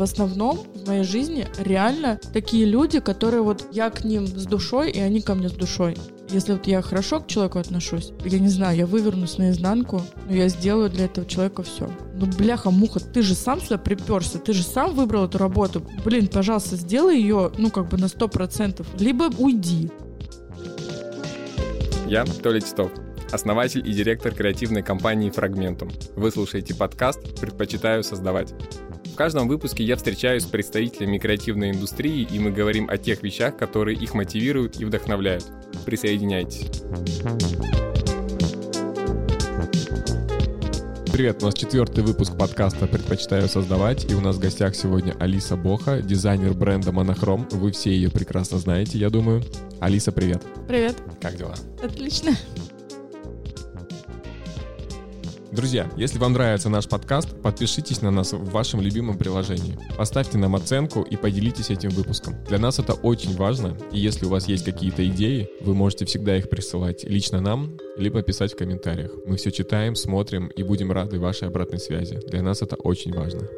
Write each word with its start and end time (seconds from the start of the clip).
В 0.00 0.02
основном 0.02 0.60
в 0.74 0.86
моей 0.86 1.04
жизни 1.04 1.46
реально 1.58 2.18
такие 2.32 2.64
люди, 2.64 3.00
которые 3.00 3.42
вот 3.42 3.66
я 3.70 3.90
к 3.90 4.02
ним 4.02 4.26
с 4.26 4.46
душой, 4.46 4.90
и 4.90 4.98
они 4.98 5.20
ко 5.20 5.34
мне 5.34 5.50
с 5.50 5.52
душой. 5.52 5.94
Если 6.30 6.52
вот 6.52 6.66
я 6.66 6.80
хорошо 6.80 7.20
к 7.20 7.26
человеку 7.26 7.58
отношусь, 7.58 8.12
я 8.24 8.38
не 8.38 8.48
знаю, 8.48 8.78
я 8.78 8.86
вывернусь 8.86 9.36
наизнанку, 9.36 10.00
но 10.26 10.34
я 10.34 10.48
сделаю 10.48 10.88
для 10.88 11.04
этого 11.04 11.26
человека 11.26 11.62
все. 11.64 11.90
Ну, 12.14 12.24
бляха-муха, 12.24 12.98
ты 13.00 13.20
же 13.20 13.34
сам 13.34 13.60
сюда 13.60 13.76
приперся, 13.76 14.38
ты 14.38 14.54
же 14.54 14.62
сам 14.62 14.94
выбрал 14.94 15.26
эту 15.26 15.36
работу. 15.36 15.86
Блин, 16.02 16.28
пожалуйста, 16.28 16.76
сделай 16.76 17.20
ее, 17.20 17.52
ну, 17.58 17.70
как 17.70 17.90
бы 17.90 17.98
на 17.98 18.08
сто 18.08 18.26
процентов. 18.26 18.86
Либо 18.98 19.24
уйди. 19.36 19.90
Я 22.06 22.24
Толя 22.24 22.60
Титов, 22.60 22.90
основатель 23.30 23.86
и 23.86 23.92
директор 23.92 24.32
креативной 24.34 24.82
компании 24.82 25.28
«Фрагментум». 25.28 25.90
Вы 26.16 26.30
слушаете 26.30 26.74
подкаст 26.74 27.38
«Предпочитаю 27.38 28.02
создавать». 28.02 28.54
В 29.20 29.22
каждом 29.22 29.48
выпуске 29.48 29.84
я 29.84 29.96
встречаюсь 29.96 30.44
с 30.44 30.46
представителями 30.46 31.18
креативной 31.18 31.72
индустрии, 31.72 32.26
и 32.32 32.38
мы 32.38 32.50
говорим 32.50 32.88
о 32.88 32.96
тех 32.96 33.22
вещах, 33.22 33.54
которые 33.54 33.98
их 33.98 34.14
мотивируют 34.14 34.80
и 34.80 34.86
вдохновляют. 34.86 35.44
Присоединяйтесь. 35.84 36.80
Привет, 41.12 41.42
у 41.42 41.44
нас 41.44 41.54
четвертый 41.54 42.02
выпуск 42.02 42.38
подкаста 42.38 42.86
«Предпочитаю 42.86 43.46
создавать», 43.46 44.10
и 44.10 44.14
у 44.14 44.22
нас 44.22 44.36
в 44.36 44.40
гостях 44.40 44.74
сегодня 44.74 45.14
Алиса 45.20 45.54
Боха, 45.54 46.00
дизайнер 46.00 46.54
бренда 46.54 46.90
«Монохром». 46.90 47.46
Вы 47.50 47.72
все 47.72 47.90
ее 47.90 48.10
прекрасно 48.10 48.56
знаете, 48.56 48.96
я 48.96 49.10
думаю. 49.10 49.42
Алиса, 49.80 50.12
привет. 50.12 50.42
Привет. 50.66 50.96
Как 51.20 51.36
дела? 51.36 51.56
Отлично. 51.82 52.34
Друзья, 55.52 55.90
если 55.96 56.18
вам 56.18 56.34
нравится 56.34 56.68
наш 56.68 56.88
подкаст, 56.88 57.42
подпишитесь 57.42 58.02
на 58.02 58.12
нас 58.12 58.32
в 58.32 58.50
вашем 58.50 58.80
любимом 58.80 59.18
приложении. 59.18 59.76
Поставьте 59.98 60.38
нам 60.38 60.54
оценку 60.54 61.02
и 61.02 61.16
поделитесь 61.16 61.70
этим 61.70 61.90
выпуском. 61.90 62.34
Для 62.44 62.58
нас 62.60 62.78
это 62.78 62.92
очень 62.92 63.34
важно, 63.34 63.76
и 63.90 63.98
если 63.98 64.26
у 64.26 64.28
вас 64.28 64.46
есть 64.46 64.64
какие-то 64.64 65.04
идеи, 65.08 65.48
вы 65.60 65.74
можете 65.74 66.04
всегда 66.04 66.36
их 66.36 66.48
присылать 66.48 67.02
лично 67.02 67.40
нам, 67.40 67.76
либо 67.96 68.22
писать 68.22 68.52
в 68.52 68.56
комментариях. 68.56 69.10
Мы 69.26 69.36
все 69.38 69.50
читаем, 69.50 69.96
смотрим 69.96 70.46
и 70.46 70.62
будем 70.62 70.92
рады 70.92 71.18
вашей 71.18 71.48
обратной 71.48 71.80
связи. 71.80 72.20
Для 72.28 72.42
нас 72.42 72.62
это 72.62 72.76
очень 72.76 73.12
важно. 73.12 73.48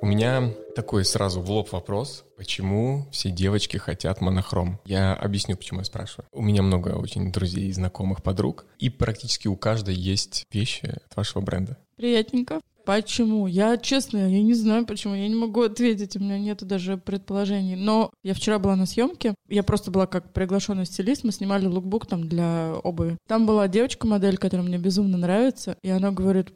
У 0.00 0.06
меня 0.06 0.52
такой 0.76 1.04
сразу 1.04 1.40
в 1.40 1.50
лоб 1.50 1.72
вопрос. 1.72 2.24
Почему 2.36 3.08
все 3.10 3.30
девочки 3.30 3.78
хотят 3.78 4.20
монохром? 4.20 4.78
Я 4.84 5.12
объясню, 5.14 5.56
почему 5.56 5.80
я 5.80 5.84
спрашиваю. 5.84 6.28
У 6.32 6.40
меня 6.40 6.62
много 6.62 6.90
очень 6.90 7.32
друзей, 7.32 7.72
знакомых, 7.72 8.22
подруг. 8.22 8.66
И 8.78 8.90
практически 8.90 9.48
у 9.48 9.56
каждой 9.56 9.96
есть 9.96 10.44
вещи 10.52 11.00
от 11.04 11.16
вашего 11.16 11.42
бренда. 11.42 11.78
Приятненько. 11.96 12.60
Почему? 12.88 13.46
Я, 13.46 13.76
честно, 13.76 14.16
я 14.16 14.42
не 14.42 14.54
знаю, 14.54 14.86
почему. 14.86 15.14
Я 15.14 15.28
не 15.28 15.34
могу 15.34 15.62
ответить, 15.62 16.16
у 16.16 16.20
меня 16.20 16.38
нету 16.38 16.64
даже 16.64 16.96
предположений. 16.96 17.76
Но 17.76 18.10
я 18.22 18.32
вчера 18.32 18.58
была 18.58 18.76
на 18.76 18.86
съемке, 18.86 19.34
я 19.48 19.62
просто 19.62 19.90
была 19.90 20.06
как 20.06 20.32
приглашенный 20.32 20.86
стилист, 20.86 21.22
мы 21.22 21.32
снимали 21.32 21.66
лукбук 21.66 22.06
там 22.06 22.26
для 22.26 22.76
обуви. 22.82 23.18
Там 23.26 23.46
была 23.46 23.68
девочка-модель, 23.68 24.38
которая 24.38 24.66
мне 24.66 24.78
безумно 24.78 25.18
нравится, 25.18 25.76
и 25.82 25.90
она 25.90 26.12
говорит, 26.12 26.54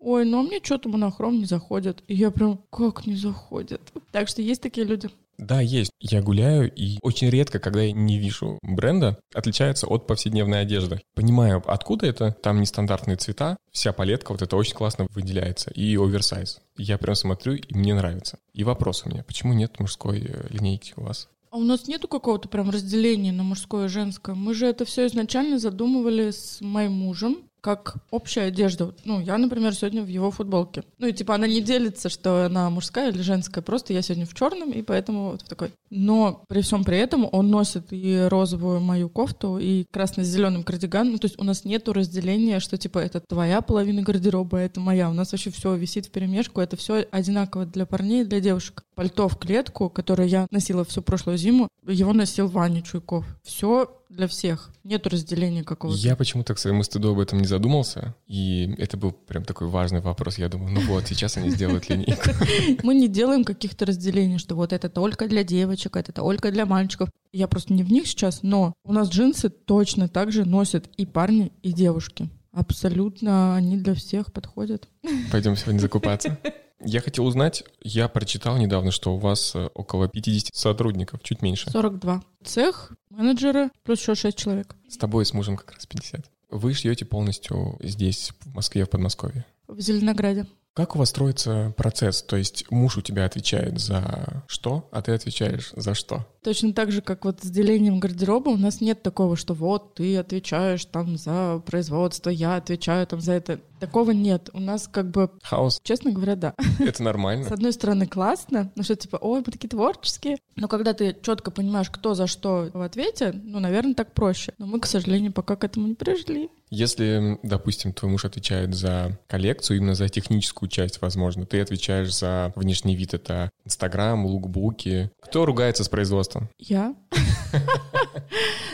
ой, 0.00 0.24
ну 0.24 0.40
а 0.40 0.42
мне 0.42 0.60
что-то 0.62 0.88
монохром 0.88 1.38
не 1.38 1.44
заходит. 1.44 2.02
И 2.08 2.14
я 2.14 2.30
прям, 2.30 2.60
как 2.70 3.06
не 3.06 3.14
заходит? 3.14 3.80
Так 4.10 4.28
что 4.28 4.42
есть 4.42 4.62
такие 4.62 4.86
люди. 4.86 5.08
Да, 5.40 5.60
есть. 5.62 5.90
Я 6.00 6.20
гуляю, 6.20 6.70
и 6.74 6.98
очень 7.00 7.30
редко, 7.30 7.58
когда 7.58 7.80
я 7.80 7.92
не 7.92 8.18
вижу 8.18 8.58
бренда, 8.62 9.18
отличается 9.34 9.86
от 9.86 10.06
повседневной 10.06 10.60
одежды. 10.60 11.00
Понимаю, 11.14 11.62
откуда 11.66 12.06
это. 12.06 12.32
Там 12.42 12.60
нестандартные 12.60 13.16
цвета, 13.16 13.56
вся 13.72 13.94
палетка 13.94 14.32
вот 14.32 14.42
это 14.42 14.56
очень 14.56 14.74
классно 14.74 15.06
выделяется. 15.14 15.70
И 15.70 15.96
оверсайз. 15.96 16.60
Я 16.76 16.98
прям 16.98 17.14
смотрю, 17.14 17.54
и 17.54 17.74
мне 17.74 17.94
нравится. 17.94 18.38
И 18.52 18.64
вопрос 18.64 19.04
у 19.06 19.08
меня, 19.08 19.24
почему 19.24 19.54
нет 19.54 19.80
мужской 19.80 20.20
э, 20.20 20.46
линейки 20.50 20.92
у 20.96 21.02
вас? 21.02 21.28
А 21.50 21.56
у 21.56 21.62
нас 21.62 21.88
нету 21.88 22.06
какого-то 22.06 22.48
прям 22.48 22.70
разделения 22.70 23.32
на 23.32 23.42
мужское 23.42 23.86
и 23.86 23.88
женское. 23.88 24.36
Мы 24.36 24.54
же 24.54 24.66
это 24.66 24.84
все 24.84 25.06
изначально 25.06 25.58
задумывали 25.58 26.30
с 26.30 26.58
моим 26.60 26.92
мужем 26.92 27.38
как 27.60 27.96
общая 28.10 28.42
одежда. 28.42 28.94
Ну, 29.04 29.20
я, 29.20 29.38
например, 29.38 29.74
сегодня 29.74 30.02
в 30.02 30.08
его 30.08 30.30
футболке. 30.30 30.84
Ну, 30.98 31.06
и 31.06 31.12
типа 31.12 31.34
она 31.34 31.46
не 31.46 31.60
делится, 31.60 32.08
что 32.08 32.46
она 32.46 32.70
мужская 32.70 33.10
или 33.10 33.20
женская, 33.22 33.62
просто 33.62 33.92
я 33.92 34.02
сегодня 34.02 34.26
в 34.26 34.34
черном, 34.34 34.70
и 34.70 34.82
поэтому 34.82 35.32
вот 35.32 35.44
такой. 35.44 35.72
Но 35.90 36.44
при 36.48 36.62
всем 36.62 36.84
при 36.84 36.98
этом 36.98 37.28
он 37.30 37.50
носит 37.50 37.92
и 37.92 38.26
розовую 38.28 38.80
мою 38.80 39.08
кофту, 39.08 39.58
и 39.58 39.84
красно-зеленым 39.90 40.62
кардиган. 40.62 41.10
Ну, 41.10 41.18
то 41.18 41.26
есть 41.26 41.38
у 41.38 41.44
нас 41.44 41.64
нету 41.64 41.92
разделения, 41.92 42.60
что 42.60 42.76
типа 42.76 42.98
это 42.98 43.20
твоя 43.20 43.60
половина 43.60 44.02
гардероба, 44.02 44.58
а 44.58 44.62
это 44.62 44.80
моя. 44.80 45.10
У 45.10 45.14
нас 45.14 45.32
вообще 45.32 45.50
все 45.50 45.74
висит 45.74 46.06
в 46.06 46.10
перемешку, 46.10 46.60
это 46.60 46.76
все 46.76 47.06
одинаково 47.10 47.66
для 47.66 47.86
парней 47.86 48.22
и 48.22 48.26
для 48.26 48.40
девушек. 48.40 48.84
Пальто 48.94 49.28
в 49.28 49.38
клетку, 49.38 49.88
которое 49.90 50.28
я 50.28 50.46
носила 50.50 50.84
всю 50.84 51.02
прошлую 51.02 51.38
зиму, 51.38 51.68
его 51.86 52.12
носил 52.12 52.48
Ваня 52.48 52.82
Чуйков. 52.82 53.24
Все 53.42 53.99
для 54.10 54.26
всех. 54.26 54.70
Нет 54.84 55.06
разделения 55.06 55.62
какого-то. 55.62 55.98
Я 55.98 56.16
почему-то 56.16 56.54
к 56.54 56.58
своему 56.58 56.82
стыду 56.82 57.12
об 57.12 57.20
этом 57.20 57.38
не 57.38 57.46
задумался. 57.46 58.14
И 58.26 58.74
это 58.78 58.96
был 58.96 59.12
прям 59.12 59.44
такой 59.44 59.68
важный 59.68 60.00
вопрос. 60.00 60.36
Я 60.36 60.48
думаю, 60.48 60.72
ну 60.72 60.80
вот, 60.82 61.06
сейчас 61.06 61.36
они 61.36 61.50
сделают 61.50 61.88
линейку. 61.88 62.30
Мы 62.82 62.94
не 62.94 63.08
делаем 63.08 63.44
каких-то 63.44 63.86
разделений, 63.86 64.38
что 64.38 64.56
вот 64.56 64.72
это 64.72 64.88
только 64.88 65.28
для 65.28 65.44
девочек, 65.44 65.96
это 65.96 66.12
только 66.12 66.50
для 66.50 66.66
мальчиков. 66.66 67.08
Я 67.32 67.46
просто 67.46 67.72
не 67.72 67.84
в 67.84 67.92
них 67.92 68.06
сейчас, 68.06 68.42
но 68.42 68.74
у 68.84 68.92
нас 68.92 69.08
джинсы 69.08 69.48
точно 69.48 70.08
так 70.08 70.32
же 70.32 70.44
носят 70.44 70.88
и 70.96 71.06
парни, 71.06 71.52
и 71.62 71.72
девушки. 71.72 72.28
Абсолютно 72.52 73.54
они 73.54 73.76
для 73.76 73.94
всех 73.94 74.32
подходят. 74.32 74.88
Пойдем 75.30 75.56
сегодня 75.56 75.78
закупаться. 75.78 76.38
Я 76.82 77.00
хотел 77.00 77.26
узнать, 77.26 77.64
я 77.82 78.08
прочитал 78.08 78.56
недавно, 78.56 78.90
что 78.90 79.14
у 79.14 79.18
вас 79.18 79.54
э, 79.54 79.68
около 79.74 80.08
50 80.08 80.54
сотрудников, 80.54 81.22
чуть 81.22 81.42
меньше. 81.42 81.70
42. 81.70 82.22
Цех, 82.44 82.92
менеджеры, 83.10 83.70
плюс 83.82 84.00
еще 84.00 84.14
6 84.14 84.36
человек. 84.36 84.74
С 84.88 84.96
тобой 84.96 85.22
и 85.22 85.26
с 85.26 85.34
мужем 85.34 85.56
как 85.56 85.72
раз 85.72 85.86
50. 85.86 86.30
Вы 86.50 86.72
шьете 86.74 87.04
полностью 87.04 87.78
здесь, 87.80 88.32
в 88.40 88.54
Москве, 88.54 88.84
в 88.84 88.90
Подмосковье? 88.90 89.44
В 89.68 89.78
Зеленограде. 89.80 90.46
Как 90.80 90.96
у 90.96 90.98
вас 90.98 91.10
строится 91.10 91.74
процесс? 91.76 92.22
То 92.22 92.36
есть 92.36 92.64
муж 92.70 92.96
у 92.96 93.02
тебя 93.02 93.26
отвечает 93.26 93.78
за 93.78 94.42
что, 94.46 94.88
а 94.92 95.02
ты 95.02 95.12
отвечаешь 95.12 95.72
за 95.76 95.92
что? 95.92 96.26
Точно 96.42 96.72
так 96.72 96.90
же, 96.90 97.02
как 97.02 97.26
вот 97.26 97.40
с 97.42 97.50
делением 97.50 98.00
гардероба, 98.00 98.48
у 98.48 98.56
нас 98.56 98.80
нет 98.80 99.02
такого, 99.02 99.36
что 99.36 99.52
вот 99.52 99.96
ты 99.96 100.16
отвечаешь 100.16 100.86
там 100.86 101.18
за 101.18 101.62
производство, 101.66 102.30
я 102.30 102.56
отвечаю 102.56 103.06
там 103.06 103.20
за 103.20 103.32
это. 103.32 103.60
Такого 103.78 104.12
нет. 104.12 104.48
У 104.54 104.60
нас 104.60 104.88
как 104.88 105.10
бы... 105.10 105.30
Хаос. 105.42 105.80
Честно 105.82 106.12
говоря, 106.12 106.36
да. 106.36 106.54
Это 106.78 107.02
нормально. 107.02 107.46
С 107.46 107.52
одной 107.52 107.74
стороны, 107.74 108.06
классно, 108.06 108.72
ну 108.74 108.82
что 108.82 108.96
типа, 108.96 109.16
ой, 109.16 109.42
мы 109.44 109.52
такие 109.52 109.68
творческие. 109.68 110.38
Но 110.56 110.66
когда 110.66 110.94
ты 110.94 111.14
четко 111.20 111.50
понимаешь, 111.50 111.90
кто 111.90 112.14
за 112.14 112.26
что 112.26 112.70
в 112.72 112.80
ответе, 112.80 113.32
ну, 113.32 113.60
наверное, 113.60 113.94
так 113.94 114.14
проще. 114.14 114.54
Но 114.56 114.64
мы, 114.64 114.80
к 114.80 114.86
сожалению, 114.86 115.32
пока 115.32 115.56
к 115.56 115.64
этому 115.64 115.88
не 115.88 115.94
пришли. 115.94 116.48
Если, 116.70 117.38
допустим, 117.42 117.92
твой 117.92 118.12
муж 118.12 118.24
отвечает 118.24 118.74
за 118.74 119.18
коллекцию, 119.26 119.78
именно 119.78 119.94
за 119.94 120.08
техническую 120.08 120.68
часть, 120.70 121.00
возможно, 121.02 121.44
ты 121.44 121.60
отвечаешь 121.60 122.14
за 122.14 122.52
внешний 122.56 122.96
вид, 122.96 123.14
это 123.14 123.50
Инстаграм, 123.64 124.24
лукбуки. 124.24 125.10
Кто 125.20 125.44
ругается 125.44 125.84
с 125.84 125.88
производством? 125.88 126.48
Я. 126.58 126.94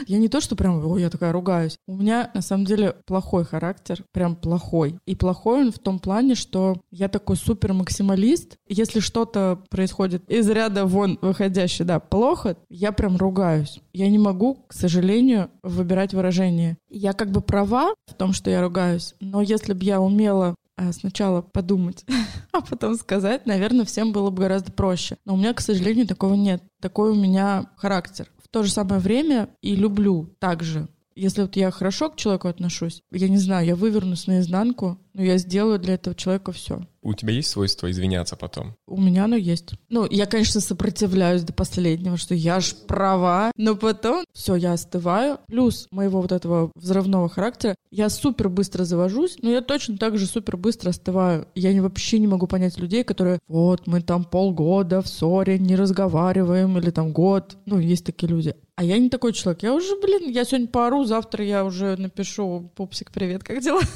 Я 0.07 0.19
не 0.19 0.29
то, 0.29 0.41
что 0.41 0.55
прям, 0.55 0.85
ой, 0.87 1.03
я 1.03 1.11
такая 1.11 1.33
ругаюсь. 1.33 1.79
У 1.87 1.97
меня, 1.97 2.31
на 2.35 2.43
самом 2.43 2.65
деле, 2.65 2.95
плохой 3.07 3.45
характер, 3.45 4.05
прям 4.13 4.37
плохой. 4.37 4.99
И 5.07 5.17
плохой 5.17 5.63
он 5.63 5.73
в 5.73 5.79
том 5.79 5.99
плане, 5.99 6.35
что 6.35 6.77
я 6.91 7.09
такой 7.09 7.37
супер 7.37 7.73
максималист. 7.73 8.57
Если 8.69 9.01
что-то 9.01 9.61
происходит 9.71 10.29
из 10.31 10.49
ряда 10.49 10.85
вон 10.87 11.19
выходящее, 11.23 11.87
да, 11.87 11.99
плохо, 11.99 12.57
я 12.69 12.93
прям 12.93 13.17
ругаюсь. 13.17 13.81
Я 13.93 14.09
не 14.09 14.19
могу, 14.19 14.59
к 14.67 14.75
сожалению, 14.75 15.51
выбирать 15.63 16.15
выражение. 16.15 16.77
Я 16.89 17.13
как 17.13 17.31
бы 17.31 17.41
права 17.41 17.95
в 18.07 18.15
том, 18.15 18.33
что 18.33 18.51
я 18.51 18.61
ругаюсь, 18.61 19.15
но 19.21 19.43
если 19.43 19.73
бы 19.73 19.85
я 19.85 20.01
умела 20.01 20.55
сначала 20.93 21.43
подумать, 21.43 22.05
а 22.53 22.61
потом 22.61 22.97
сказать, 22.97 23.47
наверное, 23.47 23.85
всем 23.85 24.13
было 24.13 24.31
бы 24.31 24.43
гораздо 24.43 24.73
проще. 24.73 25.17
Но 25.25 25.35
у 25.35 25.37
меня, 25.37 25.55
к 25.55 25.61
сожалению, 25.61 26.07
такого 26.07 26.35
нет. 26.35 26.63
Такой 26.81 27.11
у 27.11 27.15
меня 27.15 27.71
характер. 27.77 28.31
В 28.43 28.49
то 28.49 28.63
же 28.63 28.71
самое 28.71 29.01
время 29.01 29.49
и 29.63 29.75
люблю 29.75 30.35
также 30.39 30.89
если 31.17 31.41
вот 31.43 31.57
я 31.57 31.71
хорошо 31.71 32.11
к 32.11 32.17
человеку 32.17 32.49
отношусь, 32.49 33.03
я 33.11 33.29
не 33.29 33.39
знаю, 33.39 33.67
я 33.67 33.75
вывернусь 33.75 34.27
наизнанку, 34.27 35.01
но 35.17 35.23
я 35.23 35.39
сделаю 35.39 35.79
для 35.79 35.95
этого 35.95 36.15
человека 36.15 36.53
все. 36.53 36.87
У 37.01 37.15
тебя 37.15 37.33
есть 37.33 37.49
свойство 37.49 37.91
извиняться 37.91 38.37
потом? 38.37 38.75
У 38.87 39.01
меня 39.01 39.25
оно 39.25 39.37
есть. 39.37 39.75
Ну, 39.89 40.07
я, 40.11 40.27
конечно, 40.27 40.61
сопротивляюсь 40.61 41.43
до 41.43 41.53
последнего, 41.55 42.17
что 42.19 42.35
я 42.35 42.61
ж 42.61 42.75
права, 42.87 43.51
но 43.57 43.77
потом 43.77 44.25
все, 44.35 44.57
я 44.57 44.73
остываю. 44.73 45.39
Плюс 45.47 45.87
моего 45.91 46.21
вот 46.21 46.33
этого 46.33 46.71
взрывного 46.75 47.29
характера, 47.29 47.77
я 47.91 48.11
супер 48.11 48.51
быстро 48.51 48.85
завожусь, 48.85 49.39
но 49.41 49.51
я 49.51 49.63
точно 49.63 49.97
так 49.97 50.19
же 50.19 50.27
супер 50.27 50.57
быстро 50.57 50.91
остываю. 50.91 51.47
Я 51.55 51.81
вообще 51.81 52.19
не 52.19 52.27
могу 52.27 52.47
понять 52.47 52.77
людей, 52.77 53.03
которые 53.03 53.39
вот 53.49 53.87
мы 53.87 54.03
там 54.03 54.25
полгода 54.25 55.01
в 55.01 55.09
ссоре 55.09 55.59
не 55.59 55.77
разговариваем 55.77 56.77
или 56.77 56.91
там 56.91 57.13
год. 57.13 57.57
Ну, 57.65 57.79
есть 57.79 58.05
такие 58.05 58.29
люди. 58.29 58.55
А 58.75 58.85
я 58.85 58.99
не 58.99 59.09
такой 59.09 59.33
человек. 59.33 59.63
Я 59.63 59.73
уже, 59.73 59.99
блин, 60.01 60.29
я 60.29 60.45
сегодня 60.45 60.67
поору, 60.67 61.05
завтра 61.05 61.43
я 61.43 61.65
уже 61.65 61.97
напишу, 61.97 62.71
пупсик, 62.75 63.11
привет, 63.11 63.43
как 63.43 63.63
дела? 63.63 63.81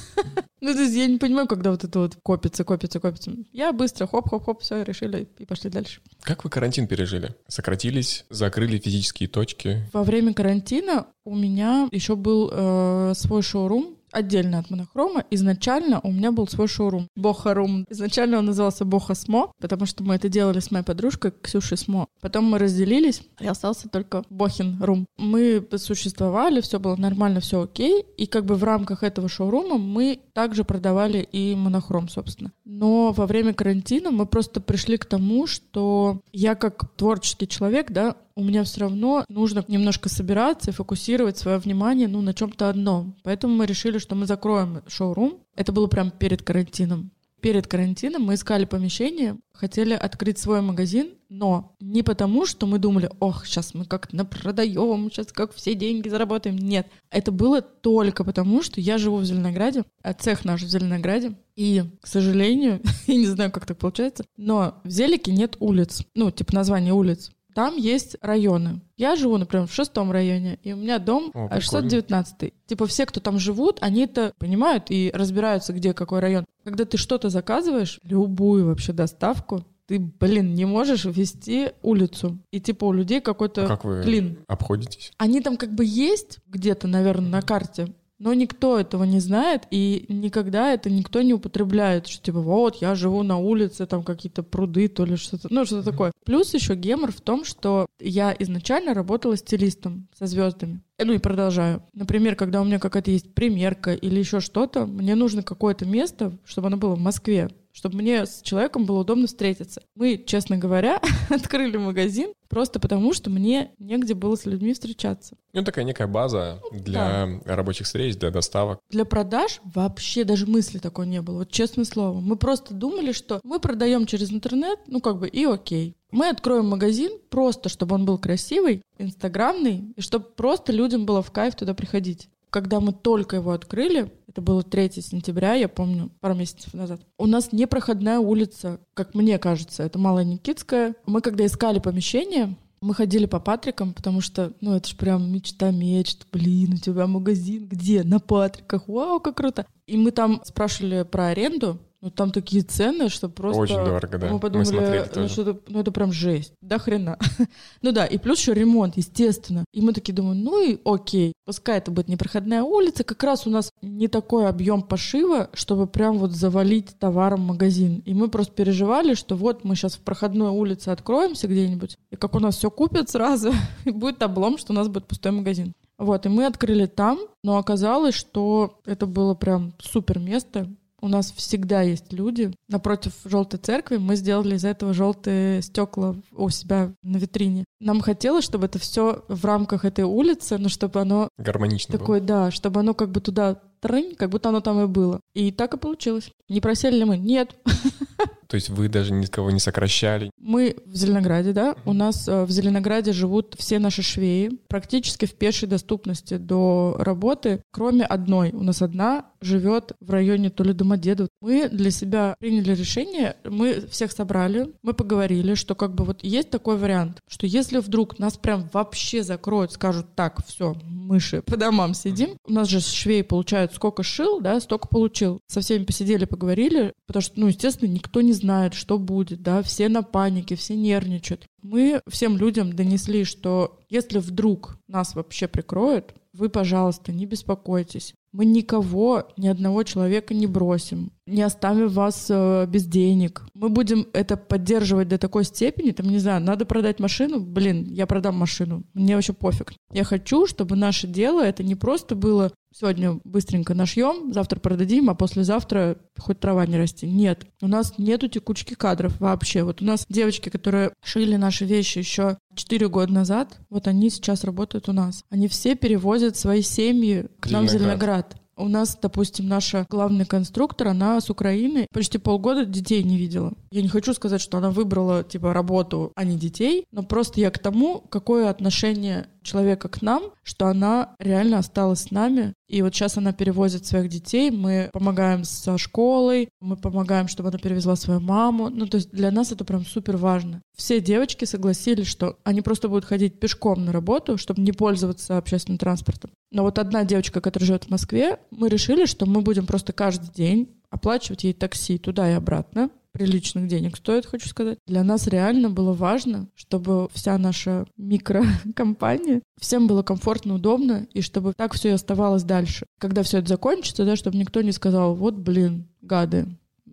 Ну, 0.62 0.74
то 0.74 0.82
есть 0.82 0.94
я 0.94 1.06
не 1.10 1.18
понимаю, 1.18 1.46
когда 1.46 1.70
вот 1.70 1.84
это 1.84 1.98
вот 1.98 2.16
копится, 2.22 2.64
копится, 2.64 3.00
копится. 3.00 3.32
Я 3.52 3.72
быстро 3.72 4.06
хоп-хоп-хоп, 4.06 4.62
все, 4.62 4.82
решили 4.82 5.28
и 5.38 5.44
пошли 5.44 5.70
дальше. 5.70 6.00
Как 6.22 6.44
вы 6.44 6.50
карантин 6.50 6.86
пережили? 6.86 7.34
Сократились, 7.48 8.24
закрыли 8.30 8.78
физические 8.78 9.28
точки? 9.28 9.88
Во 9.92 10.02
время 10.02 10.34
карантина 10.34 11.06
у 11.24 11.34
меня 11.34 11.88
еще 11.92 12.16
был 12.16 12.50
э, 12.52 13.12
свой 13.14 13.42
шоурум, 13.42 13.96
отдельно 14.12 14.58
от 14.58 14.70
монохрома. 14.70 15.24
Изначально 15.30 16.00
у 16.00 16.12
меня 16.12 16.32
был 16.32 16.46
свой 16.48 16.68
шоурум 16.68 17.08
Бохарум. 17.16 17.86
Изначально 17.90 18.38
он 18.38 18.46
назывался 18.46 18.84
Боха 18.84 19.14
Смо, 19.14 19.52
потому 19.60 19.86
что 19.86 20.02
мы 20.04 20.14
это 20.14 20.28
делали 20.28 20.60
с 20.60 20.70
моей 20.70 20.84
подружкой 20.84 21.32
Ксюшей 21.42 21.76
Смо. 21.76 22.06
Потом 22.20 22.44
мы 22.44 22.58
разделились, 22.58 23.22
и 23.40 23.46
остался 23.46 23.88
только 23.88 24.24
Бохин 24.30 24.82
Рум. 24.82 25.06
Мы 25.18 25.66
существовали, 25.76 26.60
все 26.60 26.78
было 26.78 26.96
нормально, 26.96 27.40
все 27.40 27.62
окей. 27.62 28.04
И 28.16 28.26
как 28.26 28.44
бы 28.44 28.54
в 28.54 28.64
рамках 28.64 29.02
этого 29.02 29.28
шоурума 29.28 29.78
мы 29.78 30.20
также 30.32 30.64
продавали 30.64 31.18
и 31.32 31.54
монохром, 31.54 32.08
собственно. 32.08 32.52
Но 32.64 33.12
во 33.12 33.26
время 33.26 33.52
карантина 33.52 34.10
мы 34.10 34.26
просто 34.26 34.60
пришли 34.60 34.96
к 34.96 35.04
тому, 35.04 35.46
что 35.46 36.20
я 36.32 36.54
как 36.54 36.88
творческий 36.96 37.48
человек, 37.48 37.90
да, 37.90 38.16
у 38.34 38.44
меня 38.44 38.64
все 38.64 38.80
равно 38.80 39.24
нужно 39.28 39.64
немножко 39.68 40.08
собираться 40.08 40.70
и 40.70 40.74
фокусировать 40.74 41.38
свое 41.38 41.58
внимание 41.58 42.08
ну, 42.08 42.20
на 42.20 42.34
чем-то 42.34 42.68
одном. 42.68 43.16
Поэтому 43.22 43.54
мы 43.54 43.66
решили, 43.66 43.98
что 43.98 44.14
мы 44.14 44.26
закроем 44.26 44.82
шоурум. 44.86 45.38
Это 45.56 45.72
было 45.72 45.86
прям 45.86 46.10
перед 46.10 46.42
карантином. 46.42 47.12
Перед 47.40 47.66
карантином 47.66 48.22
мы 48.22 48.34
искали 48.34 48.66
помещение, 48.66 49.38
хотели 49.52 49.94
открыть 49.94 50.38
свой 50.38 50.60
магазин, 50.60 51.14
но 51.30 51.74
не 51.80 52.02
потому, 52.02 52.44
что 52.44 52.66
мы 52.66 52.78
думали, 52.78 53.10
ох, 53.18 53.46
сейчас 53.46 53.72
мы 53.72 53.86
как-то 53.86 54.14
напродаем, 54.14 55.10
сейчас 55.10 55.32
как 55.32 55.54
все 55.54 55.74
деньги 55.74 56.10
заработаем. 56.10 56.56
Нет, 56.56 56.86
это 57.10 57.32
было 57.32 57.62
только 57.62 58.24
потому, 58.24 58.62
что 58.62 58.80
я 58.80 58.98
живу 58.98 59.16
в 59.18 59.24
Зеленограде, 59.24 59.84
а 60.02 60.12
цех 60.12 60.44
наш 60.44 60.62
в 60.62 60.68
Зеленограде, 60.68 61.34
и, 61.56 61.84
к 62.02 62.06
сожалению, 62.06 62.82
я 63.06 63.14
не 63.14 63.26
знаю, 63.26 63.50
как 63.50 63.64
так 63.64 63.78
получается, 63.78 64.24
но 64.36 64.80
в 64.84 64.90
Зелике 64.90 65.32
нет 65.32 65.56
улиц, 65.60 66.02
ну, 66.14 66.30
типа 66.30 66.54
названия 66.54 66.92
улиц. 66.92 67.30
Там 67.54 67.76
есть 67.76 68.16
районы. 68.20 68.80
Я 68.96 69.16
живу, 69.16 69.36
например, 69.36 69.66
в 69.66 69.72
шестом 69.72 70.12
районе, 70.12 70.58
и 70.62 70.72
у 70.72 70.76
меня 70.76 70.98
дом 70.98 71.30
О, 71.34 71.60
619. 71.60 72.52
Типа 72.66 72.86
все, 72.86 73.06
кто 73.06 73.20
там 73.20 73.38
живут, 73.38 73.78
они 73.80 74.02
это 74.04 74.32
понимают 74.38 74.86
и 74.90 75.10
разбираются, 75.14 75.72
где 75.72 75.94
какой 75.94 76.20
район. 76.20 76.44
Когда 76.64 76.84
ты 76.84 76.96
что-то 76.96 77.28
заказываешь, 77.30 77.98
любую 78.04 78.66
вообще 78.66 78.92
доставку, 78.92 79.64
ты, 79.86 79.98
блин, 79.98 80.54
не 80.54 80.66
можешь 80.66 81.04
ввести 81.04 81.72
улицу. 81.82 82.38
И 82.52 82.60
типа 82.60 82.84
у 82.84 82.92
людей 82.92 83.20
какой-то 83.20 83.66
как 83.66 83.84
вы 83.84 84.02
клин. 84.04 84.38
обходитесь? 84.46 85.10
Они 85.18 85.40
там 85.40 85.56
как 85.56 85.74
бы 85.74 85.84
есть 85.84 86.38
где-то, 86.46 86.86
наверное, 86.86 87.28
на 87.28 87.42
карте, 87.42 87.88
но 88.20 88.34
никто 88.34 88.78
этого 88.78 89.04
не 89.04 89.18
знает, 89.18 89.62
и 89.70 90.04
никогда 90.08 90.72
это 90.72 90.90
никто 90.90 91.22
не 91.22 91.34
употребляет, 91.34 92.06
что 92.06 92.22
типа 92.22 92.40
вот, 92.40 92.76
я 92.76 92.94
живу 92.94 93.22
на 93.22 93.38
улице, 93.38 93.86
там 93.86 94.04
какие-то 94.04 94.42
пруды, 94.42 94.88
то 94.88 95.04
ли 95.04 95.16
что-то, 95.16 95.48
ну 95.50 95.64
что-то 95.64 95.90
такое. 95.90 96.12
Плюс 96.24 96.54
еще 96.54 96.74
гемор 96.74 97.12
в 97.12 97.20
том, 97.22 97.44
что 97.44 97.86
я 97.98 98.36
изначально 98.38 98.94
работала 98.94 99.36
стилистом 99.36 100.06
со 100.16 100.26
звездами. 100.26 100.82
Э, 100.98 101.04
ну 101.04 101.14
и 101.14 101.18
продолжаю. 101.18 101.82
Например, 101.94 102.36
когда 102.36 102.60
у 102.60 102.64
меня 102.64 102.78
какая-то 102.78 103.10
есть 103.10 103.32
примерка 103.32 103.94
или 103.94 104.18
еще 104.18 104.40
что-то, 104.40 104.84
мне 104.84 105.14
нужно 105.14 105.42
какое-то 105.42 105.86
место, 105.86 106.36
чтобы 106.44 106.66
оно 106.68 106.76
было 106.76 106.94
в 106.94 107.00
Москве 107.00 107.48
чтобы 107.80 107.96
мне 107.96 108.26
с 108.26 108.42
человеком 108.42 108.84
было 108.84 109.00
удобно 109.00 109.26
встретиться. 109.26 109.80
Мы, 109.94 110.22
честно 110.26 110.58
говоря, 110.58 111.00
открыли 111.30 111.78
магазин 111.78 112.34
просто 112.50 112.78
потому, 112.78 113.14
что 113.14 113.30
мне 113.30 113.70
негде 113.78 114.12
было 114.12 114.36
с 114.36 114.44
людьми 114.44 114.74
встречаться. 114.74 115.34
Ну, 115.54 115.64
такая 115.64 115.86
некая 115.86 116.06
база 116.06 116.60
для 116.72 117.40
да. 117.46 117.56
рабочих 117.56 117.86
встреч, 117.86 118.16
для 118.16 118.30
доставок. 118.30 118.80
Для 118.90 119.06
продаж 119.06 119.62
вообще 119.64 120.24
даже 120.24 120.46
мысли 120.46 120.76
такой 120.76 121.06
не 121.06 121.22
было, 121.22 121.38
вот 121.38 121.50
честное 121.50 121.86
слово. 121.86 122.20
Мы 122.20 122.36
просто 122.36 122.74
думали, 122.74 123.12
что 123.12 123.40
мы 123.44 123.58
продаем 123.60 124.04
через 124.04 124.30
интернет, 124.30 124.78
ну 124.86 125.00
как 125.00 125.18
бы 125.18 125.26
и 125.26 125.46
окей. 125.46 125.96
Мы 126.10 126.28
откроем 126.28 126.66
магазин 126.66 127.12
просто, 127.30 127.70
чтобы 127.70 127.94
он 127.94 128.04
был 128.04 128.18
красивый, 128.18 128.82
инстаграмный, 128.98 129.94
и 129.96 130.02
чтобы 130.02 130.26
просто 130.26 130.70
людям 130.72 131.06
было 131.06 131.22
в 131.22 131.30
кайф 131.30 131.54
туда 131.54 131.72
приходить 131.72 132.28
когда 132.50 132.80
мы 132.80 132.92
только 132.92 133.36
его 133.36 133.52
открыли, 133.52 134.12
это 134.28 134.40
было 134.42 134.62
3 134.62 134.90
сентября, 135.02 135.54
я 135.54 135.68
помню, 135.68 136.10
пару 136.20 136.34
месяцев 136.34 136.74
назад, 136.74 137.00
у 137.18 137.26
нас 137.26 137.52
непроходная 137.52 138.18
улица, 138.18 138.80
как 138.94 139.14
мне 139.14 139.38
кажется, 139.38 139.82
это 139.82 139.98
Малая 139.98 140.24
Никитская. 140.24 140.94
Мы 141.06 141.20
когда 141.20 141.46
искали 141.46 141.78
помещение, 141.78 142.56
мы 142.80 142.94
ходили 142.94 143.26
по 143.26 143.40
Патрикам, 143.40 143.92
потому 143.92 144.20
что, 144.20 144.52
ну, 144.60 144.74
это 144.74 144.88
же 144.88 144.96
прям 144.96 145.30
мечта 145.30 145.70
мечт. 145.70 146.26
Блин, 146.32 146.74
у 146.74 146.76
тебя 146.78 147.06
магазин 147.06 147.66
где? 147.68 148.02
На 148.04 148.20
Патриках. 148.20 148.88
Вау, 148.88 149.20
как 149.20 149.36
круто. 149.36 149.66
И 149.86 149.96
мы 149.98 150.12
там 150.12 150.40
спрашивали 150.44 151.02
про 151.02 151.26
аренду, 151.26 151.78
ну, 152.02 152.10
там 152.10 152.30
такие 152.30 152.62
цены, 152.62 153.10
что 153.10 153.28
просто... 153.28 153.60
Очень 153.60 153.84
дорого, 153.84 154.18
да. 154.18 154.28
Мы 154.32 154.38
подумали, 154.38 154.70
мы 154.70 155.10
ну, 155.14 155.28
что 155.28 155.42
это, 155.42 155.60
ну, 155.68 155.80
это 155.80 155.92
прям 155.92 156.12
жесть. 156.12 156.54
Да 156.62 156.78
хрена. 156.78 157.18
ну 157.82 157.92
да, 157.92 158.06
и 158.06 158.16
плюс 158.16 158.38
еще 158.38 158.54
ремонт, 158.54 158.96
естественно. 158.96 159.64
И 159.72 159.82
мы 159.82 159.92
такие 159.92 160.14
думаем, 160.14 160.42
ну 160.42 160.66
и 160.66 160.78
окей, 160.84 161.34
пускай 161.44 161.76
это 161.76 161.90
будет 161.90 162.08
непроходная 162.08 162.62
улица, 162.62 163.04
как 163.04 163.22
раз 163.22 163.46
у 163.46 163.50
нас 163.50 163.70
не 163.82 164.08
такой 164.08 164.48
объем 164.48 164.82
пошива, 164.82 165.50
чтобы 165.52 165.86
прям 165.86 166.16
вот 166.16 166.32
завалить 166.32 166.98
товаром 166.98 167.40
магазин. 167.40 168.02
И 168.06 168.14
мы 168.14 168.28
просто 168.28 168.54
переживали, 168.54 169.12
что 169.12 169.36
вот 169.36 169.64
мы 169.64 169.74
сейчас 169.74 169.96
в 169.96 170.00
проходной 170.00 170.50
улице 170.50 170.88
откроемся 170.88 171.48
где-нибудь, 171.48 171.98
и 172.10 172.16
как 172.16 172.34
у 172.34 172.38
нас 172.38 172.56
все 172.56 172.70
купят 172.70 173.10
сразу, 173.10 173.52
и 173.84 173.90
будет 173.90 174.22
облом, 174.22 174.56
что 174.56 174.72
у 174.72 174.76
нас 174.76 174.88
будет 174.88 175.06
пустой 175.06 175.32
магазин. 175.32 175.74
Вот, 175.98 176.24
и 176.24 176.30
мы 176.30 176.46
открыли 176.46 176.86
там, 176.86 177.18
но 177.44 177.58
оказалось, 177.58 178.14
что 178.14 178.80
это 178.86 179.06
было 179.06 179.34
прям 179.34 179.74
супер 179.78 180.18
место. 180.18 180.66
У 181.00 181.08
нас 181.08 181.32
всегда 181.32 181.82
есть 181.82 182.12
люди. 182.12 182.52
Напротив 182.68 183.12
желтой 183.24 183.58
церкви 183.58 183.96
мы 183.96 184.16
сделали 184.16 184.56
из 184.56 184.64
этого 184.64 184.92
желтые 184.92 185.62
стекла 185.62 186.16
у 186.32 186.48
себя 186.50 186.92
на 187.02 187.16
витрине. 187.16 187.64
Нам 187.80 188.00
хотелось, 188.00 188.44
чтобы 188.44 188.66
это 188.66 188.78
все 188.78 189.24
в 189.28 189.44
рамках 189.44 189.84
этой 189.84 190.04
улицы, 190.04 190.58
но 190.58 190.68
чтобы 190.68 191.00
оно... 191.00 191.28
Гармонично 191.38 191.98
Такое, 191.98 192.20
было. 192.20 192.28
да, 192.28 192.50
чтобы 192.50 192.80
оно 192.80 192.94
как 192.94 193.10
бы 193.10 193.20
туда 193.20 193.60
трынь, 193.80 194.14
как 194.14 194.30
будто 194.30 194.50
оно 194.50 194.60
там 194.60 194.82
и 194.82 194.86
было. 194.86 195.20
И 195.34 195.50
так 195.52 195.74
и 195.74 195.78
получилось. 195.78 196.30
Не 196.48 196.60
просили 196.60 196.96
ли 196.96 197.04
мы? 197.04 197.16
Нет. 197.16 197.56
То 198.50 198.56
есть 198.56 198.68
вы 198.68 198.88
даже 198.88 199.12
никого 199.12 199.52
не 199.52 199.60
сокращали? 199.60 200.32
Мы 200.36 200.74
в 200.84 200.96
Зеленограде, 200.96 201.52
да. 201.52 201.76
У 201.84 201.92
нас 201.92 202.26
э, 202.26 202.42
в 202.42 202.50
Зеленограде 202.50 203.12
живут 203.12 203.54
все 203.56 203.78
наши 203.78 204.02
швеи, 204.02 204.50
практически 204.66 205.24
в 205.24 205.34
пешей 205.34 205.68
доступности 205.68 206.36
до 206.36 206.96
работы, 206.98 207.62
кроме 207.70 208.04
одной. 208.04 208.50
У 208.50 208.64
нас 208.64 208.82
одна 208.82 209.26
живет 209.40 209.92
в 210.00 210.10
районе 210.10 210.50
то 210.50 210.64
ли 210.64 210.72
Домодедов. 210.72 211.28
Мы 211.40 211.68
для 211.68 211.92
себя 211.92 212.34
приняли 212.40 212.74
решение, 212.74 213.36
мы 213.44 213.86
всех 213.88 214.10
собрали, 214.10 214.72
мы 214.82 214.94
поговорили, 214.94 215.54
что 215.54 215.76
как 215.76 215.94
бы 215.94 216.04
вот 216.04 216.24
есть 216.24 216.50
такой 216.50 216.76
вариант, 216.76 217.20
что 217.28 217.46
если 217.46 217.78
вдруг 217.78 218.18
нас 218.18 218.36
прям 218.36 218.68
вообще 218.72 219.22
закроют, 219.22 219.72
скажут, 219.72 220.14
так, 220.16 220.44
все, 220.44 220.74
мыши, 220.82 221.40
по 221.42 221.56
домам 221.56 221.94
сидим, 221.94 222.30
у 222.44 222.52
нас 222.52 222.68
же 222.68 222.80
швей 222.80 223.22
получают 223.22 223.72
сколько 223.74 224.02
шил, 224.02 224.40
да, 224.40 224.58
столько 224.60 224.88
получил. 224.88 225.40
Со 225.46 225.60
всеми 225.60 225.84
посидели, 225.84 226.24
поговорили, 226.24 226.94
потому 227.06 227.22
что, 227.22 227.38
ну, 227.38 227.46
естественно, 227.46 227.88
никто 227.88 228.20
не 228.20 228.32
знает, 228.40 228.74
что 228.74 228.98
будет, 228.98 229.42
да, 229.42 229.62
все 229.62 229.88
на 229.88 230.02
панике, 230.02 230.56
все 230.56 230.74
нервничают. 230.76 231.46
Мы 231.62 232.00
всем 232.08 232.36
людям 232.36 232.72
донесли, 232.74 233.24
что 233.24 233.78
если 233.88 234.18
вдруг 234.18 234.78
нас 234.88 235.14
вообще 235.14 235.48
прикроют, 235.48 236.14
вы, 236.32 236.48
пожалуйста, 236.48 237.12
не 237.12 237.26
беспокойтесь. 237.26 238.14
Мы 238.32 238.44
никого, 238.44 239.26
ни 239.36 239.48
одного 239.48 239.82
человека 239.82 240.34
не 240.34 240.46
бросим, 240.46 241.10
не 241.26 241.42
оставим 241.42 241.88
вас 241.88 242.26
э, 242.30 242.66
без 242.68 242.86
денег. 242.86 243.42
Мы 243.54 243.68
будем 243.68 244.06
это 244.12 244.36
поддерживать 244.36 245.08
до 245.08 245.18
такой 245.18 245.44
степени, 245.44 245.90
там, 245.90 246.08
не 246.08 246.20
знаю, 246.20 246.40
надо 246.40 246.64
продать 246.64 247.00
машину, 247.00 247.40
блин, 247.40 247.84
я 247.90 248.06
продам 248.06 248.36
машину, 248.36 248.84
мне 248.94 249.16
вообще 249.16 249.32
пофиг. 249.32 249.72
Я 249.92 250.04
хочу, 250.04 250.46
чтобы 250.46 250.76
наше 250.76 251.08
дело 251.08 251.42
это 251.42 251.64
не 251.64 251.74
просто 251.74 252.14
было 252.14 252.52
сегодня 252.72 253.20
быстренько 253.24 253.74
нашьем, 253.74 254.32
завтра 254.32 254.60
продадим, 254.60 255.10
а 255.10 255.14
послезавтра 255.14 255.96
хоть 256.18 256.40
трава 256.40 256.66
не 256.66 256.76
расти. 256.76 257.06
Нет, 257.06 257.46
у 257.60 257.68
нас 257.68 257.94
нету 257.98 258.28
текучки 258.28 258.74
кадров 258.74 259.18
вообще. 259.20 259.62
Вот 259.62 259.82
у 259.82 259.84
нас 259.84 260.06
девочки, 260.08 260.48
которые 260.48 260.92
шили 261.02 261.36
наши 261.36 261.64
вещи 261.64 261.98
еще 261.98 262.38
4 262.54 262.88
года 262.88 263.12
назад, 263.12 263.58
вот 263.70 263.86
они 263.86 264.10
сейчас 264.10 264.44
работают 264.44 264.88
у 264.88 264.92
нас. 264.92 265.24
Они 265.30 265.48
все 265.48 265.74
перевозят 265.74 266.36
свои 266.36 266.62
семьи 266.62 267.26
к 267.40 267.50
нам 267.50 267.66
в 267.66 267.70
Зеленоград. 267.70 268.36
У 268.60 268.68
нас, 268.68 268.98
допустим, 269.00 269.48
наша 269.48 269.86
главный 269.88 270.26
конструктор, 270.26 270.88
она 270.88 271.18
с 271.18 271.30
Украины 271.30 271.86
почти 271.92 272.18
полгода 272.18 272.66
детей 272.66 273.02
не 273.02 273.16
видела. 273.16 273.54
Я 273.72 273.80
не 273.80 273.88
хочу 273.88 274.12
сказать, 274.12 274.40
что 274.42 274.58
она 274.58 274.70
выбрала, 274.70 275.24
типа, 275.24 275.54
работу, 275.54 276.12
а 276.14 276.24
не 276.24 276.36
детей, 276.36 276.84
но 276.92 277.02
просто 277.02 277.40
я 277.40 277.50
к 277.50 277.58
тому, 277.58 278.00
какое 278.10 278.50
отношение 278.50 279.28
человека 279.42 279.88
к 279.88 280.02
нам, 280.02 280.24
что 280.42 280.66
она 280.66 281.14
реально 281.18 281.58
осталась 281.58 282.00
с 282.00 282.10
нами. 282.10 282.52
И 282.68 282.82
вот 282.82 282.94
сейчас 282.94 283.16
она 283.16 283.32
перевозит 283.32 283.86
своих 283.86 284.08
детей, 284.08 284.50
мы 284.50 284.90
помогаем 284.92 285.44
со 285.44 285.78
школой, 285.78 286.50
мы 286.60 286.76
помогаем, 286.76 287.28
чтобы 287.28 287.48
она 287.48 287.58
перевезла 287.58 287.96
свою 287.96 288.20
маму. 288.20 288.68
Ну, 288.68 288.86
то 288.86 288.96
есть 288.96 289.10
для 289.10 289.30
нас 289.30 289.52
это 289.52 289.64
прям 289.64 289.86
супер 289.86 290.16
важно. 290.18 290.60
Все 290.76 291.00
девочки 291.00 291.46
согласились, 291.46 292.06
что 292.06 292.36
они 292.44 292.60
просто 292.60 292.88
будут 292.88 293.06
ходить 293.06 293.40
пешком 293.40 293.84
на 293.86 293.92
работу, 293.92 294.36
чтобы 294.36 294.60
не 294.62 294.72
пользоваться 294.72 295.38
общественным 295.38 295.78
транспортом. 295.78 296.30
Но 296.50 296.62
вот 296.62 296.78
одна 296.78 297.04
девочка, 297.04 297.40
которая 297.40 297.66
живет 297.66 297.84
в 297.84 297.90
Москве, 297.90 298.38
мы 298.50 298.68
решили, 298.68 299.04
что 299.06 299.26
мы 299.26 299.40
будем 299.40 299.66
просто 299.66 299.92
каждый 299.92 300.32
день 300.32 300.68
оплачивать 300.90 301.44
ей 301.44 301.52
такси 301.52 301.98
туда 301.98 302.28
и 302.28 302.34
обратно, 302.34 302.90
приличных 303.12 303.66
денег 303.66 303.96
стоит, 303.96 304.26
хочу 304.26 304.48
сказать. 304.48 304.78
Для 304.86 305.04
нас 305.04 305.26
реально 305.26 305.70
было 305.70 305.92
важно, 305.92 306.48
чтобы 306.54 307.08
вся 307.12 307.38
наша 307.38 307.86
микрокомпания, 307.96 309.42
всем 309.60 309.86
было 309.86 310.02
комфортно, 310.02 310.54
удобно, 310.54 311.06
и 311.12 311.20
чтобы 311.20 311.52
так 311.56 311.74
все 311.74 311.90
и 311.90 311.92
оставалось 311.92 312.42
дальше. 312.42 312.86
Когда 312.98 313.22
все 313.22 313.38
это 313.38 313.48
закончится, 313.48 314.04
да, 314.04 314.16
чтобы 314.16 314.36
никто 314.36 314.62
не 314.62 314.72
сказал, 314.72 315.14
вот, 315.14 315.34
блин, 315.34 315.88
гады, 316.02 316.46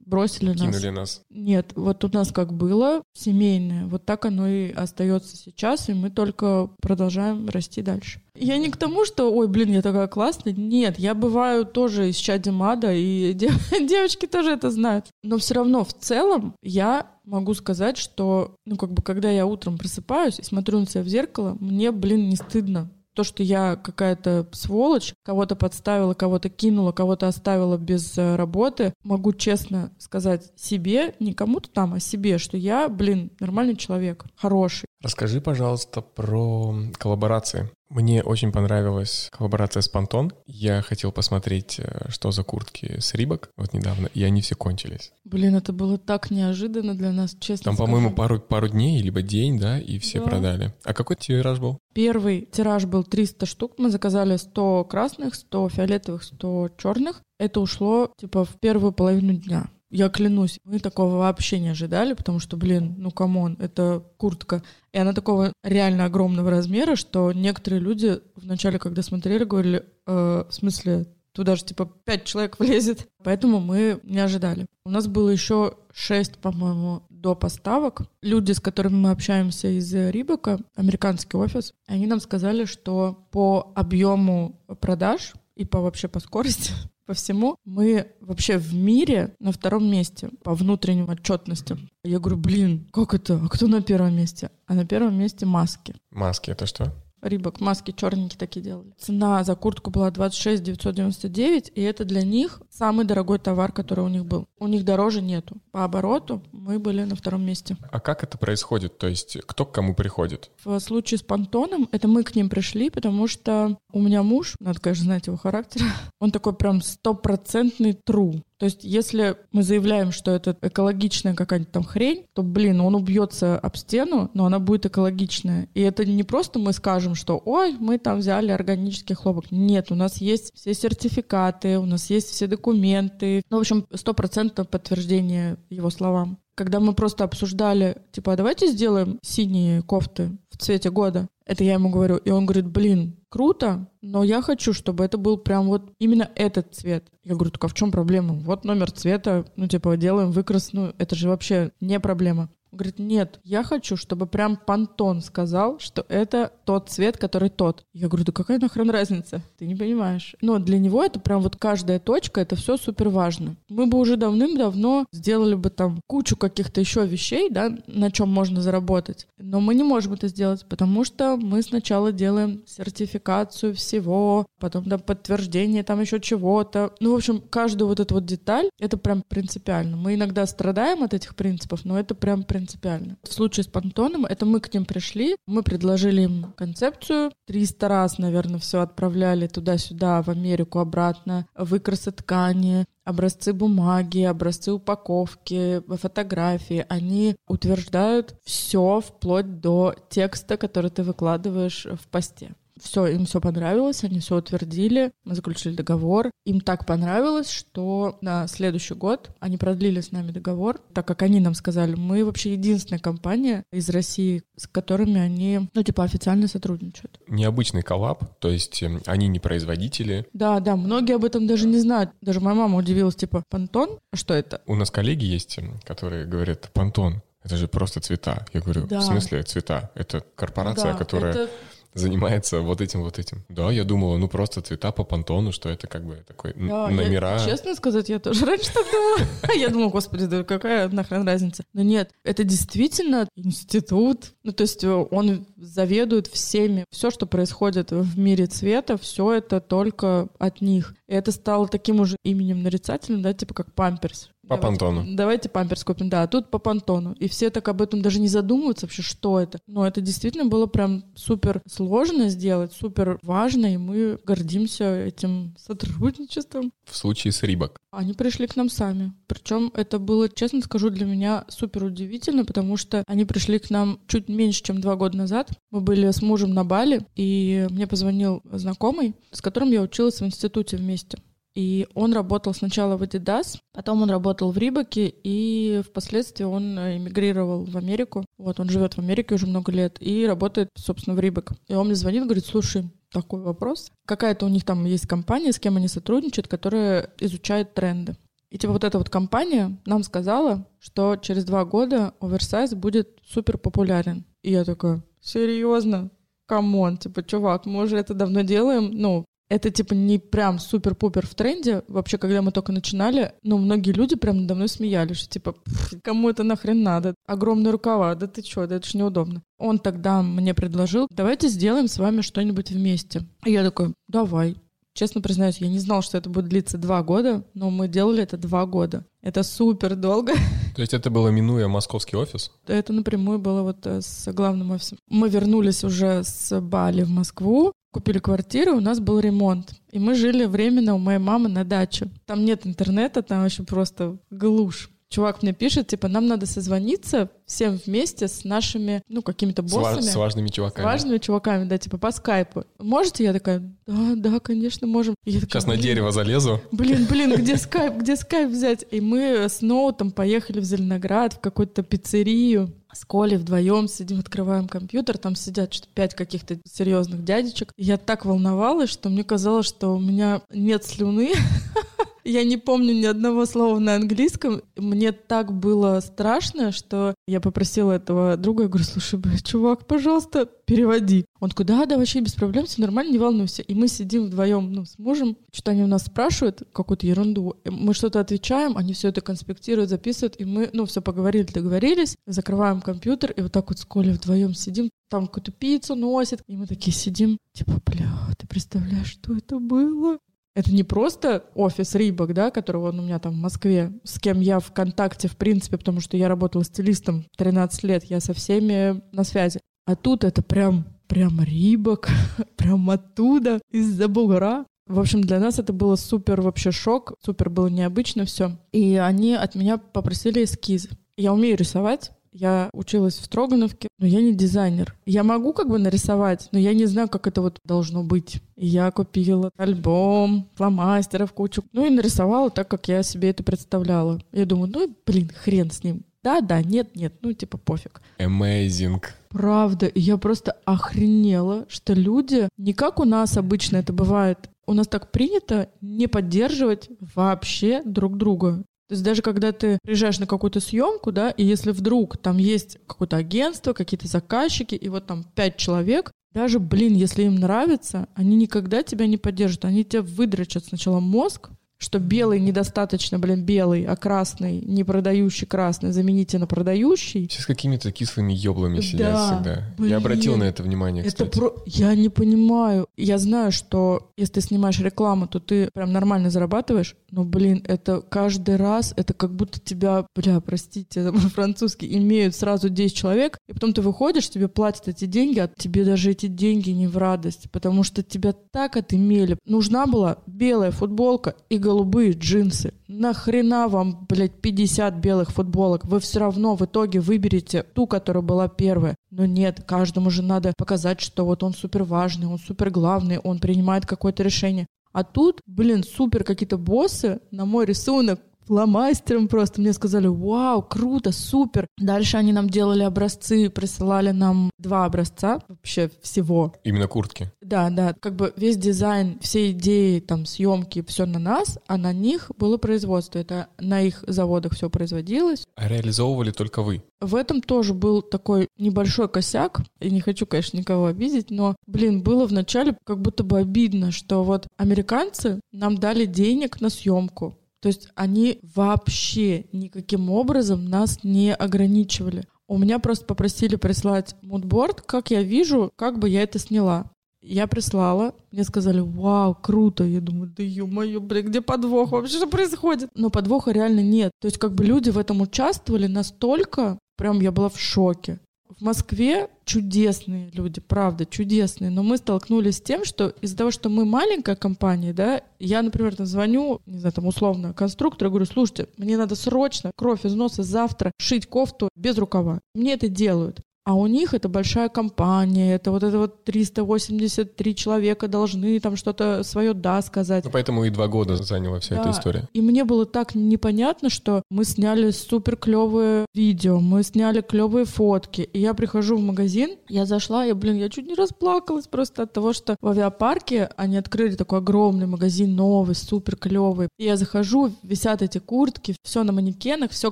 бросили 0.07 0.49
нас. 0.49 0.61
Кинули 0.61 0.89
нас. 0.89 1.21
Нет, 1.29 1.71
вот 1.75 2.03
у 2.03 2.09
нас 2.09 2.31
как 2.31 2.53
было, 2.53 3.03
семейное, 3.13 3.85
вот 3.87 4.05
так 4.05 4.25
оно 4.25 4.47
и 4.47 4.71
остается 4.71 5.35
сейчас, 5.35 5.89
и 5.89 5.93
мы 5.93 6.09
только 6.09 6.69
продолжаем 6.81 7.49
расти 7.49 7.81
дальше. 7.81 8.21
Я 8.35 8.57
не 8.57 8.69
к 8.69 8.77
тому, 8.77 9.05
что, 9.05 9.33
ой, 9.33 9.47
блин, 9.47 9.71
я 9.71 9.81
такая 9.81 10.07
классная. 10.07 10.53
Нет, 10.53 10.99
я 10.99 11.13
бываю 11.13 11.65
тоже 11.65 12.09
из 12.09 12.15
чади 12.15 12.49
мада, 12.49 12.93
и 12.93 13.33
девочки 13.79 14.25
тоже 14.27 14.51
это 14.51 14.71
знают. 14.71 15.07
Но 15.23 15.37
все 15.37 15.55
равно 15.55 15.83
в 15.83 15.93
целом 15.93 16.55
я 16.61 17.11
могу 17.25 17.53
сказать, 17.53 17.97
что, 17.97 18.55
ну, 18.65 18.77
как 18.77 18.91
бы, 18.91 19.01
когда 19.01 19.29
я 19.29 19.45
утром 19.45 19.77
просыпаюсь 19.77 20.39
и 20.39 20.43
смотрю 20.43 20.79
на 20.79 20.87
себя 20.87 21.03
в 21.03 21.07
зеркало, 21.07 21.57
мне, 21.59 21.91
блин, 21.91 22.29
не 22.29 22.35
стыдно 22.35 22.89
то, 23.17 23.23
что 23.23 23.41
я 23.41 23.75
какая-то 23.75 24.47
сволочь, 24.51 25.15
кого-то 25.25 25.55
подставила, 25.55 26.13
кого-то 26.13 26.49
кинула, 26.49 26.91
кого-то 26.91 27.27
оставила 27.27 27.75
без 27.75 28.15
э, 28.15 28.35
работы, 28.35 28.93
могу 29.03 29.33
честно 29.33 29.91
сказать 29.97 30.51
себе, 30.55 31.15
не 31.19 31.33
кому-то 31.33 31.67
там, 31.67 31.95
а 31.95 31.99
себе, 31.99 32.37
что 32.37 32.57
я, 32.57 32.87
блин, 32.89 33.31
нормальный 33.39 33.75
человек, 33.75 34.25
хороший. 34.35 34.85
Расскажи, 35.01 35.41
пожалуйста, 35.41 36.01
про 36.01 36.75
коллаборации. 36.99 37.71
Мне 37.89 38.21
очень 38.21 38.51
понравилась 38.51 39.29
коллаборация 39.31 39.81
с 39.81 39.91
Pantone. 39.91 40.33
Я 40.45 40.81
хотел 40.81 41.11
посмотреть, 41.11 41.79
э, 41.79 42.09
что 42.09 42.31
за 42.31 42.43
куртки 42.43 42.99
с 42.99 43.13
Рибок 43.13 43.49
вот 43.55 43.73
недавно, 43.73 44.07
и 44.13 44.23
они 44.23 44.41
все 44.41 44.55
кончились. 44.55 45.13
Блин, 45.23 45.55
это 45.55 45.71
было 45.71 45.97
так 45.97 46.29
неожиданно 46.29 46.95
для 46.95 47.11
нас, 47.11 47.35
честно 47.39 47.71
Там, 47.71 47.77
по-моему, 47.77 48.11
пару, 48.11 48.39
пару 48.39 48.67
дней, 48.67 49.01
либо 49.01 49.21
день, 49.21 49.57
да, 49.57 49.79
и 49.79 49.99
все 49.99 50.19
да. 50.19 50.25
продали. 50.25 50.73
А 50.83 50.93
какой 50.93 51.15
тираж 51.15 51.59
был? 51.59 51.77
Первый 51.93 52.47
тираж 52.51 52.85
был 52.85 53.03
300 53.03 53.45
штук. 53.45 53.73
Мы 53.77 53.89
заказали 53.89 54.35
100 54.35 54.83
красных, 54.85 55.35
100 55.35 55.69
фиолетовых, 55.69 56.23
100 56.23 56.69
черных. 56.77 57.21
Это 57.39 57.61
ушло, 57.61 58.11
типа, 58.17 58.43
в 58.43 58.59
первую 58.59 58.91
половину 58.91 59.33
дня. 59.33 59.69
Я 59.89 60.09
клянусь, 60.09 60.59
мы 60.65 60.79
такого 60.79 61.17
вообще 61.17 61.59
не 61.59 61.69
ожидали, 61.69 62.13
потому 62.13 62.39
что, 62.39 62.57
блин, 62.57 62.95
ну 62.97 63.09
come 63.11 63.36
on, 63.36 63.55
это 63.59 64.03
куртка. 64.17 64.61
И 64.91 64.97
она 64.97 65.13
такого 65.13 65.53
реально 65.63 66.05
огромного 66.05 66.49
размера, 66.49 66.95
что 66.95 67.31
некоторые 67.31 67.79
люди 67.79 68.19
вначале, 68.35 68.79
когда 68.79 69.01
смотрели, 69.01 69.45
говорили, 69.45 69.85
э, 70.05 70.43
в 70.49 70.53
смысле, 70.53 71.07
туда 71.31 71.55
же 71.55 71.63
типа 71.63 71.85
пять 72.03 72.25
человек 72.25 72.59
влезет. 72.59 73.07
Поэтому 73.23 73.59
мы 73.59 73.99
не 74.03 74.19
ожидали. 74.19 74.65
У 74.83 74.89
нас 74.89 75.07
было 75.07 75.29
еще 75.29 75.75
шесть, 75.93 76.37
по-моему, 76.39 77.03
до 77.09 77.35
поставок. 77.35 78.01
Люди, 78.21 78.51
с 78.51 78.59
которыми 78.59 78.95
мы 78.95 79.11
общаемся 79.11 79.69
из 79.69 79.93
Reebok 79.93 80.43
а, 80.43 80.59
американский 80.75 81.37
офис, 81.37 81.73
они 81.85 82.07
нам 82.07 82.19
сказали, 82.19 82.65
что 82.65 83.27
по 83.31 83.71
объему 83.75 84.59
продаж 84.81 85.33
и 85.55 85.63
по 85.63 85.79
вообще 85.79 86.07
по 86.07 86.19
скорости 86.19 86.73
по 87.07 87.13
всему, 87.13 87.57
мы 87.65 88.07
вообще 88.19 88.57
в 88.57 88.73
мире 88.73 89.33
на 89.39 89.51
втором 89.51 89.89
месте 89.89 90.29
по 90.43 90.53
внутренним 90.53 91.09
отчетности. 91.09 91.77
Я 92.03 92.19
говорю, 92.19 92.37
блин, 92.37 92.87
как 92.91 93.13
это? 93.13 93.39
А 93.43 93.47
кто 93.47 93.67
на 93.67 93.81
первом 93.81 94.15
месте? 94.15 94.51
А 94.67 94.73
на 94.73 94.85
первом 94.85 95.17
месте 95.17 95.45
маски. 95.45 95.95
Маски 96.11 96.51
это 96.51 96.65
что? 96.65 96.93
Рибок, 97.27 97.59
маски 97.59 97.91
черненькие 97.91 98.37
такие 98.37 98.61
делали. 98.61 98.93
Цена 98.97 99.43
за 99.43 99.55
куртку 99.55 99.91
была 99.91 100.11
26 100.11 100.63
999, 100.63 101.71
и 101.75 101.81
это 101.81 102.05
для 102.05 102.23
них 102.23 102.61
самый 102.69 103.05
дорогой 103.05 103.39
товар, 103.39 103.71
который 103.71 104.03
у 104.03 104.07
них 104.07 104.25
был. 104.25 104.47
У 104.59 104.67
них 104.67 104.83
дороже 104.85 105.21
нету. 105.21 105.57
По 105.71 105.83
обороту 105.83 106.43
мы 106.51 106.79
были 106.79 107.03
на 107.03 107.15
втором 107.15 107.45
месте. 107.45 107.77
А 107.91 107.99
как 107.99 108.23
это 108.23 108.37
происходит? 108.37 108.97
То 108.97 109.07
есть 109.07 109.37
кто 109.45 109.65
к 109.65 109.71
кому 109.71 109.95
приходит? 109.95 110.51
В 110.63 110.79
случае 110.79 111.19
с 111.19 111.21
Пантоном, 111.21 111.87
это 111.91 112.07
мы 112.07 112.23
к 112.23 112.35
ним 112.35 112.49
пришли, 112.49 112.89
потому 112.89 113.27
что 113.27 113.77
у 113.91 114.01
меня 114.01 114.23
муж, 114.23 114.55
надо, 114.59 114.79
конечно, 114.79 115.05
знать 115.05 115.27
его 115.27 115.37
характер, 115.37 115.81
он 116.19 116.31
такой 116.31 116.53
прям 116.53 116.81
стопроцентный 116.81 117.93
тру. 117.93 118.41
То 118.57 118.65
есть, 118.65 118.83
если 118.83 119.37
мы 119.51 119.63
заявляем, 119.63 120.11
что 120.11 120.31
это 120.31 120.57
экологичная 120.61 121.35
какая-нибудь 121.35 121.71
там 121.71 121.83
хрень, 121.83 122.25
то, 122.33 122.43
блин, 122.43 122.81
он 122.81 122.95
убьется 122.95 123.57
об 123.57 123.77
стену, 123.77 124.31
но 124.33 124.45
она 124.45 124.59
будет 124.59 124.87
экологичная. 124.87 125.67
И 125.73 125.81
это 125.81 126.05
не 126.05 126.23
просто 126.23 126.57
мы 126.59 126.73
скажем, 126.73 127.13
что, 127.15 127.41
ой, 127.45 127.75
мы 127.79 127.99
там 127.99 128.19
взяли 128.19 128.51
органический 128.51 129.15
хлопок. 129.15 129.51
Нет, 129.51 129.91
у 129.91 129.95
нас 129.95 130.17
есть 130.17 130.51
все 130.55 130.73
сертификаты, 130.73 131.77
у 131.77 131.85
нас 131.85 132.09
есть 132.09 132.31
все 132.31 132.47
документы. 132.47 133.43
Ну, 133.49 133.57
в 133.57 133.59
общем, 133.61 133.85
сто 133.93 134.13
процентов 134.13 134.69
подтверждение 134.69 135.57
его 135.69 135.89
словам 135.89 136.39
когда 136.57 136.79
мы 136.79 136.93
просто 136.93 137.23
обсуждали, 137.23 138.01
типа, 138.11 138.33
а 138.33 138.35
давайте 138.35 138.65
сделаем 138.65 139.19
синие 139.21 139.83
кофты 139.83 140.31
в 140.49 140.57
цвете 140.57 140.89
года. 140.89 141.27
Это 141.47 141.63
я 141.63 141.73
ему 141.73 141.89
говорю. 141.89 142.17
И 142.17 142.29
он 142.29 142.45
говорит, 142.45 142.67
блин, 142.67 143.17
круто, 143.29 143.89
но 144.01 144.21
я 144.23 144.41
хочу, 144.41 144.73
чтобы 144.73 145.05
это 145.05 145.17
был 145.17 145.37
прям 145.37 145.67
вот 145.67 145.93
именно 145.97 146.29
этот 146.35 146.75
цвет. 146.75 147.09
Я 147.23 147.35
говорю, 147.35 147.51
так 147.51 147.63
а 147.63 147.67
в 147.69 147.73
чем 147.73 147.89
проблема? 147.89 148.33
Вот 148.33 148.65
номер 148.65 148.91
цвета, 148.91 149.45
ну, 149.55 149.67
типа, 149.67 149.95
делаем 149.95 150.31
выкрас, 150.31 150.73
ну, 150.73 150.93
это 150.97 151.15
же 151.15 151.29
вообще 151.29 151.71
не 151.79 151.99
проблема. 152.01 152.49
Говорит, 152.71 152.99
нет, 152.99 153.39
я 153.43 153.63
хочу, 153.63 153.95
чтобы 153.95 154.27
прям 154.27 154.57
Пантон 154.57 155.21
сказал, 155.21 155.79
что 155.79 156.05
это 156.09 156.51
тот 156.65 156.89
цвет, 156.89 157.17
который 157.17 157.49
тот. 157.49 157.85
Я 157.93 158.07
говорю, 158.07 158.25
да 158.25 158.31
какая 158.31 158.59
нахрен 158.59 158.89
разница? 158.89 159.41
Ты 159.57 159.65
не 159.65 159.75
понимаешь. 159.75 160.35
Но 160.41 160.59
для 160.59 160.77
него 160.77 161.03
это 161.03 161.19
прям 161.19 161.41
вот 161.41 161.55
каждая 161.55 161.99
точка, 161.99 162.41
это 162.41 162.55
все 162.55 162.77
супер 162.77 163.09
важно. 163.09 163.55
Мы 163.69 163.87
бы 163.87 163.97
уже 163.97 164.17
давным-давно 164.17 165.05
сделали 165.11 165.55
бы 165.55 165.69
там 165.69 166.01
кучу 166.07 166.35
каких-то 166.35 166.81
еще 166.81 167.05
вещей, 167.05 167.49
да, 167.49 167.77
на 167.87 168.11
чем 168.11 168.29
можно 168.29 168.61
заработать. 168.61 169.27
Но 169.37 169.61
мы 169.61 169.73
не 169.73 169.83
можем 169.83 170.13
это 170.13 170.27
сделать, 170.27 170.65
потому 170.67 171.03
что 171.05 171.37
мы 171.37 171.61
сначала 171.61 172.11
делаем 172.11 172.63
сертификацию 172.67 173.73
всего, 173.73 174.45
потом 174.59 174.85
там 174.85 174.99
подтверждение 174.99 175.83
там 175.83 176.01
еще 176.01 176.19
чего-то. 176.19 176.93
Ну, 176.99 177.13
в 177.13 177.15
общем, 177.15 177.41
каждую 177.41 177.87
вот 177.87 177.99
эту 177.99 178.15
вот 178.15 178.25
деталь, 178.25 178.69
это 178.79 178.97
прям 178.97 179.23
принципиально. 179.27 179.95
Мы 179.95 180.15
иногда 180.15 180.45
страдаем 180.45 181.03
от 181.03 181.13
этих 181.13 181.35
принципов, 181.35 181.85
но 181.85 181.97
это 181.97 182.13
прям 182.13 182.43
принципиально 182.43 182.56
принципиально. 182.57 183.17
В 183.23 183.33
случае 183.33 183.63
с 183.63 183.67
Пантоном, 183.67 184.25
это 184.25 184.45
мы 184.45 184.59
к 184.59 184.73
ним 184.73 184.85
пришли, 184.85 185.35
мы 185.45 185.61
предложили 185.61 186.21
им 186.21 186.53
концепцию, 186.57 187.31
300 187.45 187.87
раз, 187.87 188.17
наверное, 188.17 188.59
все 188.59 188.81
отправляли 188.81 189.47
туда-сюда, 189.47 190.21
в 190.23 190.29
Америку, 190.29 190.79
обратно, 190.79 191.45
выкрасы 191.55 192.11
ткани, 192.11 192.85
образцы 193.03 193.53
бумаги, 193.53 194.21
образцы 194.21 194.71
упаковки, 194.71 195.81
фотографии, 195.87 196.85
они 196.89 197.35
утверждают 197.47 198.35
все 198.43 199.01
вплоть 199.01 199.61
до 199.61 199.95
текста, 200.09 200.57
который 200.57 200.89
ты 200.89 201.03
выкладываешь 201.03 201.85
в 201.85 202.07
посте. 202.07 202.55
Все, 202.81 203.07
им 203.07 203.25
все 203.25 203.41
понравилось, 203.41 204.03
они 204.03 204.19
все 204.19 204.37
утвердили, 204.37 205.11
мы 205.23 205.35
заключили 205.35 205.75
договор. 205.75 206.31
Им 206.45 206.61
так 206.61 206.85
понравилось, 206.85 207.49
что 207.49 208.17
на 208.21 208.47
следующий 208.47 208.93
год 208.93 209.31
они 209.39 209.57
продлили 209.57 210.01
с 210.01 210.11
нами 210.11 210.31
договор, 210.31 210.79
так 210.93 211.07
как 211.07 211.21
они 211.21 211.39
нам 211.39 211.53
сказали, 211.53 211.95
мы 211.95 212.25
вообще 212.25 212.53
единственная 212.53 212.99
компания 212.99 213.63
из 213.71 213.89
России, 213.89 214.43
с 214.55 214.67
которыми 214.67 215.19
они, 215.19 215.69
ну, 215.73 215.83
типа, 215.83 216.03
официально 216.03 216.47
сотрудничают. 216.47 217.19
Необычный 217.27 217.81
коллаб, 217.81 218.39
то 218.39 218.49
есть 218.49 218.81
эм, 218.83 219.01
они 219.05 219.27
не 219.27 219.39
производители. 219.39 220.25
Да, 220.33 220.59
да, 220.59 220.75
многие 220.75 221.15
об 221.15 221.25
этом 221.25 221.47
даже 221.47 221.67
не 221.67 221.79
знают. 221.79 222.11
Даже 222.21 222.39
моя 222.39 222.55
мама 222.55 222.77
удивилась, 222.77 223.15
типа, 223.15 223.43
Пантон? 223.49 223.99
А 224.11 224.15
что 224.15 224.33
это? 224.33 224.61
У 224.65 224.75
нас 224.75 224.91
коллеги 224.91 225.25
есть, 225.25 225.57
эм, 225.57 225.79
которые 225.83 226.25
говорят, 226.25 226.69
Пантон, 226.73 227.21
это 227.43 227.55
же 227.55 227.67
просто 227.67 228.01
цвета. 228.01 228.45
Я 228.53 228.59
говорю, 228.61 228.87
да. 228.87 228.99
в 228.99 229.03
смысле 229.03 229.41
цвета? 229.43 229.91
Это 229.95 230.21
корпорация, 230.35 230.91
да, 230.91 230.97
которая... 230.97 231.31
Это 231.31 231.49
занимается 231.93 232.61
вот 232.61 232.81
этим, 232.81 233.01
вот 233.01 233.19
этим. 233.19 233.43
Да, 233.49 233.71
я 233.71 233.83
думала, 233.83 234.17
ну 234.17 234.27
просто 234.27 234.61
цвета 234.61 234.91
по 234.91 235.03
понтону, 235.03 235.51
что 235.51 235.69
это 235.69 235.87
как 235.87 236.05
бы 236.05 236.23
такой 236.27 236.53
да, 236.53 236.89
номера. 236.89 237.37
Я, 237.39 237.45
честно 237.45 237.75
сказать, 237.75 238.09
я 238.09 238.19
тоже 238.19 238.45
раньше 238.45 238.73
так 238.73 238.85
думала. 238.91 239.17
Я 239.57 239.69
думала, 239.69 239.89
господи, 239.89 240.25
да 240.25 240.43
какая 240.43 240.89
нахрен 240.89 241.25
разница. 241.25 241.63
Но 241.73 241.81
нет, 241.81 242.11
это 242.23 242.43
действительно 242.43 243.27
институт. 243.35 244.33
Ну, 244.43 244.51
то 244.51 244.61
есть 244.61 244.83
э, 244.83 244.89
он 244.89 245.47
заведует 245.57 246.27
всеми. 246.27 246.85
Все, 246.91 247.09
что 247.09 247.25
происходит 247.25 247.91
в 247.91 248.17
мире 248.17 248.45
цвета, 248.45 248.97
все 248.97 249.33
это 249.33 249.59
только 249.59 250.29
от 250.37 250.61
них. 250.61 250.93
И 251.07 251.13
это 251.13 251.31
стало 251.31 251.67
таким 251.67 251.99
уже 251.99 252.17
именем 252.23 252.63
нарицательным, 252.63 253.21
да, 253.21 253.33
типа 253.33 253.53
как 253.53 253.73
памперс. 253.73 254.29
По 254.47 254.55
давайте, 254.55 254.79
понтону. 254.79 255.15
Давайте 255.15 255.49
памперс 255.49 255.83
купим, 255.83 256.09
да, 256.09 256.23
а 256.23 256.27
тут 256.27 256.49
по 256.49 256.59
понтону. 256.59 257.13
И 257.13 257.27
все 257.27 257.49
так 257.49 257.67
об 257.67 257.81
этом 257.81 258.01
даже 258.01 258.19
не 258.19 258.27
задумываются 258.27 258.85
вообще, 258.85 259.01
что 259.01 259.39
это. 259.39 259.59
Но 259.67 259.85
это 259.85 260.01
действительно 260.01 260.45
было 260.45 260.65
прям 260.67 261.03
супер 261.15 261.61
сложно 261.67 262.29
сделать, 262.29 262.73
супер 262.73 263.19
важно, 263.23 263.73
и 263.73 263.77
мы 263.77 264.19
гордимся 264.23 265.03
этим 265.03 265.55
сотрудничеством. 265.57 266.71
В 266.85 266.95
случае 266.95 267.33
с 267.33 267.43
Рибок. 267.43 267.77
Они 267.91 268.13
пришли 268.13 268.47
к 268.47 268.55
нам 268.55 268.69
сами. 268.69 269.13
Причем 269.27 269.71
это 269.73 269.99
было, 269.99 270.29
честно 270.29 270.61
скажу, 270.61 270.89
для 270.89 271.05
меня 271.05 271.45
супер 271.47 271.83
удивительно, 271.83 272.45
потому 272.45 272.77
что 272.77 273.03
они 273.07 273.25
пришли 273.25 273.59
к 273.59 273.69
нам 273.69 273.99
чуть 274.07 274.29
меньше, 274.29 274.63
чем 274.63 274.79
два 274.81 274.95
года 274.95 275.17
назад. 275.17 275.51
Мы 275.71 275.81
были 275.81 276.09
с 276.09 276.21
мужем 276.21 276.53
на 276.53 276.63
Бали, 276.63 277.05
и 277.15 277.67
мне 277.69 277.87
позвонил 277.87 278.41
знакомый, 278.45 279.15
с 279.31 279.41
которым 279.41 279.71
я 279.71 279.81
училась 279.81 280.21
в 280.21 280.25
институте 280.25 280.77
вместе. 280.77 281.17
И 281.57 281.87
он 281.95 282.13
работал 282.13 282.53
сначала 282.53 282.97
в 282.97 283.01
Adidas, 283.01 283.57
потом 283.73 284.03
он 284.03 284.11
работал 284.11 284.51
в 284.51 284.59
Рибаке, 284.59 285.11
и 285.23 285.81
впоследствии 285.83 286.43
он 286.43 286.77
эмигрировал 286.77 287.65
в 287.65 287.75
Америку. 287.75 288.23
Вот, 288.37 288.59
он 288.59 288.69
живет 288.69 288.93
в 288.93 288.99
Америке 288.99 289.33
уже 289.33 289.47
много 289.47 289.71
лет 289.71 289.97
и 289.99 290.27
работает, 290.27 290.69
собственно, 290.77 291.15
в 291.15 291.19
Рибак. 291.19 291.53
И 291.67 291.73
он 291.73 291.87
мне 291.87 291.95
звонит, 291.95 292.25
говорит, 292.25 292.45
слушай, 292.45 292.87
такой 293.11 293.41
вопрос. 293.41 293.91
Какая-то 294.05 294.45
у 294.45 294.49
них 294.49 294.65
там 294.65 294.85
есть 294.85 295.07
компания, 295.07 295.51
с 295.51 295.57
кем 295.57 295.77
они 295.77 295.87
сотрудничают, 295.87 296.47
которая 296.47 297.09
изучает 297.19 297.73
тренды. 297.73 298.15
И 298.51 298.59
типа 298.59 298.73
вот 298.73 298.83
эта 298.83 298.99
вот 298.99 299.09
компания 299.09 299.79
нам 299.87 300.03
сказала, 300.03 300.67
что 300.79 301.15
через 301.15 301.43
два 301.43 301.65
года 301.65 302.13
оверсайз 302.21 302.75
будет 302.75 303.17
супер 303.27 303.57
популярен. 303.57 304.25
И 304.43 304.51
я 304.51 304.63
такая, 304.63 305.01
серьезно? 305.21 306.11
Come 306.45 306.75
on, 306.75 306.97
типа, 306.97 307.23
чувак, 307.23 307.65
мы 307.65 307.83
уже 307.83 307.97
это 307.97 308.13
давно 308.13 308.41
делаем. 308.41 308.91
Ну, 308.93 309.25
это 309.49 309.69
типа 309.69 309.93
не 309.93 310.19
прям 310.19 310.59
супер-пупер 310.59 311.25
в 311.25 311.35
тренде. 311.35 311.83
Вообще, 311.87 312.17
когда 312.17 312.41
мы 312.41 312.51
только 312.51 312.71
начинали, 312.71 313.33
ну, 313.43 313.57
многие 313.57 313.91
люди 313.91 314.15
прям 314.15 314.41
надо 314.41 314.55
мной 314.55 314.67
смеялись, 314.67 315.17
что 315.17 315.29
типа, 315.29 315.55
кому 316.03 316.29
это 316.29 316.43
нахрен 316.43 316.83
надо? 316.83 317.15
Огромные 317.25 317.71
рукава, 317.71 318.15
да 318.15 318.27
ты 318.27 318.41
чё, 318.41 318.67
да 318.67 318.75
это 318.75 318.87
ж 318.87 318.95
неудобно. 318.95 319.43
Он 319.57 319.79
тогда 319.79 320.21
мне 320.21 320.53
предложил, 320.53 321.07
давайте 321.09 321.47
сделаем 321.47 321.87
с 321.87 321.97
вами 321.97 322.21
что-нибудь 322.21 322.71
вместе. 322.71 323.25
И 323.45 323.51
я 323.51 323.63
такой, 323.63 323.93
давай. 324.07 324.57
Честно 324.93 325.21
признаюсь, 325.21 325.59
я 325.59 325.67
не 325.67 325.77
знал, 325.77 326.01
что 326.01 326.17
это 326.17 326.27
будет 326.27 326.47
длиться 326.47 326.79
два 326.79 327.03
года, 327.03 327.43
но 327.53 327.69
мы 327.69 327.87
делали 327.87 328.23
это 328.23 328.35
два 328.35 328.65
года. 328.65 329.05
Это 329.21 329.43
супер 329.43 329.95
долго. 329.95 330.33
То 330.75 330.81
есть 330.81 330.91
это 330.91 331.11
было 331.11 331.27
минуя 331.27 331.67
московский 331.67 332.17
офис? 332.17 332.51
Это 332.65 332.93
напрямую 332.93 333.37
было 333.37 333.61
вот 333.61 333.85
э, 333.85 334.01
с 334.01 334.27
главным 334.33 334.71
офисом. 334.71 334.97
Мы 335.07 335.29
вернулись 335.29 335.83
уже 335.83 336.23
с 336.23 336.59
Бали 336.61 337.03
в 337.03 337.11
Москву, 337.11 337.73
купили 337.97 338.19
квартиру, 338.19 338.77
у 338.77 338.79
нас 338.79 338.99
был 338.99 339.19
ремонт. 339.19 339.73
И 339.91 339.97
мы 339.97 340.13
жили 340.13 340.45
временно 340.45 340.93
у 340.93 340.99
моей 340.99 341.17
мамы 341.17 341.49
на 341.49 341.63
даче. 341.63 342.09
Там 342.27 342.45
нет 342.45 342.67
интернета, 342.67 343.23
там 343.23 343.41
вообще 343.41 343.63
просто 343.63 344.17
глушь 344.29 344.91
чувак 345.09 345.41
мне 345.41 345.53
пишет, 345.53 345.87
типа, 345.87 346.07
нам 346.07 346.27
надо 346.27 346.45
созвониться 346.45 347.29
всем 347.45 347.79
вместе 347.85 348.27
с 348.27 348.43
нашими, 348.43 349.01
ну, 349.07 349.21
какими-то 349.21 349.61
боссами. 349.61 350.01
С, 350.01 350.11
с 350.11 350.15
важными 350.15 350.49
чуваками. 350.49 350.83
С 350.83 350.85
важными 350.85 351.17
чуваками, 351.17 351.63
да, 351.65 351.77
типа, 351.77 351.97
по 351.97 352.11
скайпу. 352.11 352.65
Можете? 352.77 353.23
Я 353.23 353.33
такая, 353.33 353.59
да, 353.85 354.13
да, 354.15 354.39
конечно, 354.39 354.85
можем. 354.87 355.15
я 355.25 355.39
такая, 355.39 355.61
Сейчас 355.61 355.65
на 355.65 355.77
дерево 355.77 356.11
залезу. 356.11 356.61
Блин, 356.71 357.07
блин, 357.09 357.35
где 357.35 357.57
скайп, 357.57 357.95
где 357.95 358.15
скайп 358.15 358.49
взять? 358.49 358.85
И 358.91 358.99
мы 358.99 359.45
с 359.47 359.61
Ноутом 359.61 360.11
поехали 360.11 360.59
в 360.59 360.65
Зеленоград, 360.65 361.33
в 361.33 361.39
какую-то 361.39 361.83
пиццерию. 361.83 362.73
С 362.93 363.05
Колей 363.05 363.37
вдвоем 363.37 363.87
сидим, 363.87 364.19
открываем 364.19 364.67
компьютер, 364.67 365.17
там 365.17 365.35
сидят 365.35 365.73
что-то 365.73 365.89
пять 365.93 366.15
каких-то 366.15 366.57
серьезных 366.65 367.23
дядечек. 367.23 367.73
Я 367.77 367.97
так 367.97 368.25
волновалась, 368.25 368.89
что 368.89 369.09
мне 369.09 369.23
казалось, 369.23 369.67
что 369.67 369.95
у 369.95 369.99
меня 369.99 370.41
нет 370.49 370.85
слюны. 370.85 371.33
Я 372.27 372.43
не 372.43 372.57
помню 372.57 372.93
ни 372.93 373.05
одного 373.05 373.45
слова 373.45 373.79
на 373.79 373.95
английском. 373.95 374.61
Мне 374.75 375.13
так 375.13 375.53
было 375.53 376.01
страшно, 376.01 376.73
что 376.73 377.15
я 377.25 377.39
попросила 377.39 377.93
этого 377.93 378.35
друга, 378.35 378.63
я 378.63 378.69
говорю, 378.69 378.83
слушай, 378.83 379.17
чувак, 379.45 379.87
пожалуйста, 379.87 380.45
переводи. 380.65 381.23
Он 381.39 381.49
такой, 381.49 381.65
да, 381.65 381.85
да, 381.85 381.97
вообще 381.97 382.19
без 382.19 382.33
проблем, 382.33 382.65
все 382.65 382.81
нормально, 382.81 383.11
не 383.11 383.17
волнуйся. 383.17 383.61
И 383.61 383.73
мы 383.73 383.87
сидим 383.87 384.25
вдвоем, 384.25 384.73
ну, 384.73 384.83
с 384.83 384.99
мужем, 384.99 385.37
что-то 385.53 385.71
они 385.71 385.83
у 385.83 385.87
нас 385.87 386.03
спрашивают, 386.03 386.63
какую-то 386.73 387.07
ерунду. 387.07 387.55
Мы 387.63 387.93
что-то 387.93 388.19
отвечаем, 388.19 388.75
они 388.75 388.91
все 388.91 389.07
это 389.07 389.21
конспектируют, 389.21 389.89
записывают, 389.89 390.35
и 390.37 390.43
мы, 390.43 390.69
ну, 390.73 390.85
все 390.85 391.01
поговорили, 391.01 391.45
договорились, 391.45 392.17
закрываем 392.25 392.81
компьютер, 392.81 393.31
и 393.31 393.41
вот 393.41 393.53
так 393.53 393.69
вот 393.69 393.79
с 393.79 393.85
Колей 393.85 394.11
вдвоем 394.11 394.53
сидим, 394.53 394.89
там 395.09 395.27
какую-то 395.27 395.53
пиццу 395.53 395.95
носит, 395.95 396.41
и 396.47 396.57
мы 396.57 396.67
такие 396.67 396.93
сидим, 396.93 397.37
типа, 397.53 397.79
бля, 397.85 398.11
ты 398.37 398.45
представляешь, 398.47 399.11
что 399.11 399.33
это 399.33 399.59
было? 399.59 400.17
Это 400.57 400.73
не 400.73 400.81
просто 400.81 401.43
офис 401.53 401.93
Рибок, 401.93 402.33
да, 402.33 402.49
которого 402.49 402.89
он 402.89 402.99
у 402.99 403.03
меня 403.03 403.19
там 403.19 403.33
в 403.33 403.37
Москве, 403.37 403.91
с 404.03 404.19
кем 404.19 404.39
я 404.39 404.59
в 404.59 404.73
контакте, 404.73 405.27
в 405.27 405.37
принципе, 405.37 405.77
потому 405.77 405.99
что 405.99 406.17
я 406.17 406.27
работала 406.27 406.63
стилистом 406.63 407.25
13 407.37 407.83
лет, 407.83 408.03
я 408.05 408.19
со 408.19 408.33
всеми 408.33 409.03
на 409.11 409.23
связи. 409.23 409.59
А 409.85 409.95
тут 409.95 410.23
это 410.23 410.41
прям, 410.41 410.87
прям 411.05 411.43
Рибок, 411.43 412.09
прям 412.55 412.89
оттуда, 412.89 413.61
из-за 413.69 414.07
бугра. 414.07 414.65
В 414.87 414.99
общем, 414.99 415.21
для 415.21 415.39
нас 415.39 415.59
это 415.59 415.73
было 415.73 415.95
супер 415.95 416.41
вообще 416.41 416.71
шок, 416.71 417.13
супер 417.23 417.51
было 417.51 417.67
необычно 417.67 418.25
все. 418.25 418.57
И 418.71 418.95
они 418.95 419.35
от 419.35 419.53
меня 419.53 419.77
попросили 419.77 420.43
эскиз. 420.43 420.89
Я 421.17 421.33
умею 421.33 421.55
рисовать, 421.55 422.13
я 422.37 422.69
училась 422.73 423.17
в 423.17 423.25
Строгановке, 423.25 423.87
но 423.99 424.05
я 424.05 424.21
не 424.21 424.33
дизайнер. 424.33 424.95
Я 425.05 425.23
могу 425.23 425.53
как 425.53 425.69
бы 425.69 425.79
нарисовать, 425.79 426.49
но 426.51 426.59
я 426.59 426.73
не 426.73 426.85
знаю, 426.85 427.09
как 427.09 427.27
это 427.27 427.41
вот 427.41 427.59
должно 427.65 428.03
быть. 428.03 428.41
я 428.55 428.91
купила 428.91 429.51
альбом, 429.57 430.47
фломастеров 430.55 431.33
кучу. 431.33 431.63
Ну 431.73 431.85
и 431.85 431.89
нарисовала 431.89 432.49
так, 432.49 432.67
как 432.67 432.87
я 432.87 433.03
себе 433.03 433.29
это 433.29 433.43
представляла. 433.43 434.21
Я 434.31 434.45
думаю, 434.45 434.71
ну, 434.71 434.95
блин, 435.05 435.31
хрен 435.43 435.71
с 435.71 435.83
ним. 435.83 436.03
Да, 436.23 436.41
да, 436.41 436.61
нет, 436.61 436.95
нет, 436.95 437.13
ну 437.21 437.31
типа 437.33 437.57
пофиг. 437.57 438.01
Amazing. 438.19 439.03
Правда, 439.29 439.89
я 439.95 440.17
просто 440.17 440.57
охренела, 440.65 441.65
что 441.69 441.93
люди, 441.93 442.49
не 442.57 442.73
как 442.73 442.99
у 442.99 443.05
нас 443.05 443.37
обычно 443.37 443.77
это 443.77 443.93
бывает, 443.93 444.49
у 444.65 444.73
нас 444.73 444.87
так 444.87 445.11
принято 445.11 445.69
не 445.79 446.07
поддерживать 446.07 446.89
вообще 446.99 447.81
друг 447.85 448.17
друга. 448.17 448.63
То 448.87 448.93
есть 448.93 449.03
даже 449.03 449.21
когда 449.21 449.51
ты 449.51 449.79
приезжаешь 449.83 450.19
на 450.19 450.27
какую-то 450.27 450.59
съемку, 450.61 451.11
да, 451.11 451.29
и 451.31 451.43
если 451.43 451.71
вдруг 451.71 452.17
там 452.17 452.37
есть 452.37 452.77
какое-то 452.87 453.17
агентство, 453.17 453.73
какие-то 453.73 454.07
заказчики, 454.07 454.75
и 454.75 454.87
вот 454.87 455.05
там 455.05 455.25
пять 455.35 455.57
человек, 455.57 456.11
даже, 456.33 456.59
блин, 456.59 456.93
если 456.93 457.23
им 457.23 457.35
нравится, 457.35 458.07
они 458.13 458.35
никогда 458.35 458.83
тебя 458.83 459.07
не 459.07 459.17
поддержат. 459.17 459.65
Они 459.65 459.83
тебя 459.83 460.03
выдрачат 460.03 460.65
сначала 460.65 460.99
мозг, 460.99 461.49
что 461.77 461.99
белый 461.99 462.39
недостаточно, 462.39 463.19
блин, 463.19 463.43
белый, 463.43 463.85
а 463.85 463.95
красный, 463.95 464.61
не 464.61 464.83
продающий 464.83 465.45
красный, 465.45 465.91
замените 465.91 466.37
на 466.39 466.47
продающий. 466.47 467.27
Все 467.27 467.41
с 467.41 467.45
какими-то 467.45 467.91
кислыми 467.91 468.33
еблами 468.33 468.81
сидят 468.81 469.13
да, 469.13 469.33
всегда. 469.33 469.73
Блин, 469.77 469.91
Я 469.91 469.97
обратил 469.97 470.37
на 470.37 470.43
это 470.43 470.63
внимание, 470.63 471.05
это 471.05 471.25
Про... 471.25 471.53
Я 471.65 471.93
не 471.95 472.09
понимаю. 472.09 472.87
Я 472.97 473.17
знаю, 473.17 473.51
что 473.51 474.11
если 474.17 474.33
ты 474.33 474.41
снимаешь 474.41 474.79
рекламу, 474.79 475.27
то 475.27 475.39
ты 475.39 475.69
прям 475.73 475.91
нормально 475.91 476.29
зарабатываешь, 476.29 476.95
но, 477.11 477.23
блин, 477.23 477.63
это 477.67 478.01
каждый 478.01 478.55
раз, 478.55 478.93
это 478.97 479.13
как 479.13 479.35
будто 479.35 479.59
тебя, 479.59 480.05
бля, 480.15 480.39
простите, 480.41 481.11
французский, 481.33 481.95
имеют 481.97 482.35
сразу 482.35 482.69
10 482.69 482.95
человек, 482.95 483.37
и 483.47 483.53
потом 483.53 483.73
ты 483.73 483.81
выходишь, 483.81 484.29
тебе 484.29 484.47
платят 484.47 484.87
эти 484.87 485.05
деньги, 485.05 485.39
а 485.39 485.49
тебе 485.55 485.85
даже 485.85 486.11
эти 486.11 486.25
деньги 486.25 486.71
не 486.71 486.87
в 486.87 486.97
радость, 486.97 487.49
потому 487.51 487.83
что 487.83 488.01
тебя 488.01 488.33
так 488.33 488.77
отымели. 488.77 489.37
Нужна 489.45 489.85
была 489.85 490.17
белая 490.25 490.71
футболка 490.71 491.35
и 491.49 491.57
голубые 491.67 492.13
джинсы. 492.13 492.73
Нахрена 492.87 493.67
вам, 493.67 494.05
блядь, 494.07 494.39
50 494.41 494.95
белых 494.99 495.31
футболок? 495.31 495.83
Вы 495.83 495.99
все 495.99 496.19
равно 496.19 496.55
в 496.55 496.63
итоге 496.63 497.01
выберете 497.01 497.63
ту, 497.63 497.87
которая 497.87 498.23
была 498.23 498.47
первая. 498.47 498.95
Но 499.11 499.25
нет, 499.25 499.63
каждому 499.67 500.09
же 500.09 500.21
надо 500.23 500.53
показать, 500.57 501.01
что 501.01 501.25
вот 501.25 501.43
он 501.43 501.53
супер 501.53 501.83
важный, 501.83 502.27
он 502.27 502.39
супер 502.39 502.69
главный, 502.69 503.19
он 503.19 503.39
принимает 503.39 503.85
какое-то 503.85 504.23
решение. 504.23 504.65
А 504.93 505.03
тут, 505.03 505.41
блин, 505.45 505.83
супер 505.83 506.23
какие-то 506.23 506.57
боссы 506.57 507.19
на 507.31 507.45
мой 507.45 507.65
рисунок 507.65 508.21
фломастером 508.47 509.27
просто. 509.27 509.61
Мне 509.61 509.73
сказали, 509.73 510.07
вау, 510.07 510.61
круто, 510.61 511.11
супер. 511.11 511.67
Дальше 511.77 512.17
они 512.17 512.33
нам 512.33 512.49
делали 512.49 512.83
образцы, 512.83 513.49
присылали 513.49 514.11
нам 514.11 514.49
два 514.57 514.85
образца 514.85 515.41
вообще 515.47 515.91
всего. 516.01 516.53
Именно 516.63 516.87
куртки? 516.87 517.31
Да, 517.41 517.69
да. 517.69 517.93
Как 517.99 518.15
бы 518.15 518.33
весь 518.37 518.57
дизайн, 518.57 519.19
все 519.21 519.51
идеи, 519.51 519.99
там, 519.99 520.25
съемки, 520.25 520.83
все 520.87 521.05
на 521.05 521.19
нас, 521.19 521.59
а 521.67 521.77
на 521.77 521.93
них 521.93 522.31
было 522.37 522.57
производство. 522.57 523.19
Это 523.19 523.47
на 523.59 523.81
их 523.81 524.03
заводах 524.07 524.53
все 524.53 524.69
производилось. 524.69 525.43
А 525.55 525.67
реализовывали 525.67 526.31
только 526.31 526.61
вы? 526.61 526.83
В 526.99 527.15
этом 527.15 527.41
тоже 527.41 527.73
был 527.73 528.01
такой 528.01 528.47
небольшой 528.57 529.07
косяк. 529.07 529.61
И 529.79 529.91
не 529.91 530.01
хочу, 530.01 530.25
конечно, 530.25 530.57
никого 530.57 530.87
обидеть, 530.87 531.29
но, 531.29 531.55
блин, 531.67 532.01
было 532.01 532.25
вначале 532.25 532.75
как 532.85 533.01
будто 533.01 533.23
бы 533.23 533.37
обидно, 533.39 533.91
что 533.91 534.23
вот 534.23 534.47
американцы 534.57 535.39
нам 535.51 535.77
дали 535.77 536.05
денег 536.05 536.61
на 536.61 536.69
съемку. 536.69 537.37
То 537.61 537.67
есть 537.69 537.89
они 537.95 538.39
вообще 538.55 539.45
никаким 539.51 540.09
образом 540.09 540.65
нас 540.65 541.03
не 541.03 541.33
ограничивали. 541.33 542.25
У 542.47 542.57
меня 542.57 542.79
просто 542.79 543.05
попросили 543.05 543.55
прислать 543.55 544.15
мудборд, 544.21 544.81
как 544.81 545.11
я 545.11 545.21
вижу, 545.21 545.71
как 545.75 545.99
бы 545.99 546.07
я 546.07 546.23
это 546.23 546.39
сняла. 546.39 546.91
Я 547.21 547.47
прислала, 547.47 548.13
мне 548.31 548.43
сказали, 548.43 548.79
вау, 548.79 549.35
круто. 549.35 549.83
Я 549.83 549.99
думаю, 549.99 550.31
да 550.35 550.43
ё-моё, 550.43 551.01
блин, 551.01 551.25
где 551.27 551.41
подвох 551.41 551.91
вообще, 551.91 552.17
что 552.17 552.27
происходит? 552.27 552.89
Но 552.95 553.09
подвоха 553.09 553.51
реально 553.51 553.81
нет. 553.81 554.11
То 554.21 554.27
есть 554.27 554.37
как 554.37 554.53
бы 554.53 554.63
люди 554.63 554.91
в 554.91 554.97
этом 554.97 555.21
участвовали 555.21 555.87
настолько, 555.87 556.79
прям 556.95 557.19
я 557.19 557.31
была 557.31 557.49
в 557.49 557.59
шоке. 557.59 558.19
В 558.59 558.63
Москве 558.63 559.29
чудесные 559.45 560.31
люди, 560.33 560.59
правда, 560.59 561.05
чудесные, 561.05 561.69
но 561.69 561.83
мы 561.83 561.97
столкнулись 561.97 562.57
с 562.57 562.61
тем, 562.61 562.85
что 562.85 563.13
из-за 563.21 563.37
того, 563.37 563.51
что 563.51 563.69
мы 563.69 563.85
маленькая 563.85 564.35
компания, 564.35 564.93
да, 564.93 565.21
я, 565.37 565.61
например, 565.61 565.93
звоню, 565.99 566.61
не 566.65 566.79
знаю, 566.79 566.93
там 566.93 567.05
условно, 567.05 567.53
конструктору, 567.53 568.09
говорю, 568.09 568.25
слушайте, 568.25 568.67
мне 568.77 568.97
надо 568.97 569.13
срочно 569.13 569.71
кровь 569.75 570.05
из 570.05 570.15
носа 570.15 570.41
завтра 570.41 570.91
шить 570.99 571.27
кофту 571.27 571.69
без 571.75 571.99
рукава. 571.99 572.39
Мне 572.55 572.73
это 572.73 572.87
делают. 572.87 573.41
А 573.67 573.73
у 573.73 573.85
них 573.85 574.13
это 574.13 574.29
большая 574.29 574.69
компания, 574.69 575.55
это 575.55 575.71
вот 575.71 575.83
это 575.83 575.97
вот 575.97 576.23
383 576.23 577.53
человека 577.53 578.07
должны 578.07 578.57
там 578.61 578.77
что-то 578.77 579.23
свое 579.23 579.53
«да» 579.53 579.81
сказать. 579.81 580.23
Ну, 580.23 580.31
поэтому 580.31 580.63
и 580.63 580.69
два 580.69 580.87
года 580.87 581.17
заняла 581.17 581.59
вся 581.59 581.75
Да. 581.75 581.81
эта 581.81 581.91
история. 581.91 582.29
И 582.31 582.39
мне 582.39 582.63
было 582.63 582.85
так 582.85 583.13
непонятно, 583.13 583.89
что 583.89 584.23
мы 584.29 584.45
сняли 584.45 584.91
супер 584.91 585.35
клевые 585.35 586.05
видео, 586.15 586.61
мы 586.61 586.81
сняли 586.81 587.19
клевые 587.19 587.65
фотки. 587.65 588.21
И 588.21 588.39
я 588.39 588.53
прихожу 588.53 588.95
в 588.95 589.01
магазин, 589.01 589.57
я 589.67 589.85
зашла, 589.85 590.23
я, 590.23 590.33
блин, 590.33 590.55
я 590.55 590.69
чуть 590.69 590.87
не 590.87 590.95
расплакалась 590.95 591.67
просто 591.67 592.03
от 592.03 592.13
того, 592.13 592.31
что 592.31 592.55
в 592.61 592.69
авиапарке 592.69 593.49
они 593.57 593.75
открыли 593.75 594.15
такой 594.15 594.39
огромный 594.39 594.87
магазин, 594.87 595.35
новый, 595.35 595.75
супер 595.75 596.15
клевый. 596.15 596.69
И 596.79 596.85
я 596.85 596.95
захожу, 596.95 597.51
висят 597.63 598.01
эти 598.01 598.19
куртки, 598.19 598.77
все 598.81 599.03
на 599.03 599.11
манекенах, 599.11 599.71
все 599.71 599.91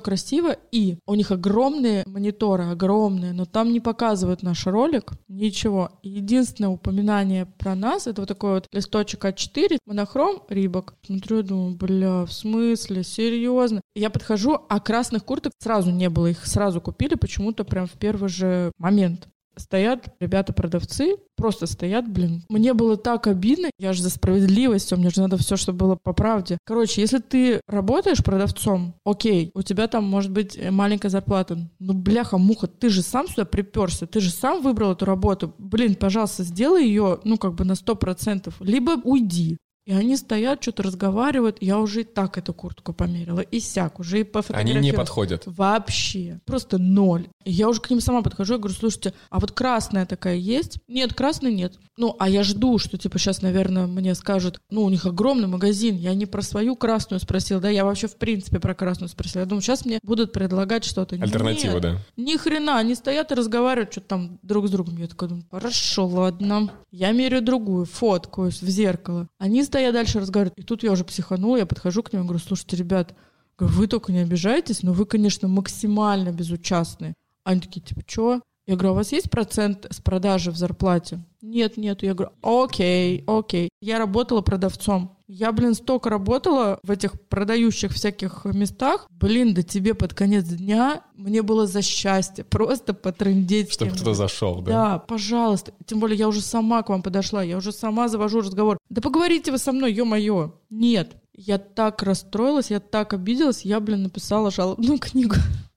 красиво, 0.00 0.56
и 0.72 0.96
у 1.06 1.14
них 1.14 1.30
огромные 1.30 2.04
мониторы, 2.06 2.64
огромные, 2.70 3.34
но 3.34 3.44
там 3.44 3.65
не 3.72 3.80
показывают 3.80 4.42
наш 4.42 4.66
ролик, 4.66 5.12
ничего. 5.28 5.90
Единственное 6.02 6.70
упоминание 6.70 7.46
про 7.46 7.74
нас, 7.74 8.06
это 8.06 8.22
вот 8.22 8.28
такой 8.28 8.54
вот 8.54 8.66
листочек 8.72 9.24
А4, 9.24 9.78
монохром, 9.86 10.42
рибок. 10.48 10.94
Смотрю, 11.04 11.42
думаю, 11.42 11.76
бля, 11.76 12.24
в 12.24 12.32
смысле, 12.32 13.02
серьезно? 13.02 13.80
Я 13.94 14.10
подхожу, 14.10 14.60
а 14.68 14.80
красных 14.80 15.24
курток 15.24 15.52
сразу 15.58 15.90
не 15.90 16.08
было, 16.10 16.26
их 16.26 16.46
сразу 16.46 16.80
купили 16.80 17.14
почему-то 17.14 17.64
прям 17.64 17.86
в 17.86 17.92
первый 17.92 18.28
же 18.28 18.72
момент. 18.78 19.28
Стоят 19.58 20.14
ребята-продавцы, 20.20 21.16
просто 21.36 21.66
стоят, 21.66 22.08
блин. 22.08 22.44
Мне 22.48 22.74
было 22.74 22.96
так 22.96 23.26
обидно, 23.26 23.70
я 23.78 23.92
же 23.92 24.02
за 24.02 24.10
справедливость, 24.10 24.92
мне 24.92 25.10
же 25.10 25.22
надо 25.22 25.38
все, 25.38 25.56
чтобы 25.56 25.78
было 25.78 25.96
по 25.96 26.12
правде. 26.12 26.58
Короче, 26.64 27.00
если 27.00 27.18
ты 27.18 27.60
работаешь 27.66 28.22
продавцом, 28.22 28.94
окей, 29.04 29.50
у 29.54 29.62
тебя 29.62 29.86
там 29.88 30.04
может 30.04 30.30
быть 30.30 30.56
э, 30.56 30.70
маленькая 30.70 31.08
зарплата. 31.08 31.58
Ну, 31.78 31.94
бляха-муха, 31.94 32.66
ты 32.66 32.90
же 32.90 33.02
сам 33.02 33.28
сюда 33.28 33.44
приперся, 33.44 34.06
ты 34.06 34.20
же 34.20 34.30
сам 34.30 34.62
выбрал 34.62 34.92
эту 34.92 35.04
работу. 35.04 35.54
Блин, 35.58 35.94
пожалуйста, 35.94 36.44
сделай 36.44 36.84
ее, 36.84 37.20
ну, 37.24 37.38
как 37.38 37.54
бы 37.54 37.64
на 37.64 37.74
сто 37.74 37.94
процентов. 37.94 38.56
Либо 38.60 39.00
уйди. 39.04 39.58
И 39.86 39.92
они 39.92 40.16
стоят, 40.16 40.60
что-то 40.62 40.82
разговаривают. 40.82 41.58
Я 41.60 41.78
уже 41.78 42.00
и 42.00 42.04
так 42.04 42.38
эту 42.38 42.52
куртку 42.52 42.92
померила, 42.92 43.38
и 43.38 43.60
сяк, 43.60 44.00
уже 44.00 44.18
и 44.18 44.20
Они 44.22 44.30
пофотографировала. 44.30 44.82
не 44.82 44.92
подходят. 44.92 45.42
Вообще. 45.46 46.40
Просто 46.44 46.78
ноль. 46.78 47.28
И 47.44 47.52
я 47.52 47.68
уже 47.68 47.80
к 47.80 47.88
ним 47.88 48.00
сама 48.00 48.22
подхожу 48.22 48.54
и 48.56 48.58
говорю, 48.58 48.74
слушайте, 48.74 49.14
а 49.30 49.38
вот 49.38 49.52
красная 49.52 50.04
такая 50.04 50.34
есть? 50.34 50.78
Нет, 50.88 51.14
красной 51.14 51.54
нет. 51.54 51.78
Ну, 51.96 52.16
а 52.18 52.28
я 52.28 52.42
жду, 52.42 52.78
что, 52.78 52.98
типа, 52.98 53.18
сейчас, 53.20 53.42
наверное, 53.42 53.86
мне 53.86 54.16
скажут, 54.16 54.60
ну, 54.70 54.82
у 54.82 54.90
них 54.90 55.06
огромный 55.06 55.46
магазин, 55.46 55.94
я 55.94 56.14
не 56.14 56.26
про 56.26 56.42
свою 56.42 56.74
красную 56.74 57.20
спросил, 57.20 57.60
да, 57.60 57.70
я 57.70 57.84
вообще, 57.84 58.08
в 58.08 58.16
принципе, 58.16 58.58
про 58.58 58.74
красную 58.74 59.08
спросила. 59.08 59.42
Я 59.42 59.46
думаю, 59.46 59.62
сейчас 59.62 59.84
мне 59.86 60.00
будут 60.02 60.32
предлагать 60.32 60.84
что-то. 60.84 61.14
Альтернатива, 61.14 61.74
Нет, 61.74 61.82
да. 61.82 61.98
ни 62.16 62.36
хрена, 62.36 62.78
они 62.78 62.96
стоят 62.96 63.30
и 63.30 63.36
разговаривают 63.36 63.92
что-то 63.92 64.08
там 64.08 64.38
друг 64.42 64.66
с 64.66 64.70
другом. 64.72 64.96
Я 64.96 65.06
такая 65.06 65.28
думаю, 65.28 65.46
хорошо, 65.48 66.08
ладно. 66.08 66.72
Я 66.90 67.12
меряю 67.12 67.42
другую, 67.42 67.86
фоткаюсь 67.86 68.60
в 68.60 68.68
зеркало. 68.68 69.28
Они 69.38 69.62
стоят 69.62 69.75
дальше 69.92 70.20
разговаривают. 70.20 70.58
И 70.58 70.62
тут 70.62 70.82
я 70.82 70.92
уже 70.92 71.04
психанула, 71.04 71.56
я 71.56 71.66
подхожу 71.66 72.02
к 72.02 72.12
ним 72.12 72.22
и 72.22 72.24
говорю, 72.24 72.40
слушайте, 72.40 72.76
ребят, 72.76 73.14
вы 73.58 73.86
только 73.86 74.12
не 74.12 74.20
обижайтесь, 74.20 74.82
но 74.82 74.92
вы, 74.92 75.06
конечно, 75.06 75.48
максимально 75.48 76.32
безучастны. 76.32 77.14
Они 77.44 77.60
такие, 77.60 77.80
типа, 77.80 78.02
что? 78.06 78.42
Я 78.66 78.74
говорю, 78.74 78.90
а 78.90 78.92
у 78.92 78.96
вас 78.96 79.12
есть 79.12 79.30
процент 79.30 79.86
с 79.90 80.00
продажи 80.00 80.50
в 80.50 80.56
зарплате? 80.56 81.20
Нет, 81.40 81.76
нет. 81.76 82.02
Я 82.02 82.14
говорю, 82.14 82.32
окей, 82.42 83.22
окей. 83.26 83.68
Я 83.80 83.98
работала 83.98 84.40
продавцом. 84.40 85.16
Я, 85.28 85.50
блин, 85.52 85.74
столько 85.74 86.08
работала 86.08 86.78
в 86.82 86.90
этих 86.90 87.20
продающих 87.28 87.92
всяких 87.92 88.44
местах. 88.44 89.06
Блин, 89.10 89.54
да 89.54 89.62
тебе 89.62 89.94
под 89.94 90.14
конец 90.14 90.44
дня 90.44 91.02
мне 91.14 91.42
было 91.42 91.66
за 91.66 91.82
счастье 91.82 92.44
просто 92.44 92.94
потрындеть. 92.94 93.72
Чтобы 93.72 93.92
кто-то 93.92 94.14
зашел, 94.14 94.60
да? 94.62 94.70
Да, 94.70 94.98
пожалуйста. 94.98 95.72
Тем 95.84 96.00
более 96.00 96.18
я 96.18 96.28
уже 96.28 96.40
сама 96.40 96.82
к 96.82 96.88
вам 96.88 97.02
подошла, 97.02 97.42
я 97.42 97.56
уже 97.56 97.72
сама 97.72 98.08
завожу 98.08 98.40
разговор. 98.40 98.78
Да 98.88 99.00
поговорите 99.00 99.50
вы 99.50 99.58
со 99.58 99.72
мной, 99.72 99.92
ё-моё. 99.92 100.54
Нет. 100.70 101.16
Я 101.34 101.58
так 101.58 102.02
расстроилась, 102.02 102.70
я 102.70 102.80
так 102.80 103.12
обиделась, 103.12 103.62
я, 103.62 103.78
блин, 103.78 104.04
написала 104.04 104.50
жалобную 104.50 104.98
книгу. 104.98 105.34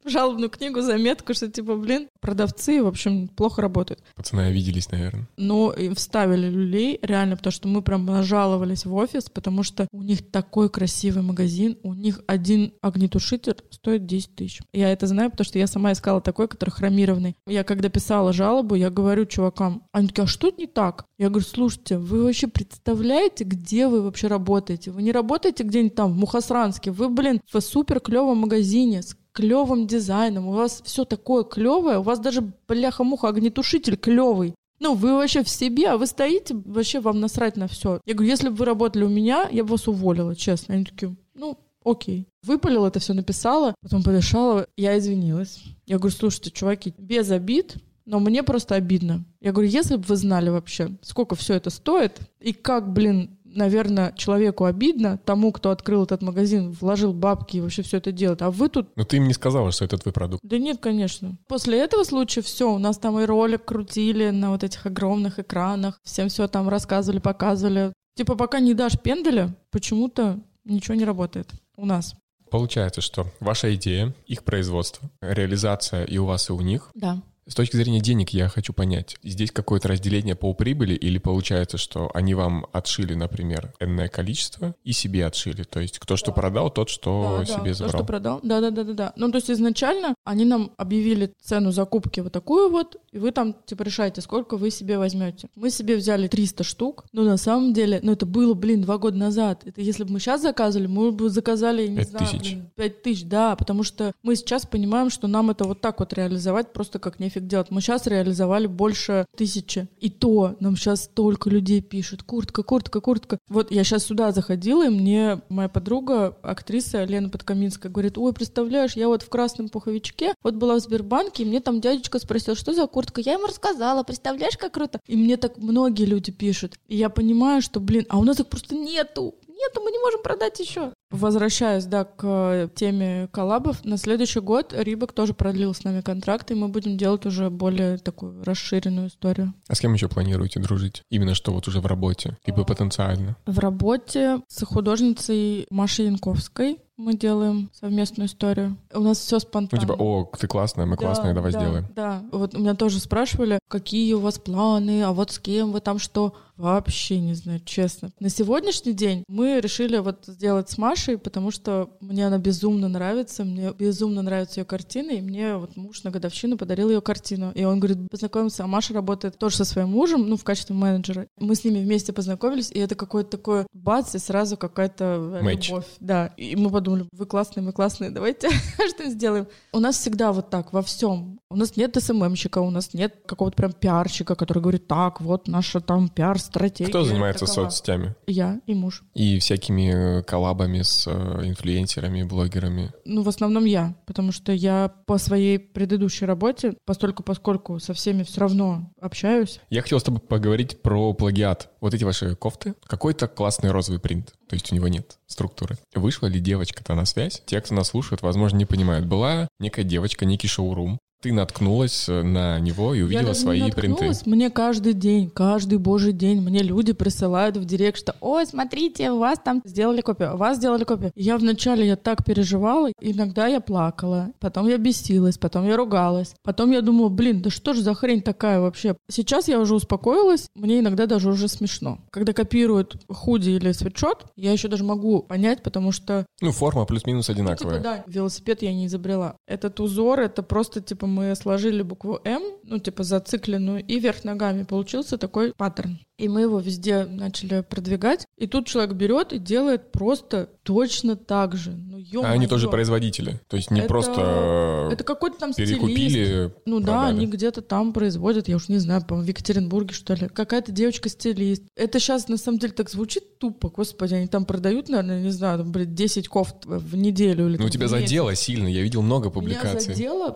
Жалобную 0.10 0.50
книгу, 0.50 0.82
заметку, 0.82 1.34
что 1.34 1.50
типа, 1.50 1.76
блин, 1.76 2.08
продавцы, 2.20 2.82
в 2.82 2.88
общем, 2.88 3.28
плохо 3.28 3.62
работают. 3.62 4.02
Пацаны 4.16 4.42
обиделись, 4.42 4.92
наверное. 4.92 5.28
Но 5.38 5.72
им 5.72 5.96
вставили 5.96 6.50
люлей, 6.50 7.00
реально, 7.02 7.38
потому 7.38 7.52
что 7.52 7.68
мы 7.68 7.82
прям 7.82 8.06
нажаловались 8.06 8.86
в 8.86 8.94
офис, 8.94 9.30
потому 9.30 9.64
что 9.64 9.88
у 9.92 10.02
них 10.02 10.30
такой 10.32 10.70
красивый 10.70 11.24
магазин, 11.24 11.78
у 11.84 11.94
них 11.94 12.22
один 12.28 12.74
огнетушитель 12.82 13.58
стоит 13.70 14.06
10 14.06 14.36
тысяч. 14.36 14.62
Я 14.74 14.92
это 14.92 15.08
знаю, 15.08 15.32
потому 15.32 15.46
что 15.46 15.60
я 15.60 15.68
сама 15.68 15.92
искала 15.92 16.22
такой, 16.22 16.48
который 16.48 16.72
хромированный. 16.72 17.36
Я 17.48 17.64
когда 17.64 17.90
писала 17.90 18.34
жалобу, 18.34 18.76
я 18.76 18.90
говорю 18.90 19.26
чувакам, 19.26 19.84
они 19.92 20.08
такие, 20.08 20.24
а 20.24 20.28
что 20.28 20.50
не 20.50 20.68
так? 20.68 21.06
Я 21.18 21.30
говорю, 21.30 21.46
слушайте, 21.46 21.98
вы 21.98 22.24
вообще 22.24 22.48
представляете, 22.48 23.44
где 23.44 23.88
вы 23.88 24.02
вообще 24.02 24.28
работаете? 24.28 24.92
Вы 24.92 25.04
не 25.04 25.12
работаете 25.12 25.64
где-нибудь 25.64 25.96
там, 25.96 26.14
в 26.14 26.16
Мухосранске, 26.16 26.92
вы, 26.92 27.10
блин, 27.10 27.42
в 27.52 27.60
супер 27.60 28.00
клевом 28.00 28.40
магазине 28.40 29.02
с 29.02 29.16
клевым 29.32 29.88
дизайном, 29.88 30.48
у 30.48 30.52
вас 30.52 30.82
все 30.84 31.06
такое 31.06 31.44
клевое, 31.44 32.00
у 32.00 32.04
вас 32.04 32.20
даже 32.20 32.42
бляха-муха 32.68 33.30
огнетушитель 33.30 33.98
клевый. 33.98 34.56
Ну, 34.80 34.94
вы 34.96 35.14
вообще 35.14 35.44
в 35.44 35.50
себе, 35.50 35.90
а 35.90 35.98
вы 35.98 36.08
стоите, 36.08 36.56
вообще 36.66 37.02
вам 37.02 37.20
насрать 37.20 37.58
на 37.58 37.68
все. 37.68 38.00
Я 38.06 38.14
говорю, 38.14 38.32
если 38.32 38.50
бы 38.50 38.56
вы 38.56 38.66
работали 38.66 39.04
у 39.04 39.10
меня, 39.10 39.48
я 39.52 39.64
бы 39.64 39.72
вас 39.72 39.88
уволила, 39.88 40.36
честно. 40.36 40.76
Они 40.76 40.86
такие, 40.86 41.16
ну, 41.36 41.58
окей. 41.84 42.28
Выпалила 42.44 42.88
это 42.88 43.00
все, 43.00 43.14
написала, 43.14 43.76
потом 43.82 44.04
подышала, 44.04 44.68
я 44.78 44.98
извинилась. 44.98 45.64
Я 45.86 45.98
говорю, 45.98 46.16
слушайте, 46.16 46.52
чуваки, 46.52 46.94
без 46.98 47.30
обид, 47.32 47.76
но 48.06 48.20
мне 48.20 48.42
просто 48.42 48.76
обидно. 48.76 49.26
Я 49.42 49.52
говорю, 49.52 49.70
если 49.70 49.98
бы 49.98 50.04
вы 50.04 50.16
знали 50.16 50.50
вообще, 50.50 50.98
сколько 51.02 51.36
все 51.36 51.56
это 51.56 51.70
стоит, 51.70 52.20
и 52.40 52.54
как, 52.54 52.92
блин, 52.92 53.38
наверное, 53.56 54.14
человеку 54.14 54.66
обидно, 54.66 55.18
тому, 55.26 55.52
кто 55.52 55.72
открыл 55.72 56.04
этот 56.04 56.22
магазин, 56.22 56.72
вложил 56.72 57.14
бабки 57.14 57.58
и 57.58 57.62
вообще 57.62 57.82
все 57.82 57.98
это 57.98 58.12
делает, 58.12 58.42
а 58.42 58.52
вы 58.52 58.70
тут 58.70 58.90
Но 58.96 59.04
ты 59.04 59.18
им 59.18 59.28
не 59.28 59.34
сказала, 59.34 59.72
что 59.72 59.86
это 59.86 59.98
твой 59.98 60.14
продукт. 60.14 60.42
да 60.44 60.58
нет, 60.58 60.80
конечно. 60.80 61.38
После 61.48 61.80
этого 61.80 62.04
случая 62.04 62.42
все, 62.42 62.72
у 62.72 62.78
нас 62.78 62.98
там 62.98 63.20
и 63.20 63.26
ролик 63.26 63.66
крутили 63.66 64.30
на 64.30 64.52
вот 64.52 64.64
этих 64.64 64.86
огромных 64.86 65.40
экранах, 65.40 66.00
всем 66.04 66.30
все 66.30 66.48
там 66.48 66.70
рассказывали, 66.70 67.20
показывали. 67.20 67.94
Типа 68.16 68.36
пока 68.36 68.60
не 68.60 68.74
дашь 68.74 69.00
пенделя, 69.00 69.56
почему-то 69.72 70.40
ничего 70.66 70.96
не 70.96 71.06
работает 71.06 71.50
у 71.78 71.86
нас. 71.86 72.16
Получается, 72.52 73.02
что 73.02 73.28
ваша 73.40 73.74
идея, 73.76 74.14
их 74.26 74.44
производство, 74.44 75.10
реализация 75.22 76.04
и 76.06 76.18
у 76.18 76.26
вас, 76.26 76.50
и 76.50 76.54
у 76.54 76.62
них. 76.62 76.90
Да. 76.96 77.22
С 77.50 77.56
точки 77.56 77.76
зрения 77.78 78.00
денег 78.00 78.30
я 78.30 78.48
хочу 78.48 78.74
понять, 78.74 79.18
здесь 79.24 79.50
какое-то 79.52 79.88
разделение 79.88 80.36
по 80.36 80.54
прибыли 80.54 80.94
или 80.94 81.18
получается, 81.18 81.78
что 81.80 82.12
они 82.14 82.36
вам 82.36 82.68
отшили, 82.74 83.16
например, 83.16 83.74
энное 83.80 84.08
количество 84.08 84.76
и 84.84 84.92
себе 84.92 85.26
отшили? 85.26 85.64
То 85.64 85.80
есть 85.80 85.98
кто 85.98 86.16
что 86.16 86.32
продал, 86.32 86.70
тот 86.70 86.90
что 86.90 87.40
Да, 87.40 87.46
да, 87.46 87.46
себе 87.46 87.72
то, 87.72 87.78
забрал. 87.80 88.00
что 88.02 88.04
продал. 88.06 88.40
Да, 88.44 88.62
да, 88.62 88.70
да, 88.70 88.84
да, 88.84 88.94
да. 88.94 89.14
Ну, 89.16 89.32
то 89.32 89.38
есть 89.38 89.50
изначально 89.50 90.14
они 90.24 90.46
нам 90.46 90.72
объявили 90.78 91.34
цену 91.42 91.72
закупки 91.72 92.20
вот 92.20 92.32
такую 92.32 92.70
вот, 92.70 92.98
и 93.12 93.18
вы 93.18 93.32
там, 93.32 93.56
типа, 93.66 93.82
решаете, 93.82 94.22
сколько 94.22 94.56
вы 94.56 94.70
себе 94.70 95.00
возьмете. 95.00 95.50
Мы 95.56 95.72
себе 95.72 95.96
взяли 95.96 96.28
300 96.28 96.64
штук, 96.64 97.06
но 97.14 97.24
на 97.24 97.38
самом 97.38 97.74
деле, 97.74 98.00
ну, 98.04 98.12
это 98.12 98.28
было, 98.28 98.54
блин, 98.54 98.84
два 98.84 99.00
года 99.00 99.18
назад. 99.18 99.64
Это 99.66 99.82
если 99.82 100.04
бы 100.04 100.12
мы 100.14 100.20
сейчас 100.20 100.44
заказывали, 100.44 100.86
мы 100.86 101.12
бы 101.12 101.30
заказали, 101.32 101.88
не 101.88 101.98
Пять 101.98 102.10
знаю, 102.10 102.28
тысяч. 102.28 102.42
блин, 102.54 102.70
5 102.76 103.02
тысяч, 103.02 103.24
да, 103.24 103.56
потому 103.56 103.82
что 103.82 104.12
мы 104.22 104.36
сейчас 104.36 104.68
понимаем, 104.68 105.10
что 105.10 105.28
нам 105.28 105.50
это 105.50 105.64
вот 105.64 105.82
так 105.82 106.00
вот 106.00 106.14
реализовать 106.14 106.74
просто 106.74 107.00
как 107.00 107.20
нефиг 107.20 107.39
делать. 107.48 107.72
Мы 107.72 107.82
сейчас 107.82 108.08
реализовали 108.08 108.68
больше 108.68 109.26
тысячи. 109.36 109.88
И 110.00 110.10
то 110.10 110.56
нам 110.60 110.76
сейчас 110.76 111.06
столько 111.06 111.50
людей 111.50 111.82
пишут. 111.82 112.24
Куртка, 112.24 112.64
куртка, 112.64 113.02
куртка. 113.02 113.38
Вот 113.48 113.72
я 113.72 113.84
сейчас 113.84 114.06
сюда 114.06 114.32
заходила, 114.32 114.86
и 114.86 114.90
мне 114.90 115.42
моя 115.50 115.70
подруга, 115.70 116.38
актриса 116.42 117.04
Лена 117.04 117.30
Подкаминская, 117.30 117.92
говорит, 117.92 118.18
ой, 118.18 118.34
представляешь, 118.34 118.96
я 118.96 119.08
вот 119.08 119.24
в 119.24 119.30
красном 119.30 119.70
пуховичке, 119.70 120.34
вот 120.44 120.56
была 120.56 120.76
в 120.76 120.80
Сбербанке, 120.80 121.44
и 121.44 121.46
мне 121.46 121.60
там 121.60 121.82
дядечка 121.82 122.20
спросил, 122.20 122.56
что 122.56 122.74
за 122.74 122.88
куртка? 122.88 123.22
Я 123.22 123.34
ему 123.34 123.48
рассказала, 123.48 124.04
представляешь, 124.04 124.58
как 124.58 124.74
круто? 124.74 125.00
И 125.08 125.16
мне 125.16 125.38
так 125.38 125.58
многие 125.58 126.06
люди 126.06 126.32
пишут. 126.32 126.78
И 126.88 126.98
я 126.98 127.10
понимаю, 127.10 127.62
что, 127.62 127.80
блин, 127.80 128.06
а 128.10 128.20
у 128.20 128.24
нас 128.24 128.40
их 128.40 128.48
просто 128.48 128.76
нету. 128.76 129.36
Нету, 129.48 129.82
мы 129.82 129.92
не 129.92 130.00
можем 130.00 130.22
продать 130.24 130.60
еще. 130.60 130.94
Возвращаясь, 131.12 131.86
да, 131.86 132.04
к 132.04 132.24
э, 132.24 132.68
теме 132.76 133.28
коллабов, 133.32 133.84
на 133.84 133.98
следующий 133.98 134.40
год 134.42 134.74
Рибок 134.78 135.14
тоже 135.14 135.34
продлил 135.34 135.74
с 135.74 135.84
нами 135.84 136.02
контракт, 136.02 136.52
и 136.52 136.56
мы 136.56 136.68
будем 136.68 136.98
делать 136.98 137.26
уже 137.26 137.50
более 137.50 137.98
такую 137.98 138.44
расширенную 138.44 139.08
историю. 139.08 139.54
А 139.68 139.76
с 139.76 139.80
кем 139.80 139.94
еще 139.94 140.08
планируете 140.08 140.60
дружить? 140.60 141.04
Именно 141.10 141.34
что 141.34 141.52
вот 141.52 141.68
уже 141.68 141.82
в 141.82 141.86
работе, 141.88 142.38
либо 142.46 142.64
потенциально. 142.64 143.36
В 143.46 143.58
работе 143.60 144.42
с 144.48 144.64
художницей 144.66 145.66
Машей 145.72 146.06
Янковской 146.06 146.80
мы 147.00 147.16
делаем 147.16 147.70
совместную 147.74 148.28
историю. 148.28 148.78
У 148.94 149.00
нас 149.00 149.20
все 149.20 149.38
Ну, 149.38 149.40
спонтанно. 149.40 149.82
типа, 149.82 149.94
о, 149.94 150.30
ты 150.38 150.48
классная, 150.48 150.86
мы 150.86 150.98
классные, 150.98 151.34
давай 151.34 151.54
да, 151.54 151.60
сделаем. 151.60 151.86
Да, 151.96 152.24
вот 152.34 152.54
меня 152.54 152.76
тоже 152.76 153.00
спрашивали, 153.00 153.58
какие 153.70 154.14
у 154.14 154.20
вас 154.20 154.38
планы, 154.38 155.04
а 155.04 155.14
вот 155.14 155.32
с 155.32 155.40
кем 155.40 155.72
вы 155.72 155.80
там 155.80 155.98
что. 155.98 156.36
Вообще 156.58 157.22
не 157.22 157.36
знаю, 157.36 157.62
честно. 157.64 158.10
На 158.20 158.28
сегодняшний 158.28 158.92
день 158.92 159.24
мы 159.30 159.62
решили 159.62 159.98
вот 160.00 160.26
сделать 160.28 160.70
с 160.70 160.78
Машей 160.78 160.99
Машей, 161.00 161.18
потому 161.18 161.50
что 161.50 161.90
мне 162.02 162.28
она 162.28 162.38
безумно 162.38 162.90
нравится, 162.90 163.46
мне 163.46 163.72
безумно 163.72 164.22
нравятся 164.22 164.60
ее 164.60 164.66
картины, 164.66 165.18
и 165.18 165.22
мне 165.22 165.56
вот 165.56 165.78
муж 165.78 166.04
на 166.04 166.12
годовщину 166.12 166.58
подарил 166.58 166.90
ее 166.90 167.00
картину. 167.00 167.54
И 167.56 167.64
он 167.64 167.80
говорит, 167.80 168.10
познакомился, 168.12 168.66
а 168.66 168.68
Маша 168.68 168.94
работает 168.94 169.38
тоже 169.38 169.56
со 169.56 169.66
своим 169.66 169.90
мужем, 169.90 170.28
ну, 170.28 170.36
в 170.36 170.44
качестве 170.44 170.76
менеджера. 170.76 171.28
Мы 171.40 171.56
с 171.56 171.64
ними 171.64 171.80
вместе 171.80 172.12
познакомились, 172.12 172.70
и 172.72 172.80
это 172.80 172.96
какое-то 172.96 173.30
такое 173.38 173.66
бац, 173.72 174.14
и 174.16 174.20
сразу 174.20 174.58
какая-то 174.58 175.40
Матч. 175.42 175.70
любовь. 175.70 175.86
Да. 176.02 176.28
И 176.36 176.58
мы 176.58 176.70
подумали, 176.70 177.08
вы 177.14 177.26
классные, 177.26 177.64
мы 177.64 177.72
классные, 177.72 178.12
давайте 178.12 178.50
что 178.90 179.10
сделаем. 179.10 179.48
У 179.72 179.80
нас 179.80 179.98
всегда 179.98 180.34
вот 180.34 180.50
так, 180.50 180.74
во 180.74 180.82
всем. 180.82 181.40
У 181.50 181.56
нас 181.56 181.78
нет 181.78 181.96
СММщика, 181.98 182.60
у 182.60 182.70
нас 182.70 182.94
нет 182.94 183.16
какого-то 183.26 183.56
прям 183.56 183.72
пиарщика, 183.72 184.36
который 184.36 184.60
говорит, 184.60 184.88
так, 184.88 185.22
вот 185.22 185.48
наша 185.48 185.80
там 185.80 186.10
пиар-стратегия. 186.10 186.90
Кто 186.90 187.06
занимается 187.06 187.46
такова». 187.46 187.70
соцсетями? 187.70 188.16
Я 188.28 188.60
и 188.66 188.74
муж. 188.74 189.04
И 189.14 189.40
всякими 189.40 190.20
э, 190.20 190.24
коллабами 190.24 190.82
с 190.82 190.89
э, 191.08 191.12
инфлюенсерами, 191.46 192.24
блогерами. 192.24 192.92
Ну, 193.06 193.24
в 193.24 193.30
основном 193.30 193.66
я, 193.66 193.96
потому 194.06 194.32
что 194.32 194.52
я 194.52 194.94
по 195.06 195.18
своей 195.18 195.60
предыдущей 195.60 196.26
работе, 196.26 196.76
постольку 196.86 197.24
поскольку 197.24 197.80
со 197.80 197.94
всеми 197.94 198.24
все 198.24 198.42
равно 198.42 198.92
общаюсь. 199.00 199.60
Я 199.70 199.82
хотел 199.82 200.00
с 200.00 200.04
тобой 200.04 200.22
поговорить 200.22 200.82
про 200.82 201.14
плагиат. 201.14 201.70
Вот 201.82 201.94
эти 201.94 202.04
ваши 202.04 202.36
кофты. 202.36 202.76
Какой-то 202.86 203.28
классный 203.28 203.72
розовый 203.72 204.00
принт. 204.00 204.34
То 204.48 204.56
есть 204.56 204.72
у 204.72 204.76
него 204.76 204.88
нет 204.88 205.18
структуры. 205.28 205.78
Вышла 205.94 206.28
ли 206.28 206.40
девочка-то 206.40 206.96
на 206.96 207.06
связь? 207.06 207.44
Те, 207.46 207.62
кто 207.62 207.76
нас 207.76 207.90
слушает, 207.90 208.22
возможно, 208.22 208.58
не 208.58 208.66
понимают. 208.66 209.06
Была 209.06 209.48
некая 209.60 209.84
девочка, 209.84 210.26
некий 210.26 210.48
шоурум. 210.48 211.00
Ты 211.22 211.34
наткнулась 211.34 212.08
э, 212.08 212.24
на 212.24 212.60
него 212.60 212.94
и 212.94 213.02
увидела 213.02 213.30
я 213.30 213.34
свои 213.34 213.62
не 213.62 213.72
принты. 213.72 214.12
Мне 214.26 214.50
каждый 214.50 214.94
день, 214.94 215.30
каждый 215.30 215.78
божий 215.78 216.14
день 216.14 216.40
мне 216.40 216.64
люди 216.64 216.94
присылают 216.94 217.58
в 217.58 217.66
директ, 217.66 217.98
что 217.98 218.16
«Ой, 218.22 218.46
смотрите, 218.46 219.12
у 219.12 219.20
вас 219.20 219.38
там 219.44 219.62
сделали 219.66 220.00
копию, 220.00 220.36
у 220.36 220.38
вас 220.38 220.58
сделали 220.58 220.86
копию». 220.86 221.12
Я 221.16 221.38
вначале 221.38 221.86
я 221.86 221.98
так 221.98 222.24
переживала, 222.24 222.90
иногда 223.02 223.48
я 223.48 223.60
плакала, 223.60 224.32
потом 224.40 224.70
я 224.70 224.78
бесилась, 224.78 225.38
потом 225.38 225.68
я 225.68 225.76
ругалась, 225.76 226.36
потом 226.42 226.72
я 226.72 226.82
думала, 226.82 227.10
блин, 227.10 227.42
да 227.42 227.50
что 227.50 227.74
же 227.74 227.82
за 227.82 227.94
хрень 227.96 228.22
такая 228.22 228.62
вообще? 228.62 228.96
Сейчас 229.12 229.50
я 229.50 229.60
уже 229.60 229.76
успокоилась, 229.76 230.48
мне 230.56 230.80
иногда 230.80 231.06
даже 231.06 231.30
уже 231.30 231.50
смешно. 231.50 232.00
Когда 232.12 232.32
копируют 232.32 232.96
худи 233.10 233.50
или 233.50 233.74
свитшот, 233.74 234.26
я 234.38 234.54
еще 234.54 234.70
даже 234.70 234.86
могу 234.86 235.24
понять, 235.24 235.64
потому 235.64 235.92
что 235.92 236.26
Ну, 236.40 236.54
форма 236.54 236.86
плюс-минус 236.86 237.28
ну, 237.28 237.34
одинаковая. 237.34 237.80
типа, 237.80 237.84
да, 237.84 238.04
велосипед 238.08 238.62
я 238.62 238.74
не 238.74 238.86
изобрела. 238.86 239.36
Этот 239.48 239.82
узор, 239.82 240.22
это 240.22 240.44
просто, 240.44 240.80
типа, 240.80 241.09
мы 241.10 241.36
сложили 241.36 241.82
букву 241.82 242.20
М, 242.24 242.42
ну, 242.64 242.80
типа, 242.80 243.04
зацикленную, 243.04 243.84
и 243.84 244.00
вверх 244.00 244.24
ногами 244.24 244.64
получился 244.64 245.18
такой 245.18 245.54
паттерн. 245.58 246.00
И 246.18 246.28
мы 246.28 246.42
его 246.42 246.60
везде 246.60 247.06
начали 247.06 247.62
продвигать. 247.62 248.26
И 248.38 248.46
тут 248.46 248.68
человек 248.68 248.94
берет 248.94 249.32
и 249.32 249.40
делает 249.40 249.92
просто 249.94 250.50
точно 250.64 251.16
так 251.16 251.56
же. 251.56 251.72
Ну, 251.72 251.98
ё 251.98 252.24
А 252.24 252.32
они 252.32 252.46
тоже 252.46 252.68
производители. 252.68 253.40
То 253.48 253.56
есть 253.56 253.72
не 253.72 253.80
Это- 253.80 253.88
просто 253.88 254.90
Это 254.92 255.04
какой-то 255.06 255.38
там 255.40 255.54
стилист. 255.54 255.74
перекупили. 255.74 256.54
Ну 256.66 256.80
да, 256.82 256.86
продали. 256.88 257.16
они 257.16 257.28
где-то 257.28 257.62
там 257.62 257.94
производят, 257.94 258.50
я 258.50 258.58
уж 258.58 258.68
не 258.68 258.80
знаю, 258.80 259.02
по-моему, 259.06 259.26
в 259.26 259.30
Екатеринбурге, 259.30 259.94
что 259.94 260.14
ли. 260.14 260.28
Какая-то 260.28 260.74
девочка-стилист. 260.74 261.64
Это 261.78 262.00
сейчас, 262.00 262.28
на 262.28 262.36
самом 262.38 262.60
деле, 262.60 262.74
так 262.74 262.90
звучит 262.90 263.40
тупо. 263.40 263.70
Господи, 263.70 264.16
они 264.16 264.28
там 264.28 264.44
продают, 264.46 264.90
наверное, 264.90 265.22
не 265.22 265.32
знаю, 265.32 265.60
там, 265.60 265.72
блин, 265.72 265.96
10 265.96 266.28
кофт 266.28 266.66
в 266.66 266.98
неделю 266.98 267.46
или 267.48 267.54
Ну, 267.56 267.64
там 267.64 267.70
тебя 267.70 267.88
задело 267.88 268.36
сильно. 268.36 268.68
Я 268.68 268.82
видел 268.82 269.02
много 269.02 269.26
Меня 269.28 269.34
публикаций. 269.34 269.94
задела 269.94 270.32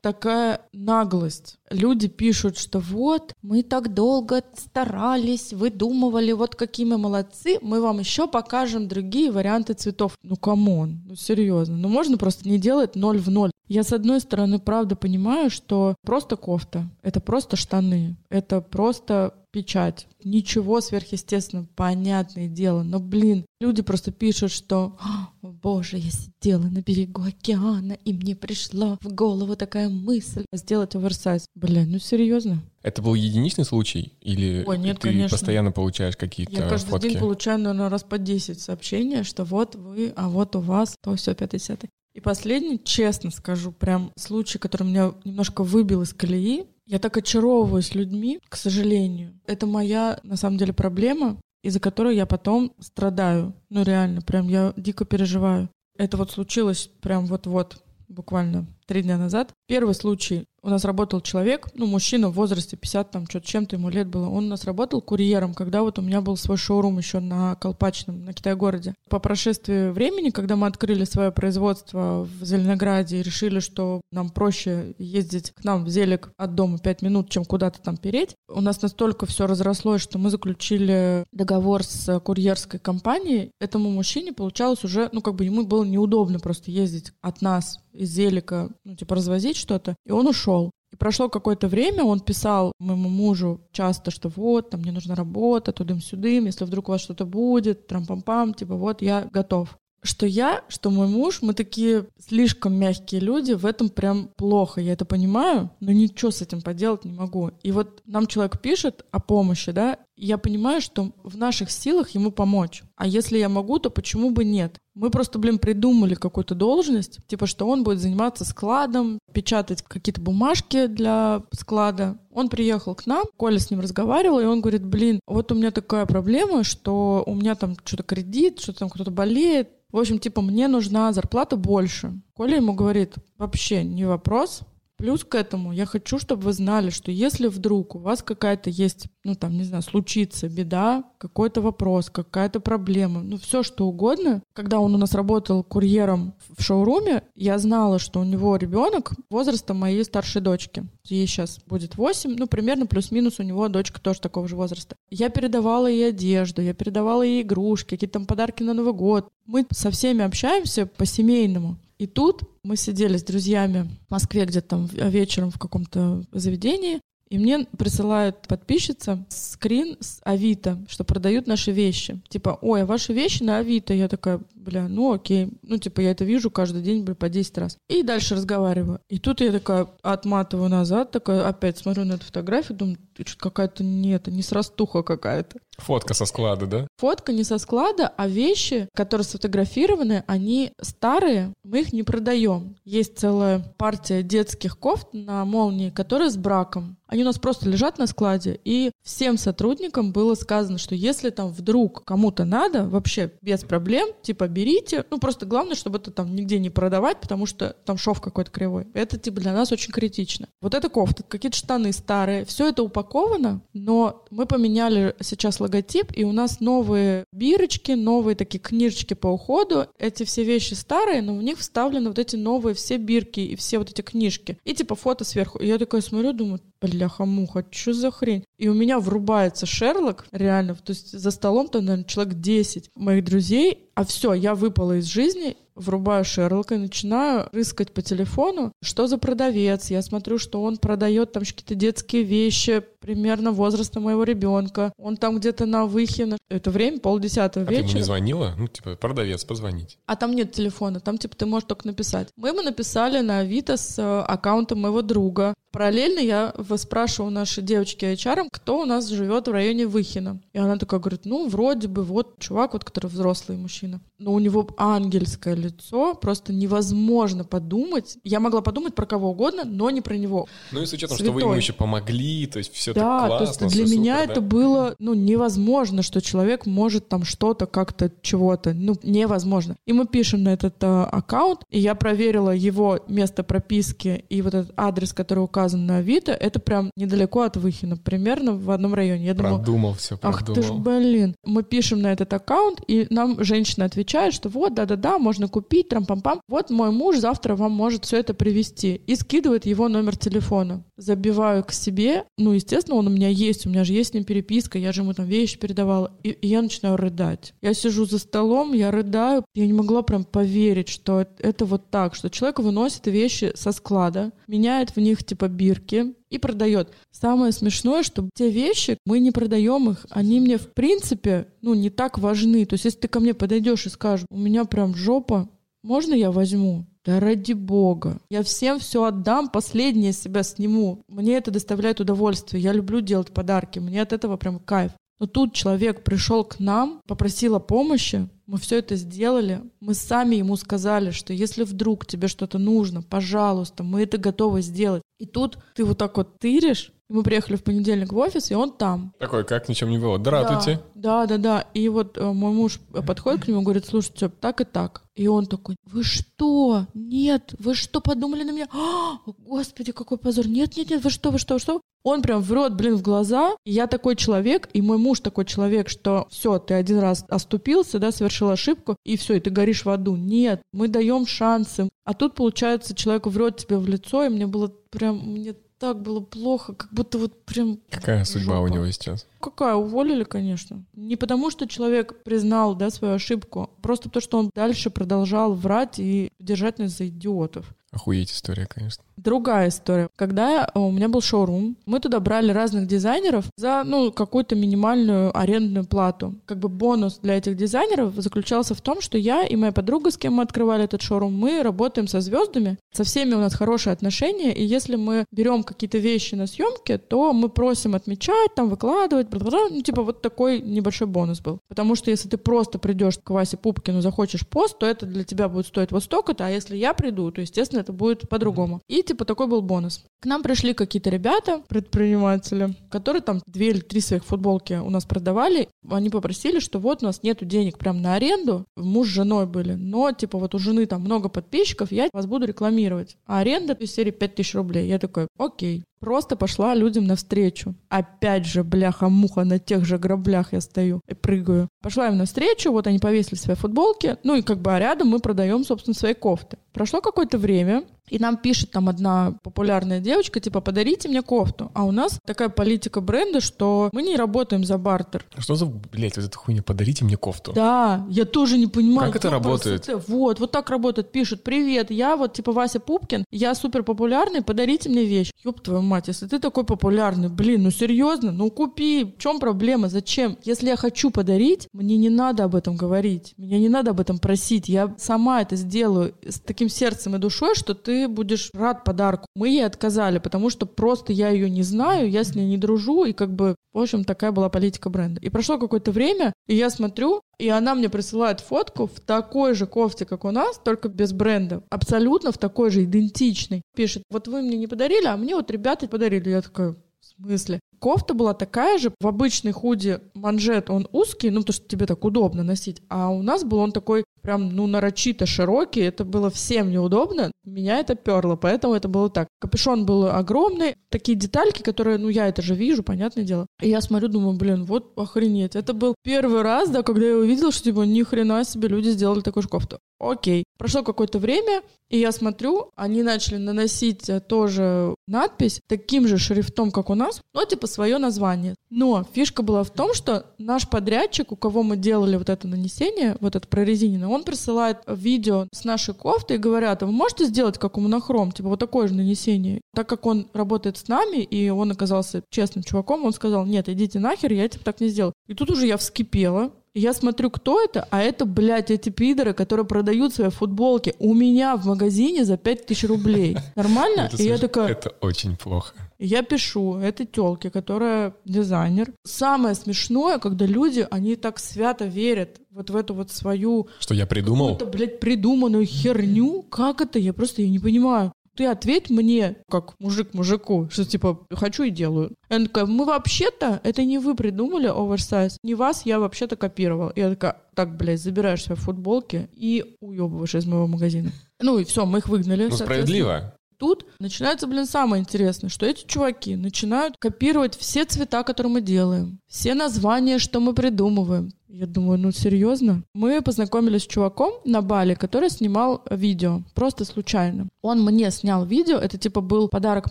такая 0.00 0.60
наглость. 0.72 1.56
Люди 1.70 2.08
пишут, 2.08 2.58
что 2.58 2.78
вот, 2.78 3.32
мы 3.42 3.62
так 3.62 3.94
долго 3.94 4.42
старались, 4.56 5.52
выдумывали, 5.52 6.32
вот 6.32 6.56
какие 6.56 6.86
мы 6.86 6.98
молодцы, 6.98 7.58
мы 7.62 7.80
вам 7.80 8.00
еще 8.00 8.28
покажем 8.28 8.88
другие 8.88 9.30
варианты 9.30 9.74
цветов. 9.74 10.16
Ну, 10.22 10.36
come 10.36 10.73
on, 10.73 11.00
ну, 11.06 11.16
серьезно. 11.16 11.76
Ну, 11.76 11.88
можно 11.88 12.18
просто 12.18 12.48
не 12.48 12.58
делать 12.58 12.96
ноль 12.96 13.18
в 13.18 13.30
ноль. 13.30 13.50
Я, 13.68 13.82
с 13.82 13.92
одной 13.92 14.20
стороны, 14.20 14.58
правда 14.58 14.94
понимаю, 14.94 15.48
что 15.50 15.94
просто 16.04 16.36
кофта, 16.36 16.90
это 17.02 17.20
просто 17.20 17.56
штаны, 17.56 18.16
это 18.28 18.60
просто 18.60 19.34
печать. 19.54 20.08
Ничего 20.24 20.80
сверхъестественного, 20.80 21.68
понятное 21.76 22.48
дело. 22.48 22.82
Но, 22.82 22.98
блин, 22.98 23.46
люди 23.60 23.82
просто 23.82 24.10
пишут, 24.10 24.50
что 24.50 24.96
«А, 25.00 25.28
«О, 25.42 25.52
боже, 25.52 25.96
я 25.96 26.10
сидела 26.10 26.64
на 26.64 26.82
берегу 26.82 27.22
океана, 27.22 27.92
и 27.92 28.12
мне 28.12 28.34
пришла 28.34 28.98
в 29.00 29.14
голову 29.14 29.54
такая 29.54 29.88
мысль 29.88 30.44
сделать 30.52 30.96
оверсайз». 30.96 31.46
Блин, 31.54 31.92
ну 31.92 32.00
серьезно? 32.00 32.64
Это 32.82 33.00
был 33.00 33.14
единичный 33.14 33.64
случай? 33.64 34.12
Или 34.20 34.64
Ой, 34.66 34.76
нет, 34.76 34.98
ты 34.98 35.10
конечно. 35.10 35.38
постоянно 35.38 35.70
получаешь 35.70 36.16
какие-то 36.16 36.52
Я 36.52 36.68
каждый 36.68 36.90
фотки? 36.90 37.08
день 37.10 37.18
получаю, 37.20 37.60
наверное, 37.60 37.88
раз 37.88 38.02
по 38.02 38.18
10 38.18 38.60
сообщений, 38.60 39.22
что 39.22 39.44
вот 39.44 39.76
вы, 39.76 40.12
а 40.16 40.28
вот 40.28 40.56
у 40.56 40.60
вас, 40.60 40.96
то 41.00 41.14
все, 41.14 41.32
пятый, 41.36 41.60
десятый. 41.60 41.90
И 42.14 42.20
последний, 42.20 42.80
честно 42.82 43.30
скажу, 43.30 43.70
прям 43.70 44.12
случай, 44.16 44.58
который 44.58 44.86
меня 44.86 45.14
немножко 45.24 45.62
выбил 45.62 46.02
из 46.02 46.12
колеи. 46.12 46.66
Я 46.86 46.98
так 46.98 47.16
очаровываюсь 47.16 47.94
людьми, 47.94 48.40
к 48.48 48.56
сожалению. 48.56 49.40
Это 49.46 49.66
моя, 49.66 50.20
на 50.22 50.36
самом 50.36 50.58
деле, 50.58 50.72
проблема, 50.72 51.40
из-за 51.62 51.80
которой 51.80 52.14
я 52.14 52.26
потом 52.26 52.74
страдаю. 52.78 53.54
Ну, 53.70 53.82
реально, 53.82 54.20
прям 54.20 54.48
я 54.48 54.74
дико 54.76 55.04
переживаю. 55.06 55.70
Это 55.96 56.16
вот 56.16 56.30
случилось 56.30 56.90
прям 57.00 57.24
вот-вот, 57.26 57.82
буквально 58.08 58.66
три 58.86 59.02
дня 59.02 59.18
назад. 59.18 59.52
Первый 59.66 59.94
случай. 59.94 60.46
У 60.64 60.70
нас 60.70 60.82
работал 60.86 61.20
человек, 61.20 61.68
ну, 61.74 61.84
мужчина 61.84 62.30
в 62.30 62.32
возрасте 62.32 62.78
50, 62.78 63.10
там, 63.10 63.26
что-то 63.28 63.46
чем-то 63.46 63.76
ему 63.76 63.90
лет 63.90 64.08
было. 64.08 64.30
Он 64.30 64.46
у 64.46 64.48
нас 64.48 64.64
работал 64.64 65.02
курьером, 65.02 65.52
когда 65.52 65.82
вот 65.82 65.98
у 65.98 66.02
меня 66.02 66.22
был 66.22 66.38
свой 66.38 66.56
шоурум 66.56 66.96
еще 66.96 67.20
на 67.20 67.54
Колпачном, 67.56 68.24
на 68.24 68.32
Китай-городе. 68.32 68.94
По 69.10 69.18
прошествии 69.18 69.90
времени, 69.90 70.30
когда 70.30 70.56
мы 70.56 70.66
открыли 70.66 71.04
свое 71.04 71.30
производство 71.32 72.26
в 72.40 72.44
Зеленограде 72.44 73.18
и 73.18 73.22
решили, 73.22 73.60
что 73.60 74.00
нам 74.10 74.30
проще 74.30 74.94
ездить 74.98 75.50
к 75.50 75.64
нам 75.64 75.84
в 75.84 75.90
Зелик 75.90 76.32
от 76.38 76.54
дома 76.54 76.78
5 76.78 77.02
минут, 77.02 77.28
чем 77.28 77.44
куда-то 77.44 77.82
там 77.82 77.98
переть, 77.98 78.34
у 78.48 78.62
нас 78.62 78.80
настолько 78.80 79.26
все 79.26 79.46
разрослось, 79.46 80.00
что 80.00 80.18
мы 80.18 80.30
заключили 80.30 81.26
договор 81.30 81.84
с 81.84 82.18
курьерской 82.20 82.80
компанией. 82.80 83.50
Этому 83.60 83.90
мужчине 83.90 84.32
получалось 84.32 84.82
уже, 84.82 85.10
ну, 85.12 85.20
как 85.20 85.34
бы 85.34 85.44
ему 85.44 85.66
было 85.66 85.84
неудобно 85.84 86.38
просто 86.38 86.70
ездить 86.70 87.12
от 87.20 87.42
нас 87.42 87.80
из 87.92 88.10
Зелика, 88.10 88.70
ну, 88.84 88.96
типа, 88.96 89.16
развозить 89.16 89.56
что-то, 89.56 89.96
и 90.06 90.10
он 90.10 90.26
ушел. 90.26 90.70
И 90.92 90.96
прошло 90.96 91.28
какое-то 91.28 91.66
время, 91.66 92.04
он 92.04 92.20
писал 92.20 92.72
моему 92.78 93.08
мужу 93.08 93.60
часто, 93.72 94.12
что 94.12 94.28
вот, 94.28 94.70
там 94.70 94.80
мне 94.80 94.92
нужна 94.92 95.16
работа, 95.16 95.72
тудым-сюдым, 95.72 96.46
если 96.46 96.64
вдруг 96.64 96.88
у 96.88 96.92
вас 96.92 97.00
что-то 97.00 97.24
будет, 97.24 97.90
трам-пам-пам, 97.90 98.54
типа 98.54 98.76
вот, 98.76 99.02
я 99.02 99.28
готов. 99.32 99.76
Что 100.04 100.26
я, 100.26 100.62
что 100.68 100.90
мой 100.90 101.08
муж, 101.08 101.40
мы 101.40 101.54
такие 101.54 102.06
слишком 102.20 102.74
мягкие 102.74 103.22
люди, 103.22 103.54
в 103.54 103.64
этом 103.64 103.88
прям 103.88 104.28
плохо, 104.36 104.80
я 104.80 104.92
это 104.92 105.04
понимаю, 105.06 105.70
но 105.80 105.92
ничего 105.92 106.30
с 106.30 106.42
этим 106.42 106.60
поделать 106.60 107.04
не 107.04 107.12
могу. 107.12 107.50
И 107.62 107.72
вот 107.72 108.02
нам 108.04 108.26
человек 108.26 108.60
пишет 108.60 109.04
о 109.10 109.18
помощи, 109.18 109.72
да, 109.72 109.98
я 110.16 110.38
понимаю, 110.38 110.80
что 110.80 111.12
в 111.22 111.36
наших 111.36 111.70
силах 111.70 112.10
ему 112.10 112.30
помочь. 112.30 112.82
А 112.96 113.06
если 113.06 113.38
я 113.38 113.48
могу, 113.48 113.78
то 113.78 113.90
почему 113.90 114.30
бы 114.30 114.44
нет? 114.44 114.78
Мы 114.94 115.10
просто, 115.10 115.38
блин, 115.38 115.58
придумали 115.58 116.14
какую-то 116.14 116.54
должность, 116.54 117.18
типа, 117.26 117.46
что 117.46 117.66
он 117.66 117.82
будет 117.82 117.98
заниматься 117.98 118.44
складом, 118.44 119.18
печатать 119.32 119.82
какие-то 119.82 120.20
бумажки 120.20 120.86
для 120.86 121.42
склада. 121.52 122.18
Он 122.30 122.48
приехал 122.48 122.94
к 122.94 123.06
нам, 123.06 123.24
Коля 123.36 123.58
с 123.58 123.70
ним 123.70 123.80
разговаривал, 123.80 124.38
и 124.38 124.44
он 124.44 124.60
говорит, 124.60 124.84
блин, 124.84 125.20
вот 125.26 125.50
у 125.50 125.56
меня 125.56 125.72
такая 125.72 126.06
проблема, 126.06 126.62
что 126.62 127.24
у 127.26 127.34
меня 127.34 127.56
там 127.56 127.74
что-то 127.84 128.04
кредит, 128.04 128.60
что-то 128.60 128.80
там 128.80 128.90
кто-то 128.90 129.10
болеет. 129.10 129.70
В 129.90 129.98
общем, 129.98 130.18
типа, 130.18 130.42
мне 130.42 130.68
нужна 130.68 131.12
зарплата 131.12 131.56
больше. 131.56 132.20
Коля 132.34 132.56
ему 132.56 132.74
говорит, 132.74 133.14
вообще 133.38 133.84
не 133.84 134.04
вопрос, 134.04 134.62
Плюс 134.96 135.24
к 135.24 135.34
этому 135.34 135.72
я 135.72 135.86
хочу, 135.86 136.18
чтобы 136.18 136.42
вы 136.42 136.52
знали, 136.52 136.90
что 136.90 137.10
если 137.10 137.48
вдруг 137.48 137.96
у 137.96 137.98
вас 137.98 138.22
какая-то 138.22 138.70
есть, 138.70 139.08
ну 139.24 139.34
там, 139.34 139.56
не 139.56 139.64
знаю, 139.64 139.82
случится 139.82 140.48
беда, 140.48 141.04
какой-то 141.18 141.60
вопрос, 141.60 142.10
какая-то 142.10 142.60
проблема, 142.60 143.22
ну 143.22 143.36
все 143.36 143.62
что 143.62 143.86
угодно. 143.86 144.42
Когда 144.52 144.78
он 144.78 144.94
у 144.94 144.98
нас 144.98 145.14
работал 145.14 145.64
курьером 145.64 146.34
в 146.56 146.62
шоуруме, 146.62 147.24
я 147.34 147.58
знала, 147.58 147.98
что 147.98 148.20
у 148.20 148.24
него 148.24 148.56
ребенок 148.56 149.12
возраста 149.30 149.74
моей 149.74 150.04
старшей 150.04 150.40
дочки. 150.40 150.86
Ей 151.06 151.26
сейчас 151.26 151.58
будет 151.66 151.96
8, 151.96 152.36
ну 152.38 152.46
примерно 152.46 152.86
плюс-минус 152.86 153.40
у 153.40 153.42
него 153.42 153.68
дочка 153.68 154.00
тоже 154.00 154.20
такого 154.20 154.46
же 154.46 154.54
возраста. 154.54 154.96
Я 155.10 155.28
передавала 155.28 155.88
ей 155.88 156.08
одежду, 156.10 156.62
я 156.62 156.72
передавала 156.72 157.22
ей 157.22 157.42
игрушки, 157.42 157.90
какие-то 157.90 158.14
там 158.14 158.26
подарки 158.26 158.62
на 158.62 158.74
Новый 158.74 158.94
год. 158.94 159.28
Мы 159.44 159.66
со 159.72 159.90
всеми 159.90 160.24
общаемся 160.24 160.86
по-семейному. 160.86 161.78
И 161.98 162.06
тут 162.06 162.42
мы 162.62 162.76
сидели 162.76 163.16
с 163.16 163.22
друзьями 163.22 163.90
в 164.08 164.10
Москве 164.10 164.44
где-то 164.44 164.68
там 164.68 164.86
вечером 164.86 165.50
в 165.50 165.58
каком-то 165.58 166.24
заведении, 166.32 167.00
и 167.30 167.38
мне 167.38 167.66
присылает 167.78 168.46
подписчица 168.46 169.24
скрин 169.28 169.96
с 170.00 170.20
Авито, 170.24 170.84
что 170.88 171.04
продают 171.04 171.46
наши 171.46 171.72
вещи. 171.72 172.20
Типа, 172.28 172.58
ой, 172.60 172.82
а 172.82 172.86
ваши 172.86 173.12
вещи 173.12 173.42
на 173.42 173.58
Авито. 173.58 173.94
Я 173.94 174.08
такая, 174.08 174.40
бля, 174.64 174.88
ну 174.88 175.12
окей. 175.12 175.50
Ну, 175.62 175.78
типа, 175.78 176.00
я 176.00 176.10
это 176.10 176.24
вижу 176.24 176.50
каждый 176.50 176.82
день, 176.82 177.04
бля, 177.04 177.14
по 177.14 177.28
10 177.28 177.58
раз. 177.58 177.78
И 177.88 178.02
дальше 178.02 178.34
разговариваю. 178.34 179.00
И 179.08 179.18
тут 179.18 179.40
я 179.40 179.52
такая 179.52 179.86
отматываю 180.02 180.68
назад, 180.68 181.10
такая 181.10 181.46
опять 181.46 181.78
смотрю 181.78 182.04
на 182.04 182.14
эту 182.14 182.24
фотографию, 182.24 182.76
думаю, 182.76 182.98
ты 183.14 183.24
что 183.26 183.38
какая-то 183.38 183.84
не 183.84 184.10
это, 184.10 184.30
не 184.30 184.42
срастуха 184.42 185.02
какая-то. 185.02 185.58
Фотка 185.78 186.14
со 186.14 186.24
склада, 186.24 186.66
да? 186.66 186.86
Фотка 186.98 187.32
не 187.32 187.44
со 187.44 187.58
склада, 187.58 188.08
а 188.08 188.28
вещи, 188.28 188.88
которые 188.94 189.24
сфотографированы, 189.24 190.24
они 190.26 190.72
старые, 190.80 191.52
мы 191.64 191.80
их 191.80 191.92
не 191.92 192.02
продаем. 192.02 192.76
Есть 192.84 193.18
целая 193.18 193.60
партия 193.76 194.22
детских 194.22 194.78
кофт 194.78 195.08
на 195.12 195.44
молнии, 195.44 195.90
которые 195.90 196.30
с 196.30 196.36
браком. 196.36 196.96
Они 197.06 197.22
у 197.22 197.26
нас 197.26 197.38
просто 197.38 197.68
лежат 197.68 197.98
на 197.98 198.06
складе, 198.06 198.58
и 198.64 198.90
всем 199.02 199.36
сотрудникам 199.36 200.12
было 200.12 200.34
сказано, 200.34 200.78
что 200.78 200.94
если 200.94 201.30
там 201.30 201.48
вдруг 201.50 202.04
кому-то 202.04 202.44
надо, 202.44 202.88
вообще 202.88 203.32
без 203.42 203.60
проблем, 203.60 204.08
типа 204.22 204.48
берите, 204.54 205.04
ну 205.10 205.18
просто 205.18 205.44
главное, 205.44 205.74
чтобы 205.74 205.98
это 205.98 206.10
там 206.10 206.34
нигде 206.34 206.58
не 206.58 206.70
продавать, 206.70 207.20
потому 207.20 207.46
что 207.46 207.76
там 207.84 207.98
шов 207.98 208.20
какой-то 208.20 208.50
кривой. 208.50 208.86
Это 208.94 209.18
типа 209.18 209.40
для 209.40 209.52
нас 209.52 209.72
очень 209.72 209.92
критично. 209.92 210.48
Вот 210.60 210.74
эта 210.74 210.88
кофта, 210.88 211.22
какие-то 211.22 211.56
штаны 211.56 211.92
старые, 211.92 212.44
все 212.44 212.68
это 212.68 212.82
упаковано, 212.82 213.60
но 213.72 214.24
мы 214.30 214.46
поменяли 214.46 215.14
сейчас 215.20 215.60
логотип, 215.60 216.12
и 216.14 216.24
у 216.24 216.32
нас 216.32 216.60
новые 216.60 217.24
бирочки, 217.32 217.92
новые 217.92 218.36
такие 218.36 218.60
книжечки 218.60 219.14
по 219.14 219.28
уходу. 219.28 219.86
Эти 219.98 220.24
все 220.24 220.44
вещи 220.44 220.74
старые, 220.74 221.20
но 221.22 221.36
в 221.36 221.42
них 221.42 221.58
вставлены 221.58 222.08
вот 222.08 222.18
эти 222.18 222.36
новые 222.36 222.74
все 222.74 222.96
бирки 222.96 223.40
и 223.40 223.56
все 223.56 223.78
вот 223.78 223.90
эти 223.90 224.02
книжки. 224.02 224.58
И 224.64 224.74
типа 224.74 224.94
фото 224.94 225.24
сверху. 225.24 225.58
И 225.58 225.66
я 225.66 225.78
такая 225.78 226.00
смотрю, 226.00 226.32
думаю, 226.32 226.60
бляха-муха, 226.80 227.64
что 227.70 227.92
за 227.92 228.10
хрень? 228.10 228.44
И 228.58 228.68
у 228.68 228.74
меня 228.74 228.98
врубается 229.00 229.66
Шерлок, 229.66 230.26
реально, 230.32 230.74
то 230.74 230.90
есть 230.90 231.12
за 231.12 231.30
столом 231.30 231.68
там, 231.68 231.84
наверное, 231.84 232.08
человек 232.08 232.34
10 232.34 232.90
моих 232.94 233.24
друзей, 233.24 233.90
а 233.94 234.04
все, 234.04 234.34
я 234.34 234.54
выпала 234.54 234.98
из 234.98 235.06
жизни, 235.06 235.56
врубаю 235.74 236.24
Шерлока 236.24 236.74
и 236.74 236.78
начинаю 236.78 237.48
рыскать 237.52 237.92
по 237.92 238.02
телефону, 238.02 238.72
что 238.82 239.06
за 239.06 239.18
продавец. 239.18 239.90
Я 239.90 240.02
смотрю, 240.02 240.38
что 240.38 240.62
он 240.62 240.76
продает 240.78 241.32
там 241.32 241.42
какие-то 241.42 241.74
детские 241.74 242.22
вещи 242.22 242.82
примерно 243.00 243.52
возраста 243.52 244.00
моего 244.00 244.24
ребенка. 244.24 244.92
Он 244.96 245.16
там 245.16 245.38
где-то 245.38 245.66
на 245.66 245.84
Выхино. 245.84 246.38
Это 246.48 246.70
время 246.70 247.00
полдесятого 247.00 247.66
а 247.66 247.70
вечера. 247.70 247.84
ты 247.84 247.90
ему 247.90 247.98
не 247.98 248.04
звонила? 248.04 248.54
Ну, 248.56 248.68
типа, 248.68 248.96
продавец, 248.96 249.44
позвонить. 249.44 249.98
А 250.06 250.16
там 250.16 250.34
нет 250.34 250.52
телефона, 250.52 251.00
там, 251.00 251.18
типа, 251.18 251.36
ты 251.36 251.44
можешь 251.46 251.68
только 251.68 251.86
написать. 251.86 252.28
Мы 252.36 252.48
ему 252.48 252.62
написали 252.62 253.20
на 253.20 253.40
Авито 253.40 253.76
с 253.76 253.98
э, 253.98 254.20
аккаунтом 254.20 254.80
моего 254.80 255.02
друга. 255.02 255.52
Параллельно 255.70 256.20
я 256.20 256.54
спрашиваю 256.76 257.32
нашей 257.32 257.62
девочки 257.62 258.04
HR, 258.04 258.46
кто 258.50 258.80
у 258.80 258.84
нас 258.84 259.08
живет 259.08 259.48
в 259.48 259.52
районе 259.52 259.86
Выхина. 259.86 260.40
И 260.52 260.58
она 260.58 260.76
такая 260.76 261.00
говорит, 261.00 261.26
ну, 261.26 261.48
вроде 261.48 261.88
бы 261.88 262.04
вот 262.04 262.38
чувак, 262.38 262.72
вот, 262.72 262.84
который 262.84 263.08
взрослый 263.08 263.58
мужчина. 263.58 264.00
Но 264.18 264.32
у 264.32 264.38
него 264.38 264.68
ангельское 264.78 265.56
лицо, 265.64 266.14
просто 266.14 266.52
невозможно 266.52 267.44
подумать. 267.44 268.18
Я 268.24 268.40
могла 268.40 268.60
подумать 268.60 268.94
про 268.94 269.06
кого 269.06 269.30
угодно, 269.30 269.64
но 269.64 269.90
не 269.90 270.00
про 270.00 270.16
него. 270.16 270.46
Ну 270.72 270.82
и 270.82 270.86
с 270.86 270.92
учетом, 270.92 271.16
Святой. 271.16 271.32
что 271.32 271.34
вы 271.34 271.40
ему 271.42 271.54
еще 271.54 271.72
помогли, 271.72 272.46
то 272.46 272.58
есть 272.58 272.72
все 272.72 272.92
да, 272.94 273.20
так 273.20 273.28
классно, 273.38 273.54
то 273.54 273.64
есть 273.64 273.76
для 273.76 273.98
меня 273.98 274.20
супер, 274.20 274.30
это 274.32 274.40
да? 274.40 274.46
было, 274.46 274.94
ну, 274.98 275.14
невозможно, 275.14 276.02
что 276.02 276.20
человек 276.20 276.66
может 276.66 277.08
там 277.08 277.24
что-то 277.24 277.66
как-то, 277.66 278.10
чего-то, 278.22 278.72
ну, 278.74 278.94
невозможно. 279.02 279.76
И 279.86 279.92
мы 279.92 280.06
пишем 280.06 280.42
на 280.42 280.52
этот 280.52 280.76
а, 280.82 281.04
аккаунт, 281.04 281.62
и 281.70 281.78
я 281.78 281.94
проверила 281.94 282.50
его 282.50 283.00
место 283.08 283.42
прописки 283.42 284.24
и 284.28 284.42
вот 284.42 284.54
этот 284.54 284.72
адрес, 284.76 285.12
который 285.12 285.40
указан 285.40 285.86
на 285.86 285.98
Авито, 285.98 286.32
это 286.32 286.60
прям 286.60 286.90
недалеко 286.96 287.42
от 287.42 287.56
Выхина, 287.56 287.96
примерно 287.96 288.52
в 288.52 288.70
одном 288.70 288.94
районе. 288.94 289.26
Я 289.26 289.34
продумал 289.34 289.64
думала, 289.64 289.94
все, 289.94 290.16
продумал. 290.16 290.40
Ах 290.40 290.54
ты 290.54 290.62
ж, 290.62 290.72
блин. 290.72 291.34
Мы 291.44 291.62
пишем 291.62 292.02
на 292.02 292.12
этот 292.12 292.32
аккаунт, 292.32 292.80
и 292.86 293.06
нам 293.10 293.42
женщина 293.42 293.86
отвечает, 293.86 294.34
что 294.34 294.48
вот, 294.48 294.74
да-да-да, 294.74 295.18
можно 295.18 295.48
купить, 295.54 295.88
трам-пам-пам. 295.88 296.40
Вот 296.48 296.70
мой 296.70 296.90
муж 296.90 297.18
завтра 297.18 297.54
вам 297.54 297.70
может 297.70 298.04
все 298.04 298.18
это 298.18 298.34
привезти. 298.34 299.00
И 299.06 299.14
скидывает 299.14 299.66
его 299.66 299.88
номер 299.88 300.16
телефона. 300.16 300.82
Забиваю 300.96 301.62
к 301.62 301.70
себе. 301.70 302.24
Ну, 302.36 302.50
естественно, 302.50 302.96
он 302.96 303.06
у 303.06 303.10
меня 303.10 303.28
есть, 303.28 303.64
у 303.64 303.68
меня 303.68 303.84
же 303.84 303.92
есть 303.92 304.10
с 304.10 304.14
ним 304.14 304.24
переписка, 304.24 304.78
я 304.78 304.90
же 304.90 305.02
ему 305.02 305.14
там 305.14 305.26
вещи 305.26 305.56
передавала. 305.56 306.12
И, 306.24 306.30
и 306.30 306.48
я 306.48 306.60
начинаю 306.60 306.96
рыдать. 306.96 307.54
Я 307.62 307.72
сижу 307.72 308.04
за 308.04 308.18
столом, 308.18 308.72
я 308.72 308.90
рыдаю. 308.90 309.44
Я 309.54 309.66
не 309.66 309.72
могла 309.72 310.02
прям 310.02 310.24
поверить, 310.24 310.88
что 310.88 311.24
это 311.38 311.64
вот 311.66 311.88
так, 311.88 312.16
что 312.16 312.30
человек 312.30 312.58
выносит 312.58 313.06
вещи 313.06 313.52
со 313.54 313.70
склада, 313.70 314.32
меняет 314.48 314.90
в 314.90 314.96
них 314.96 315.22
типа 315.22 315.46
бирки, 315.46 316.14
и 316.34 316.38
продает. 316.38 316.90
Самое 317.10 317.52
смешное, 317.52 318.02
что 318.02 318.28
те 318.34 318.50
вещи, 318.50 318.98
мы 319.06 319.18
не 319.20 319.30
продаем 319.30 319.90
их, 319.90 320.06
они 320.10 320.40
мне 320.40 320.58
в 320.58 320.72
принципе, 320.72 321.48
ну, 321.62 321.74
не 321.74 321.90
так 321.90 322.18
важны. 322.18 322.66
То 322.66 322.74
есть, 322.74 322.84
если 322.84 323.00
ты 323.00 323.08
ко 323.08 323.20
мне 323.20 323.34
подойдешь 323.34 323.86
и 323.86 323.90
скажешь, 323.90 324.26
у 324.30 324.38
меня 324.38 324.64
прям 324.64 324.94
жопа, 324.94 325.48
можно 325.82 326.14
я 326.14 326.30
возьму? 326.30 326.86
Да 327.04 327.20
ради 327.20 327.52
бога. 327.52 328.18
Я 328.30 328.42
всем 328.42 328.78
все 328.78 329.04
отдам, 329.04 329.50
последнее 329.50 330.12
себя 330.12 330.42
сниму. 330.42 331.02
Мне 331.08 331.36
это 331.36 331.50
доставляет 331.50 332.00
удовольствие. 332.00 332.62
Я 332.62 332.72
люблю 332.72 333.02
делать 333.02 333.32
подарки. 333.32 333.78
Мне 333.78 334.00
от 334.00 334.14
этого 334.14 334.38
прям 334.38 334.58
кайф. 334.58 334.92
Но 335.20 335.26
тут 335.26 335.52
человек 335.52 336.02
пришел 336.02 336.44
к 336.44 336.58
нам, 336.58 337.00
попросил 337.06 337.54
о 337.54 337.60
помощи, 337.60 338.28
мы 338.46 338.58
все 338.58 338.78
это 338.78 338.96
сделали, 338.96 339.62
мы 339.80 339.94
сами 339.94 340.36
ему 340.36 340.56
сказали, 340.56 341.10
что 341.10 341.32
если 341.32 341.62
вдруг 341.62 342.04
тебе 342.04 342.28
что-то 342.28 342.58
нужно, 342.58 343.00
пожалуйста, 343.00 343.82
мы 343.84 344.02
это 344.02 344.18
готовы 344.18 344.60
сделать. 344.60 345.02
И 345.18 345.26
тут 345.26 345.58
ты 345.74 345.84
вот 345.84 345.98
так 345.98 346.16
вот 346.16 346.38
тыришь, 346.38 346.92
мы 347.08 347.22
приехали 347.22 347.56
в 347.56 347.64
понедельник 347.64 348.12
в 348.12 348.16
офис, 348.16 348.50
и 348.50 348.54
он 348.54 348.72
там. 348.72 349.12
Такой, 349.18 349.44
как 349.44 349.68
ничем 349.68 349.90
не 349.90 349.98
было. 349.98 350.18
Здравствуйте. 350.18 350.80
Да, 350.94 351.26
да, 351.26 351.36
да. 351.36 351.42
да. 351.42 351.60
И 351.74 351.88
вот 351.88 352.16
э, 352.16 352.24
мой 352.24 352.52
муж 352.52 352.80
подходит 353.06 353.44
к 353.44 353.48
нему 353.48 353.60
и 353.60 353.64
говорит, 353.64 353.86
слушайте, 353.86 354.28
так 354.28 354.60
и 354.60 354.64
так. 354.64 355.02
И 355.14 355.28
он 355.28 355.46
такой, 355.46 355.76
вы 355.84 356.02
что? 356.02 356.86
Нет, 356.92 357.54
вы 357.58 357.74
что, 357.74 358.00
подумали 358.00 358.42
на 358.42 358.50
меня? 358.50 358.68
О, 358.72 359.18
господи, 359.26 359.92
какой 359.92 360.18
позор. 360.18 360.48
Нет, 360.48 360.76
нет, 360.76 360.90
нет, 360.90 361.04
вы 361.04 361.10
что, 361.10 361.30
вы 361.30 361.38
что, 361.38 361.54
вы 361.54 361.60
что? 361.60 361.80
Он 362.02 362.20
прям 362.20 362.42
врет, 362.42 362.74
блин, 362.74 362.96
в 362.96 363.02
глаза. 363.02 363.52
И 363.64 363.72
я 363.72 363.86
такой 363.86 364.16
человек, 364.16 364.68
и 364.72 364.82
мой 364.82 364.98
муж 364.98 365.20
такой 365.20 365.44
человек, 365.44 365.88
что 365.88 366.26
все, 366.30 366.58
ты 366.58 366.74
один 366.74 366.98
раз 366.98 367.24
оступился, 367.28 367.98
да, 367.98 368.12
совершил 368.12 368.50
ошибку, 368.50 368.96
и 369.04 369.16
все, 369.16 369.34
и 369.34 369.40
ты 369.40 369.50
горишь 369.50 369.84
в 369.84 369.90
аду. 369.90 370.16
Нет, 370.16 370.62
мы 370.72 370.88
даем 370.88 371.26
шансы. 371.26 371.88
А 372.04 372.12
тут, 372.12 372.34
получается, 372.34 372.94
человек 372.94 373.26
врет 373.26 373.56
тебе 373.56 373.78
в 373.78 373.86
лицо, 373.86 374.24
и 374.24 374.28
мне 374.28 374.46
было 374.46 374.72
прям, 374.90 375.18
мне 375.18 375.54
так 375.78 376.00
было 376.02 376.20
плохо, 376.20 376.74
как 376.74 376.92
будто 376.92 377.18
вот 377.18 377.44
прям... 377.44 377.78
Какая 377.90 378.24
судьба 378.24 378.60
у 378.60 378.68
него 378.68 378.90
сейчас? 378.90 379.26
Какая? 379.40 379.74
Уволили, 379.74 380.24
конечно. 380.24 380.84
Не 380.94 381.16
потому, 381.16 381.50
что 381.50 381.66
человек 381.66 382.22
признал, 382.22 382.74
да, 382.74 382.90
свою 382.90 383.14
ошибку, 383.14 383.70
просто 383.82 384.08
то, 384.08 384.20
что 384.20 384.38
он 384.38 384.50
дальше 384.54 384.90
продолжал 384.90 385.54
врать 385.54 385.98
и 385.98 386.32
держать 386.38 386.78
нас 386.78 386.96
за 386.96 387.08
идиотов. 387.08 387.74
Охуеть 387.90 388.32
история, 388.32 388.66
конечно. 388.66 389.04
Другая 389.16 389.68
история. 389.68 390.08
Когда 390.16 390.68
у 390.74 390.90
меня 390.90 391.08
был 391.08 391.20
шоурум, 391.20 391.76
мы 391.86 392.00
туда 392.00 392.18
брали 392.20 392.50
разных 392.50 392.86
дизайнеров 392.86 393.44
за, 393.56 393.82
ну, 393.84 394.10
какую-то 394.10 394.56
минимальную 394.56 395.36
арендную 395.36 395.86
плату. 395.86 396.34
Как 396.46 396.58
бы 396.58 396.68
бонус 396.68 397.18
для 397.22 397.38
этих 397.38 397.56
дизайнеров 397.56 398.14
заключался 398.16 398.74
в 398.74 398.80
том, 398.80 399.00
что 399.00 399.16
я 399.16 399.44
и 399.44 399.54
моя 399.56 399.72
подруга, 399.72 400.10
с 400.10 400.16
кем 400.16 400.34
мы 400.34 400.42
открывали 400.42 400.84
этот 400.84 401.02
шоурум, 401.02 401.32
мы 401.32 401.62
работаем 401.62 402.08
со 402.08 402.20
звездами, 402.20 402.76
со 402.92 403.04
всеми 403.04 403.34
у 403.34 403.38
нас 403.38 403.54
хорошие 403.54 403.92
отношения, 403.92 404.52
и 404.52 404.64
если 404.64 404.96
мы 404.96 405.24
берем 405.30 405.62
какие-то 405.62 405.98
вещи 405.98 406.34
на 406.34 406.46
съемке, 406.46 406.98
то 406.98 407.32
мы 407.32 407.48
просим 407.48 407.94
отмечать, 407.94 408.54
там, 408.56 408.68
выкладывать, 408.68 409.28
-бла 409.28 409.38
-бла. 409.38 409.68
ну, 409.70 409.82
типа 409.82 410.02
вот 410.02 410.22
такой 410.22 410.60
небольшой 410.60 411.06
бонус 411.06 411.40
был. 411.40 411.60
Потому 411.68 411.94
что 411.94 412.10
если 412.10 412.28
ты 412.28 412.36
просто 412.36 412.78
придешь 412.78 413.18
к 413.22 413.30
Васе 413.30 413.56
Пупкину, 413.56 414.00
захочешь 414.00 414.46
пост, 414.46 414.78
то 414.78 414.86
это 414.86 415.06
для 415.06 415.24
тебя 415.24 415.48
будет 415.48 415.66
стоить 415.66 415.92
вот 415.92 416.02
столько-то, 416.02 416.46
а 416.46 416.50
если 416.50 416.76
я 416.76 416.94
приду, 416.94 417.30
то, 417.30 417.40
естественно, 417.40 417.80
это 417.80 417.92
будет 417.92 418.28
по-другому. 418.28 418.80
И 418.88 419.03
типа 419.04 419.24
такой 419.24 419.46
был 419.46 419.62
бонус. 419.62 420.04
К 420.20 420.26
нам 420.26 420.42
пришли 420.42 420.72
какие-то 420.72 421.10
ребята, 421.10 421.62
предприниматели, 421.68 422.74
которые 422.90 423.20
там 423.22 423.42
две 423.46 423.70
или 423.70 423.80
три 423.80 424.00
своих 424.00 424.24
футболки 424.24 424.72
у 424.74 424.90
нас 424.90 425.04
продавали. 425.04 425.68
Они 425.90 426.08
попросили, 426.10 426.60
что 426.60 426.78
вот 426.78 427.02
у 427.02 427.06
нас 427.06 427.22
нету 427.22 427.44
денег 427.44 427.78
прям 427.78 428.00
на 428.00 428.14
аренду. 428.14 428.64
Муж 428.76 429.08
с 429.08 429.10
женой 429.10 429.46
были. 429.46 429.74
Но 429.74 430.12
типа 430.12 430.38
вот 430.38 430.54
у 430.54 430.58
жены 430.58 430.86
там 430.86 431.02
много 431.02 431.28
подписчиков, 431.28 431.92
я 431.92 432.08
вас 432.12 432.26
буду 432.26 432.46
рекламировать. 432.46 433.16
А 433.26 433.40
аренда 433.40 433.74
из 433.74 433.94
серии 433.94 434.12
5000 434.12 434.54
рублей. 434.54 434.88
Я 434.88 434.98
такой, 434.98 435.28
окей. 435.38 435.84
Просто 436.00 436.36
пошла 436.36 436.74
людям 436.74 437.06
навстречу. 437.06 437.74
Опять 437.88 438.44
же, 438.44 438.62
бляха-муха, 438.62 439.44
на 439.44 439.58
тех 439.58 439.86
же 439.86 439.96
граблях 439.96 440.52
я 440.52 440.60
стою 440.60 441.00
и 441.08 441.14
прыгаю. 441.14 441.68
Пошла 441.82 442.08
им 442.08 442.18
навстречу, 442.18 442.72
вот 442.72 442.86
они 442.86 442.98
повесили 442.98 443.36
свои 443.36 443.56
футболки, 443.56 444.18
ну 444.22 444.34
и 444.34 444.42
как 444.42 444.58
бы 444.58 444.74
а 444.74 444.78
рядом 444.78 445.08
мы 445.08 445.20
продаем, 445.20 445.64
собственно, 445.64 445.94
свои 445.94 446.12
кофты. 446.12 446.58
Прошло 446.74 447.00
какое-то 447.00 447.38
время, 447.38 447.84
И 448.08 448.18
нам 448.18 448.36
пишет 448.36 448.70
там 448.70 448.88
одна 448.88 449.34
популярная 449.42 450.00
девочка, 450.00 450.40
типа, 450.40 450.60
подарите 450.60 451.08
мне 451.08 451.22
кофту. 451.22 451.70
А 451.74 451.84
у 451.84 451.90
нас 451.90 452.20
такая 452.26 452.48
политика 452.48 453.00
бренда, 453.00 453.40
что 453.40 453.88
мы 453.92 454.02
не 454.02 454.16
работаем 454.16 454.64
за 454.64 454.78
бартер. 454.78 455.24
Что 455.38 455.54
за, 455.54 455.66
блядь, 455.66 456.16
вот 456.16 456.26
эта 456.26 456.36
хуйня, 456.36 456.62
подарите 456.62 457.04
мне 457.04 457.16
кофту? 457.16 457.52
Да, 457.52 458.06
я 458.10 458.24
тоже 458.24 458.58
не 458.58 458.66
понимаю. 458.66 459.10
Как 459.10 459.22
это 459.22 459.30
работает? 459.30 459.86
Просто, 459.86 460.12
вот, 460.12 460.40
вот 460.40 460.50
так 460.50 460.68
работает. 460.70 461.12
Пишут, 461.12 461.42
привет, 461.42 461.90
я 461.90 462.16
вот 462.16 462.34
типа 462.34 462.52
Вася 462.52 462.80
Пупкин, 462.80 463.24
я 463.30 463.54
супер 463.54 463.82
популярный, 463.82 464.42
подарите 464.42 464.88
мне 464.88 465.04
вещь. 465.04 465.30
Ёб 465.42 465.60
твою 465.60 465.82
мать, 465.82 466.08
если 466.08 466.26
ты 466.26 466.38
такой 466.38 466.64
популярный, 466.64 467.28
блин, 467.28 467.62
ну 467.62 467.70
серьезно, 467.70 468.32
ну 468.32 468.50
купи. 468.50 469.14
В 469.16 469.18
чем 469.18 469.40
проблема? 469.40 469.88
Зачем? 469.88 470.36
Если 470.44 470.68
я 470.68 470.76
хочу 470.76 471.10
подарить, 471.10 471.68
мне 471.72 471.96
не 471.96 472.10
надо 472.10 472.44
об 472.44 472.54
этом 472.54 472.76
говорить. 472.76 473.34
Меня 473.38 473.58
не 473.58 473.68
надо 473.68 473.92
об 473.92 474.00
этом 474.00 474.18
просить. 474.18 474.68
Я 474.68 474.94
сама 474.98 475.40
это 475.42 475.56
сделаю 475.56 476.14
с 476.26 476.38
таким 476.40 476.68
сердцем 476.68 477.16
и 477.16 477.18
душой, 477.18 477.54
что 477.54 477.74
ты 477.74 477.93
будешь 478.08 478.50
рад 478.54 478.84
подарку. 478.84 479.26
Мы 479.34 479.48
ей 479.48 479.66
отказали, 479.66 480.18
потому 480.18 480.50
что 480.50 480.66
просто 480.66 481.12
я 481.12 481.30
ее 481.30 481.48
не 481.50 481.62
знаю, 481.62 482.10
я 482.10 482.24
с 482.24 482.34
ней 482.34 482.46
не 482.46 482.58
дружу, 482.58 483.04
и 483.04 483.12
как 483.12 483.34
бы, 483.34 483.56
в 483.72 483.80
общем, 483.80 484.04
такая 484.04 484.32
была 484.32 484.48
политика 484.48 484.90
бренда. 484.90 485.20
И 485.20 485.30
прошло 485.30 485.58
какое-то 485.58 485.92
время, 485.92 486.32
и 486.46 486.54
я 486.54 486.70
смотрю, 486.70 487.22
и 487.38 487.48
она 487.48 487.74
мне 487.74 487.88
присылает 487.88 488.40
фотку 488.40 488.86
в 488.86 489.00
такой 489.00 489.54
же 489.54 489.66
кофте, 489.66 490.04
как 490.04 490.24
у 490.24 490.30
нас, 490.30 490.58
только 490.58 490.88
без 490.88 491.12
бренда. 491.12 491.62
Абсолютно 491.70 492.32
в 492.32 492.38
такой 492.38 492.70
же, 492.70 492.84
идентичной. 492.84 493.62
Пишет, 493.76 494.02
вот 494.10 494.28
вы 494.28 494.42
мне 494.42 494.56
не 494.56 494.66
подарили, 494.66 495.06
а 495.06 495.16
мне 495.16 495.34
вот 495.34 495.50
ребята 495.50 495.88
подарили. 495.88 496.30
Я 496.30 496.42
такая, 496.42 496.76
в 497.00 497.22
смысле? 497.22 497.60
Кофта 497.84 498.14
была 498.14 498.32
такая 498.32 498.78
же, 498.78 498.94
в 498.98 499.06
обычной 499.06 499.52
худи 499.52 500.00
манжет 500.14 500.70
он 500.70 500.88
узкий, 500.90 501.30
ну, 501.30 501.40
потому 501.40 501.54
что 501.54 501.68
тебе 501.68 501.84
так 501.84 502.02
удобно 502.04 502.42
носить, 502.42 502.80
а 502.88 503.10
у 503.10 503.22
нас 503.22 503.44
был 503.44 503.58
он 503.58 503.72
такой 503.72 504.04
прям, 504.24 504.48
ну, 504.48 504.66
нарочито 504.66 505.26
широкий, 505.26 505.82
это 505.82 506.04
было 506.04 506.30
всем 506.30 506.70
неудобно, 506.70 507.30
меня 507.44 507.78
это 507.78 507.94
перло, 507.94 508.36
поэтому 508.36 508.74
это 508.74 508.88
было 508.88 509.10
так. 509.10 509.28
Капюшон 509.44 509.84
был 509.84 510.06
огромный, 510.06 510.74
такие 510.88 511.18
детальки, 511.18 511.60
которые, 511.60 511.98
ну, 511.98 512.08
я 512.08 512.28
это 512.28 512.40
же 512.40 512.54
вижу, 512.54 512.82
понятное 512.82 513.24
дело. 513.24 513.46
И 513.60 513.68
я 513.68 513.82
смотрю, 513.82 514.08
думаю, 514.08 514.38
блин, 514.38 514.64
вот 514.64 514.94
охренеть. 514.96 515.54
Это 515.54 515.74
был 515.74 515.94
первый 516.02 516.40
раз, 516.40 516.70
да, 516.70 516.82
когда 516.82 517.08
я 517.08 517.16
увидела, 517.18 517.52
что, 517.52 517.64
типа, 517.64 517.82
ни 517.82 518.02
хрена 518.02 518.42
себе 518.44 518.68
люди 518.68 518.88
сделали 518.88 519.20
такую 519.20 519.42
же 519.42 519.50
кофту. 519.50 519.80
Окей. 520.00 520.44
Прошло 520.58 520.82
какое-то 520.82 521.18
время, 521.18 521.62
и 521.90 521.98
я 521.98 522.12
смотрю, 522.12 522.70
они 522.76 523.02
начали 523.02 523.36
наносить 523.36 524.08
э, 524.08 524.20
тоже 524.20 524.94
надпись 525.06 525.60
таким 525.68 526.08
же 526.08 526.18
шрифтом, 526.18 526.70
как 526.70 526.90
у 526.90 526.94
нас, 526.94 527.20
но 527.32 527.44
типа 527.44 527.66
свое 527.66 527.98
название. 527.98 528.54
Но 528.70 529.04
фишка 529.12 529.42
была 529.42 529.62
в 529.62 529.70
том, 529.70 529.94
что 529.94 530.26
наш 530.38 530.68
подрядчик, 530.68 531.32
у 531.32 531.36
кого 531.36 531.62
мы 531.62 531.76
делали 531.76 532.16
вот 532.16 532.28
это 532.28 532.48
нанесение, 532.48 533.16
вот 533.20 533.36
это 533.36 533.46
прорезиненное, 533.46 534.08
он 534.08 534.24
присылает 534.24 534.78
видео 534.86 535.46
с 535.52 535.64
нашей 535.64 535.94
кофтой 535.94 536.36
и 536.36 536.40
говорят, 536.40 536.82
а 536.82 536.86
вы 536.86 536.92
можете 536.92 537.26
сделать 537.26 537.58
как 537.58 537.76
у 537.76 537.80
монохром, 537.80 538.32
типа 538.32 538.48
вот 538.48 538.60
такое 538.60 538.88
же 538.88 538.94
нанесение? 538.94 539.33
Так 539.74 539.88
как 539.88 540.06
он 540.06 540.28
работает 540.32 540.76
с 540.76 540.88
нами, 540.88 541.22
и 541.22 541.48
он 541.48 541.70
оказался 541.70 542.22
честным 542.30 542.62
чуваком, 542.62 543.04
он 543.04 543.12
сказал, 543.12 543.46
нет, 543.46 543.68
идите 543.68 543.98
нахер, 543.98 544.32
я 544.32 544.48
типа 544.48 544.64
так 544.64 544.80
не 544.80 544.88
сделал. 544.88 545.12
И 545.26 545.34
тут 545.34 545.50
уже 545.50 545.66
я 545.66 545.76
вскипела, 545.76 546.52
я 546.76 546.92
смотрю, 546.92 547.30
кто 547.30 547.62
это, 547.62 547.86
а 547.92 548.02
это, 548.02 548.26
блядь, 548.26 548.72
эти 548.72 548.90
пидоры, 548.90 549.32
которые 549.32 549.64
продают 549.64 550.12
свои 550.12 550.30
футболки 550.30 550.94
у 550.98 551.14
меня 551.14 551.56
в 551.56 551.66
магазине 551.66 552.24
за 552.24 552.36
5000 552.36 552.84
рублей. 552.84 553.36
Нормально? 553.54 554.10
Это, 554.12 554.20
и 554.20 554.26
я 554.26 554.38
такая... 554.38 554.70
Это 554.70 554.90
очень 555.00 555.36
плохо. 555.36 555.72
Я 556.00 556.24
пишу 556.24 556.78
этой 556.78 557.06
тёлке, 557.06 557.50
которая 557.50 558.14
дизайнер. 558.24 558.92
Самое 559.04 559.54
смешное, 559.54 560.18
когда 560.18 560.46
люди, 560.46 560.84
они 560.90 561.14
так 561.14 561.38
свято 561.38 561.84
верят 561.84 562.40
вот 562.50 562.70
в 562.70 562.76
эту 562.76 562.94
вот 562.94 563.12
свою... 563.12 563.68
Что 563.78 563.94
я 563.94 564.04
придумал? 564.04 564.54
Какую-то, 564.54 564.76
блядь, 564.76 564.98
придуманную 564.98 565.66
херню. 565.66 566.42
Как 566.42 566.80
это? 566.80 566.98
Я 566.98 567.12
просто 567.12 567.42
ее 567.42 567.50
не 567.50 567.60
понимаю 567.60 568.12
ты 568.36 568.46
ответь 568.46 568.90
мне, 568.90 569.36
как 569.50 569.78
мужик 569.80 570.14
мужику, 570.14 570.68
что 570.70 570.84
типа 570.84 571.26
хочу 571.30 571.64
и 571.64 571.70
делаю. 571.70 572.12
Она 572.28 572.46
такая, 572.46 572.66
мы 572.66 572.84
вообще-то, 572.84 573.60
это 573.62 573.84
не 573.84 573.98
вы 573.98 574.14
придумали 574.14 574.66
оверсайз, 574.66 575.38
не 575.42 575.54
вас 575.54 575.86
я 575.86 575.98
вообще-то 575.98 576.36
копировал. 576.36 576.92
Я 576.96 577.10
такая, 577.10 577.36
так, 577.54 577.76
блядь, 577.76 578.00
забираешь 578.00 578.44
свои 578.44 578.56
футболки 578.56 579.28
и 579.32 579.76
уебываешь 579.80 580.34
из 580.34 580.46
моего 580.46 580.66
магазина. 580.66 581.10
Ну 581.40 581.58
и 581.58 581.64
все, 581.64 581.84
мы 581.86 581.98
их 581.98 582.08
выгнали. 582.08 582.48
Ну, 582.48 582.56
справедливо. 582.56 583.36
Тут 583.64 583.86
начинается, 583.98 584.46
блин, 584.46 584.66
самое 584.66 585.00
интересное, 585.00 585.48
что 585.48 585.64
эти 585.64 585.86
чуваки 585.86 586.36
начинают 586.36 586.98
копировать 586.98 587.56
все 587.56 587.86
цвета, 587.86 588.22
которые 588.22 588.52
мы 588.52 588.60
делаем, 588.60 589.20
все 589.26 589.54
названия, 589.54 590.18
что 590.18 590.38
мы 590.38 590.52
придумываем. 590.52 591.30
Я 591.48 591.66
думаю, 591.66 591.98
ну 591.98 592.12
серьезно? 592.12 592.82
Мы 592.92 593.22
познакомились 593.22 593.84
с 593.84 593.86
чуваком 593.86 594.34
на 594.44 594.60
Бали, 594.60 594.92
который 594.92 595.30
снимал 595.30 595.82
видео, 595.90 596.42
просто 596.54 596.84
случайно. 596.84 597.48
Он 597.62 597.82
мне 597.82 598.10
снял 598.10 598.44
видео, 598.44 598.76
это 598.76 598.98
типа 598.98 599.22
был 599.22 599.48
подарок 599.48 599.90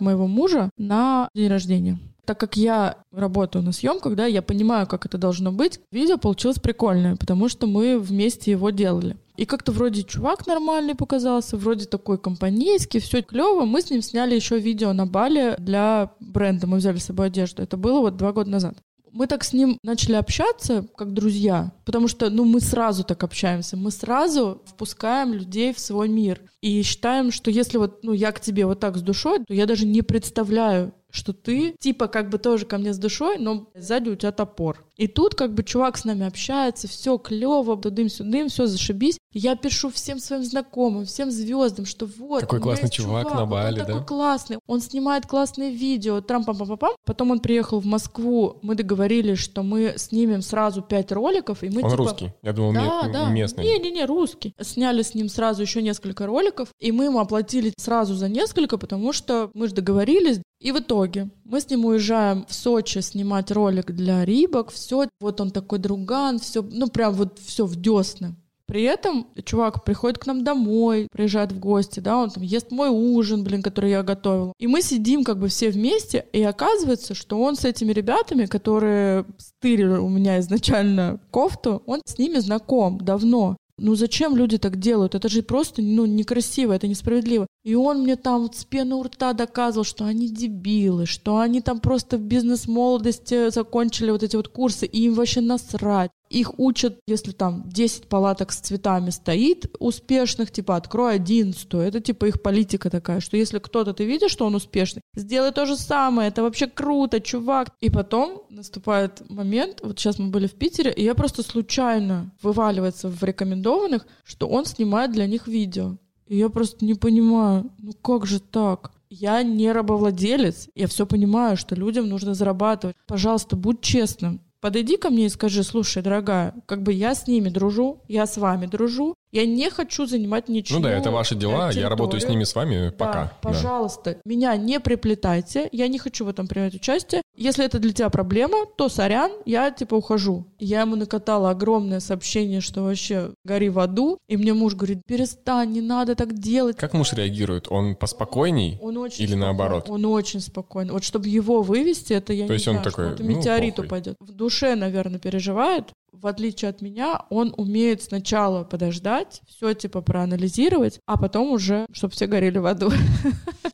моего 0.00 0.28
мужа 0.28 0.70
на 0.78 1.28
день 1.34 1.48
рождения. 1.48 1.98
Так 2.24 2.40
как 2.40 2.56
я 2.56 2.98
работаю 3.12 3.62
на 3.62 3.72
съемках, 3.72 4.14
да, 4.14 4.26
я 4.26 4.42
понимаю, 4.42 4.86
как 4.86 5.06
это 5.06 5.18
должно 5.18 5.52
быть. 5.52 5.80
Видео 5.92 6.18
получилось 6.18 6.58
прикольное, 6.58 7.16
потому 7.16 7.48
что 7.48 7.66
мы 7.66 7.98
вместе 7.98 8.50
его 8.50 8.70
делали. 8.70 9.16
И 9.36 9.46
как-то 9.46 9.72
вроде 9.72 10.04
чувак 10.04 10.46
нормальный 10.46 10.94
показался, 10.94 11.56
вроде 11.56 11.86
такой 11.86 12.18
компанейский, 12.18 13.00
все 13.00 13.22
клево. 13.22 13.64
Мы 13.64 13.82
с 13.82 13.90
ним 13.90 14.00
сняли 14.00 14.34
еще 14.34 14.58
видео 14.58 14.92
на 14.92 15.06
Бали 15.06 15.56
для 15.58 16.12
бренда. 16.20 16.66
Мы 16.66 16.76
взяли 16.78 16.98
с 16.98 17.04
собой 17.04 17.26
одежду. 17.26 17.62
Это 17.62 17.76
было 17.76 18.00
вот 18.00 18.16
два 18.16 18.32
года 18.32 18.50
назад 18.50 18.76
мы 19.14 19.28
так 19.28 19.44
с 19.44 19.52
ним 19.52 19.78
начали 19.82 20.14
общаться, 20.16 20.86
как 20.96 21.14
друзья, 21.14 21.72
потому 21.84 22.08
что, 22.08 22.28
ну, 22.30 22.44
мы 22.44 22.60
сразу 22.60 23.04
так 23.04 23.22
общаемся, 23.22 23.76
мы 23.76 23.92
сразу 23.92 24.60
впускаем 24.66 25.32
людей 25.32 25.72
в 25.72 25.78
свой 25.78 26.08
мир 26.08 26.40
и 26.60 26.82
считаем, 26.82 27.30
что 27.30 27.50
если 27.50 27.78
вот, 27.78 28.02
ну, 28.02 28.12
я 28.12 28.32
к 28.32 28.40
тебе 28.40 28.66
вот 28.66 28.80
так 28.80 28.96
с 28.96 29.02
душой, 29.02 29.44
то 29.44 29.54
я 29.54 29.66
даже 29.66 29.86
не 29.86 30.02
представляю, 30.02 30.92
что 31.14 31.32
ты 31.32 31.76
типа 31.78 32.08
как 32.08 32.28
бы 32.28 32.38
тоже 32.38 32.66
ко 32.66 32.76
мне 32.76 32.92
с 32.92 32.98
душой, 32.98 33.38
но 33.38 33.68
сзади 33.74 34.10
у 34.10 34.16
тебя 34.16 34.32
топор. 34.32 34.84
И 34.96 35.06
тут 35.06 35.34
как 35.34 35.54
бы 35.54 35.62
чувак 35.62 35.96
с 35.96 36.04
нами 36.04 36.26
общается, 36.26 36.88
все 36.88 37.18
клево, 37.18 37.76
дым-сюдым, 37.76 38.48
все 38.48 38.66
зашибись. 38.66 39.18
Я 39.32 39.56
пишу 39.56 39.90
всем 39.90 40.18
своим 40.18 40.44
знакомым, 40.44 41.04
всем 41.04 41.30
звездам, 41.30 41.86
что 41.86 42.06
вот. 42.06 42.40
Какой 42.40 42.60
классный 42.60 42.90
чувак, 42.90 43.28
чувак 43.28 43.38
на 43.38 43.46
Бали, 43.46 43.80
он 43.80 43.86
да? 43.86 43.92
такой 43.92 44.06
классный, 44.06 44.58
он 44.66 44.80
снимает 44.80 45.26
классные 45.26 45.70
видео, 45.70 46.20
трам 46.20 46.44
пам 46.44 46.56
пам 46.56 46.76
пам 46.76 46.92
Потом 47.04 47.30
он 47.30 47.40
приехал 47.40 47.80
в 47.80 47.86
Москву, 47.86 48.58
мы 48.62 48.74
договорились, 48.74 49.38
что 49.38 49.62
мы 49.62 49.94
снимем 49.96 50.42
сразу 50.42 50.82
пять 50.82 51.12
роликов, 51.12 51.62
и 51.62 51.68
мы 51.68 51.82
он 51.82 51.90
типа... 51.90 51.96
русский, 51.96 52.32
я 52.42 52.52
думал, 52.52 52.72
да, 52.74 53.08
да. 53.12 53.30
местный. 53.30 53.64
Не-не-не, 53.64 54.04
русский. 54.04 54.54
Сняли 54.60 55.02
с 55.02 55.14
ним 55.14 55.28
сразу 55.28 55.62
еще 55.62 55.82
несколько 55.82 56.26
роликов, 56.26 56.68
и 56.80 56.92
мы 56.92 57.04
ему 57.06 57.18
оплатили 57.18 57.72
сразу 57.76 58.14
за 58.14 58.28
несколько, 58.28 58.78
потому 58.78 59.12
что 59.12 59.50
мы 59.54 59.68
же 59.68 59.74
договорились, 59.74 60.40
и 60.64 60.72
в 60.72 60.78
итоге 60.78 61.28
мы 61.44 61.60
с 61.60 61.68
ним 61.68 61.84
уезжаем 61.84 62.46
в 62.48 62.54
Сочи 62.54 63.00
снимать 63.00 63.50
ролик 63.50 63.92
для 63.92 64.24
Рибок. 64.24 64.70
Все, 64.72 65.06
вот 65.20 65.40
он 65.42 65.50
такой 65.50 65.78
друган, 65.78 66.38
все, 66.38 66.62
ну 66.62 66.88
прям 66.88 67.12
вот 67.12 67.38
все 67.38 67.66
в 67.66 67.76
десны. 67.76 68.34
При 68.66 68.82
этом 68.82 69.26
чувак 69.44 69.84
приходит 69.84 70.18
к 70.18 70.26
нам 70.26 70.42
домой, 70.42 71.06
приезжает 71.12 71.52
в 71.52 71.58
гости, 71.58 72.00
да, 72.00 72.16
он 72.16 72.30
там 72.30 72.42
ест 72.42 72.70
мой 72.70 72.88
ужин, 72.88 73.44
блин, 73.44 73.62
который 73.62 73.90
я 73.90 74.02
готовила. 74.02 74.54
И 74.58 74.66
мы 74.66 74.80
сидим 74.80 75.22
как 75.22 75.38
бы 75.38 75.48
все 75.48 75.68
вместе, 75.68 76.24
и 76.32 76.42
оказывается, 76.42 77.14
что 77.14 77.42
он 77.42 77.56
с 77.56 77.66
этими 77.66 77.92
ребятами, 77.92 78.46
которые 78.46 79.26
стырили 79.36 79.98
у 79.98 80.08
меня 80.08 80.40
изначально 80.40 81.20
кофту, 81.30 81.82
он 81.84 82.00
с 82.06 82.16
ними 82.16 82.38
знаком 82.38 82.96
давно. 82.96 83.58
Ну 83.76 83.96
зачем 83.96 84.36
люди 84.36 84.56
так 84.58 84.76
делают? 84.78 85.14
Это 85.14 85.28
же 85.28 85.42
просто 85.42 85.82
ну, 85.82 86.06
некрасиво, 86.06 86.72
это 86.72 86.86
несправедливо. 86.86 87.46
И 87.64 87.74
он 87.74 88.02
мне 88.02 88.14
там 88.16 88.42
вот 88.42 88.54
с 88.54 88.64
пены 88.64 88.94
у 88.94 89.02
рта 89.02 89.32
доказывал, 89.32 89.84
что 89.84 90.04
они 90.04 90.28
дебилы, 90.28 91.06
что 91.06 91.38
они 91.38 91.60
там 91.60 91.80
просто 91.80 92.16
в 92.16 92.20
бизнес-молодости 92.20 93.50
закончили 93.50 94.10
вот 94.12 94.22
эти 94.22 94.36
вот 94.36 94.48
курсы, 94.48 94.86
и 94.86 95.06
им 95.06 95.14
вообще 95.14 95.40
насрать. 95.40 96.12
Их 96.34 96.58
учат, 96.58 96.98
если 97.06 97.30
там 97.30 97.62
10 97.68 98.08
палаток 98.08 98.50
с 98.50 98.56
цветами 98.56 99.10
стоит 99.10 99.72
успешных, 99.78 100.50
типа 100.50 100.74
открой 100.74 101.14
11. 101.14 101.74
Это 101.74 102.00
типа 102.00 102.24
их 102.24 102.42
политика 102.42 102.90
такая, 102.90 103.20
что 103.20 103.36
если 103.36 103.60
кто-то 103.60 103.94
ты 103.94 104.04
видишь, 104.04 104.32
что 104.32 104.44
он 104.44 104.56
успешный, 104.56 105.00
сделай 105.14 105.52
то 105.52 105.64
же 105.64 105.76
самое, 105.76 106.28
это 106.28 106.42
вообще 106.42 106.66
круто, 106.66 107.20
чувак. 107.20 107.68
И 107.80 107.88
потом 107.88 108.42
наступает 108.50 109.22
момент, 109.30 109.78
вот 109.84 110.00
сейчас 110.00 110.18
мы 110.18 110.30
были 110.30 110.48
в 110.48 110.54
Питере, 110.54 110.92
и 110.92 111.04
я 111.04 111.14
просто 111.14 111.44
случайно 111.44 112.32
вываливается 112.42 113.08
в 113.08 113.22
рекомендованных, 113.22 114.04
что 114.24 114.48
он 114.48 114.64
снимает 114.64 115.12
для 115.12 115.28
них 115.28 115.46
видео. 115.46 115.98
И 116.26 116.36
я 116.36 116.48
просто 116.48 116.84
не 116.84 116.94
понимаю, 116.94 117.70
ну 117.78 117.92
как 117.92 118.26
же 118.26 118.40
так? 118.40 118.90
Я 119.08 119.44
не 119.44 119.70
рабовладелец, 119.70 120.68
я 120.74 120.88
все 120.88 121.06
понимаю, 121.06 121.56
что 121.56 121.76
людям 121.76 122.08
нужно 122.08 122.34
зарабатывать. 122.34 122.96
Пожалуйста, 123.06 123.54
будь 123.54 123.80
честным. 123.80 124.40
Подойди 124.64 124.96
ко 124.96 125.10
мне 125.10 125.26
и 125.26 125.28
скажи, 125.28 125.62
слушай, 125.62 126.02
дорогая, 126.02 126.54
как 126.64 126.82
бы 126.82 126.94
я 126.94 127.14
с 127.14 127.26
ними 127.26 127.50
дружу, 127.50 128.00
я 128.08 128.26
с 128.26 128.38
вами 128.38 128.64
дружу, 128.64 129.14
я 129.34 129.46
не 129.46 129.68
хочу 129.68 130.06
занимать 130.06 130.48
ничего. 130.48 130.78
Ну 130.78 130.84
да, 130.84 130.92
это 130.92 131.10
ваши 131.10 131.34
дела, 131.34 131.66
территорию. 131.66 131.82
я 131.82 131.88
работаю 131.88 132.20
с 132.20 132.28
ними 132.28 132.44
с 132.44 132.54
вами 132.54 132.90
пока. 132.90 133.24
Да, 133.24 133.32
пожалуйста, 133.42 134.12
да. 134.12 134.16
меня 134.24 134.56
не 134.56 134.78
приплетайте, 134.80 135.68
я 135.72 135.88
не 135.88 135.98
хочу 135.98 136.24
в 136.24 136.28
этом 136.28 136.46
принимать 136.46 136.74
участие. 136.74 137.20
Если 137.36 137.64
это 137.64 137.80
для 137.80 137.92
тебя 137.92 138.10
проблема, 138.10 138.64
то 138.76 138.88
сорян, 138.88 139.32
я 139.44 139.72
типа 139.72 139.96
ухожу. 139.96 140.46
Я 140.60 140.82
ему 140.82 140.94
накатала 140.94 141.50
огромное 141.50 141.98
сообщение, 141.98 142.60
что 142.60 142.82
вообще 142.84 143.32
гори 143.44 143.70
в 143.70 143.80
аду. 143.80 144.18
И 144.28 144.36
мне 144.36 144.54
муж 144.54 144.74
говорит, 144.76 145.00
перестань, 145.04 145.72
не 145.72 145.80
надо 145.80 146.14
так 146.14 146.38
делать. 146.38 146.76
Как 146.76 146.92
муж 146.94 147.12
реагирует? 147.12 147.66
Он 147.70 147.96
поспокойней 147.96 148.78
Он 148.80 148.96
очень 148.98 149.24
или 149.24 149.32
спокойный. 149.32 149.46
наоборот? 149.46 149.90
Он 149.90 150.04
очень 150.06 150.40
спокойный. 150.40 150.92
Вот 150.92 151.02
чтобы 151.02 151.26
его 151.26 151.62
вывести, 151.62 152.12
это 152.12 152.32
я 152.32 152.46
То 152.46 152.52
не 152.52 152.58
есть 152.58 152.68
он 152.68 152.82
такой, 152.82 153.14
что 153.14 153.22
ну, 153.24 153.28
метеорит 153.30 153.74
похуй. 153.74 153.86
упадет. 153.88 154.16
В 154.20 154.30
душе, 154.32 154.76
наверное, 154.76 155.18
переживает. 155.18 155.88
В 156.20 156.26
отличие 156.26 156.68
от 156.70 156.80
меня, 156.80 157.22
он 157.30 157.54
умеет 157.56 158.02
сначала 158.02 158.64
подождать, 158.64 159.42
все 159.46 159.74
типа 159.74 160.00
проанализировать, 160.00 161.00
а 161.06 161.16
потом 161.16 161.52
уже, 161.52 161.86
чтобы 161.92 162.12
все 162.14 162.26
горели 162.26 162.58
в 162.58 162.66
аду. 162.66 162.90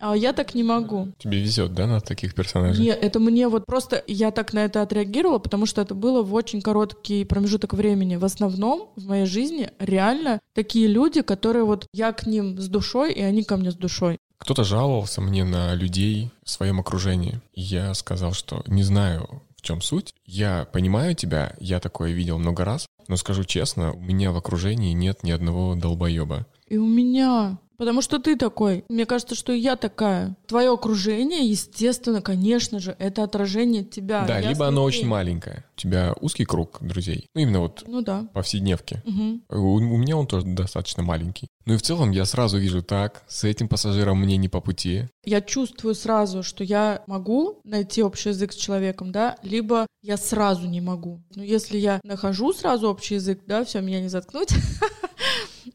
А 0.02 0.16
я 0.16 0.32
так 0.32 0.54
не 0.54 0.62
могу. 0.62 1.08
Тебе 1.18 1.40
везет, 1.40 1.74
да, 1.74 1.86
на 1.86 2.00
таких 2.00 2.34
персонажей? 2.34 2.82
Нет, 2.82 2.98
это 3.02 3.18
мне 3.18 3.48
вот 3.48 3.66
просто 3.66 4.02
я 4.06 4.30
так 4.30 4.54
на 4.54 4.60
это 4.60 4.80
отреагировала, 4.80 5.38
потому 5.38 5.66
что 5.66 5.82
это 5.82 5.94
было 5.94 6.22
в 6.22 6.32
очень 6.32 6.62
короткий 6.62 7.26
промежуток 7.26 7.74
времени. 7.74 8.16
В 8.16 8.24
основном 8.24 8.88
в 8.96 9.06
моей 9.06 9.26
жизни 9.26 9.70
реально 9.78 10.40
такие 10.54 10.86
люди, 10.86 11.20
которые 11.20 11.64
вот 11.64 11.86
я 11.92 12.12
к 12.12 12.26
ним 12.26 12.58
с 12.58 12.68
душой, 12.68 13.12
и 13.12 13.20
они 13.20 13.44
ко 13.44 13.58
мне 13.58 13.72
с 13.72 13.74
душой. 13.74 14.18
Кто-то 14.38 14.64
жаловался 14.64 15.20
мне 15.20 15.44
на 15.44 15.74
людей 15.74 16.30
в 16.42 16.50
своем 16.50 16.80
окружении. 16.80 17.42
Я 17.52 17.92
сказал, 17.92 18.32
что 18.32 18.62
не 18.66 18.82
знаю, 18.82 19.42
в 19.60 19.62
чем 19.62 19.80
суть. 19.82 20.14
Я 20.24 20.66
понимаю 20.72 21.14
тебя, 21.14 21.54
я 21.60 21.80
такое 21.80 22.12
видел 22.12 22.38
много 22.38 22.64
раз, 22.64 22.86
но 23.08 23.16
скажу 23.16 23.44
честно, 23.44 23.92
у 23.92 24.00
меня 24.00 24.32
в 24.32 24.36
окружении 24.36 24.92
нет 24.92 25.22
ни 25.22 25.30
одного 25.30 25.74
долбоеба. 25.74 26.46
И 26.66 26.76
у 26.78 26.86
меня. 26.86 27.58
Потому 27.80 28.02
что 28.02 28.18
ты 28.18 28.36
такой. 28.36 28.84
Мне 28.90 29.06
кажется, 29.06 29.34
что 29.34 29.54
и 29.54 29.58
я 29.58 29.74
такая. 29.74 30.36
Твое 30.46 30.70
окружение, 30.70 31.48
естественно, 31.48 32.20
конечно 32.20 32.78
же, 32.78 32.94
это 32.98 33.24
отражение 33.24 33.84
тебя. 33.84 34.26
да, 34.26 34.38
либо 34.38 34.66
оно 34.66 34.82
очень 34.84 35.06
маленькое. 35.06 35.64
У 35.78 35.80
тебя 35.80 36.12
узкий 36.20 36.44
круг 36.44 36.76
друзей. 36.82 37.30
Ну, 37.34 37.40
именно 37.40 37.60
вот 37.60 37.84
Ну 37.86 38.02
да. 38.02 38.26
повседневки. 38.34 39.00
Мгм. 39.06 39.42
У, 39.48 39.76
у 39.76 39.96
меня 39.96 40.18
он 40.18 40.26
тоже 40.26 40.44
достаточно 40.44 41.02
маленький. 41.02 41.48
Ну 41.64 41.72
и 41.72 41.76
в 41.78 41.82
целом 41.82 42.10
я 42.10 42.26
сразу 42.26 42.58
вижу 42.58 42.82
так, 42.82 43.22
с 43.28 43.44
этим 43.44 43.66
пассажиром 43.66 44.20
мне 44.20 44.36
не 44.36 44.50
по 44.50 44.60
пути. 44.60 45.06
Я 45.24 45.40
чувствую 45.40 45.94
сразу, 45.94 46.42
что 46.42 46.62
я 46.64 47.02
могу 47.06 47.60
найти 47.64 48.02
общий 48.02 48.28
язык 48.28 48.52
с 48.52 48.56
человеком, 48.56 49.10
да, 49.10 49.36
либо 49.42 49.86
я 50.02 50.18
сразу 50.18 50.68
не 50.68 50.82
могу. 50.82 51.22
Но 51.34 51.42
если 51.42 51.78
я 51.78 52.00
нахожу 52.04 52.52
сразу 52.52 52.90
общий 52.90 53.14
язык, 53.14 53.40
да, 53.46 53.64
все, 53.64 53.80
меня 53.80 54.00
не 54.02 54.08
заткнуть. 54.08 54.50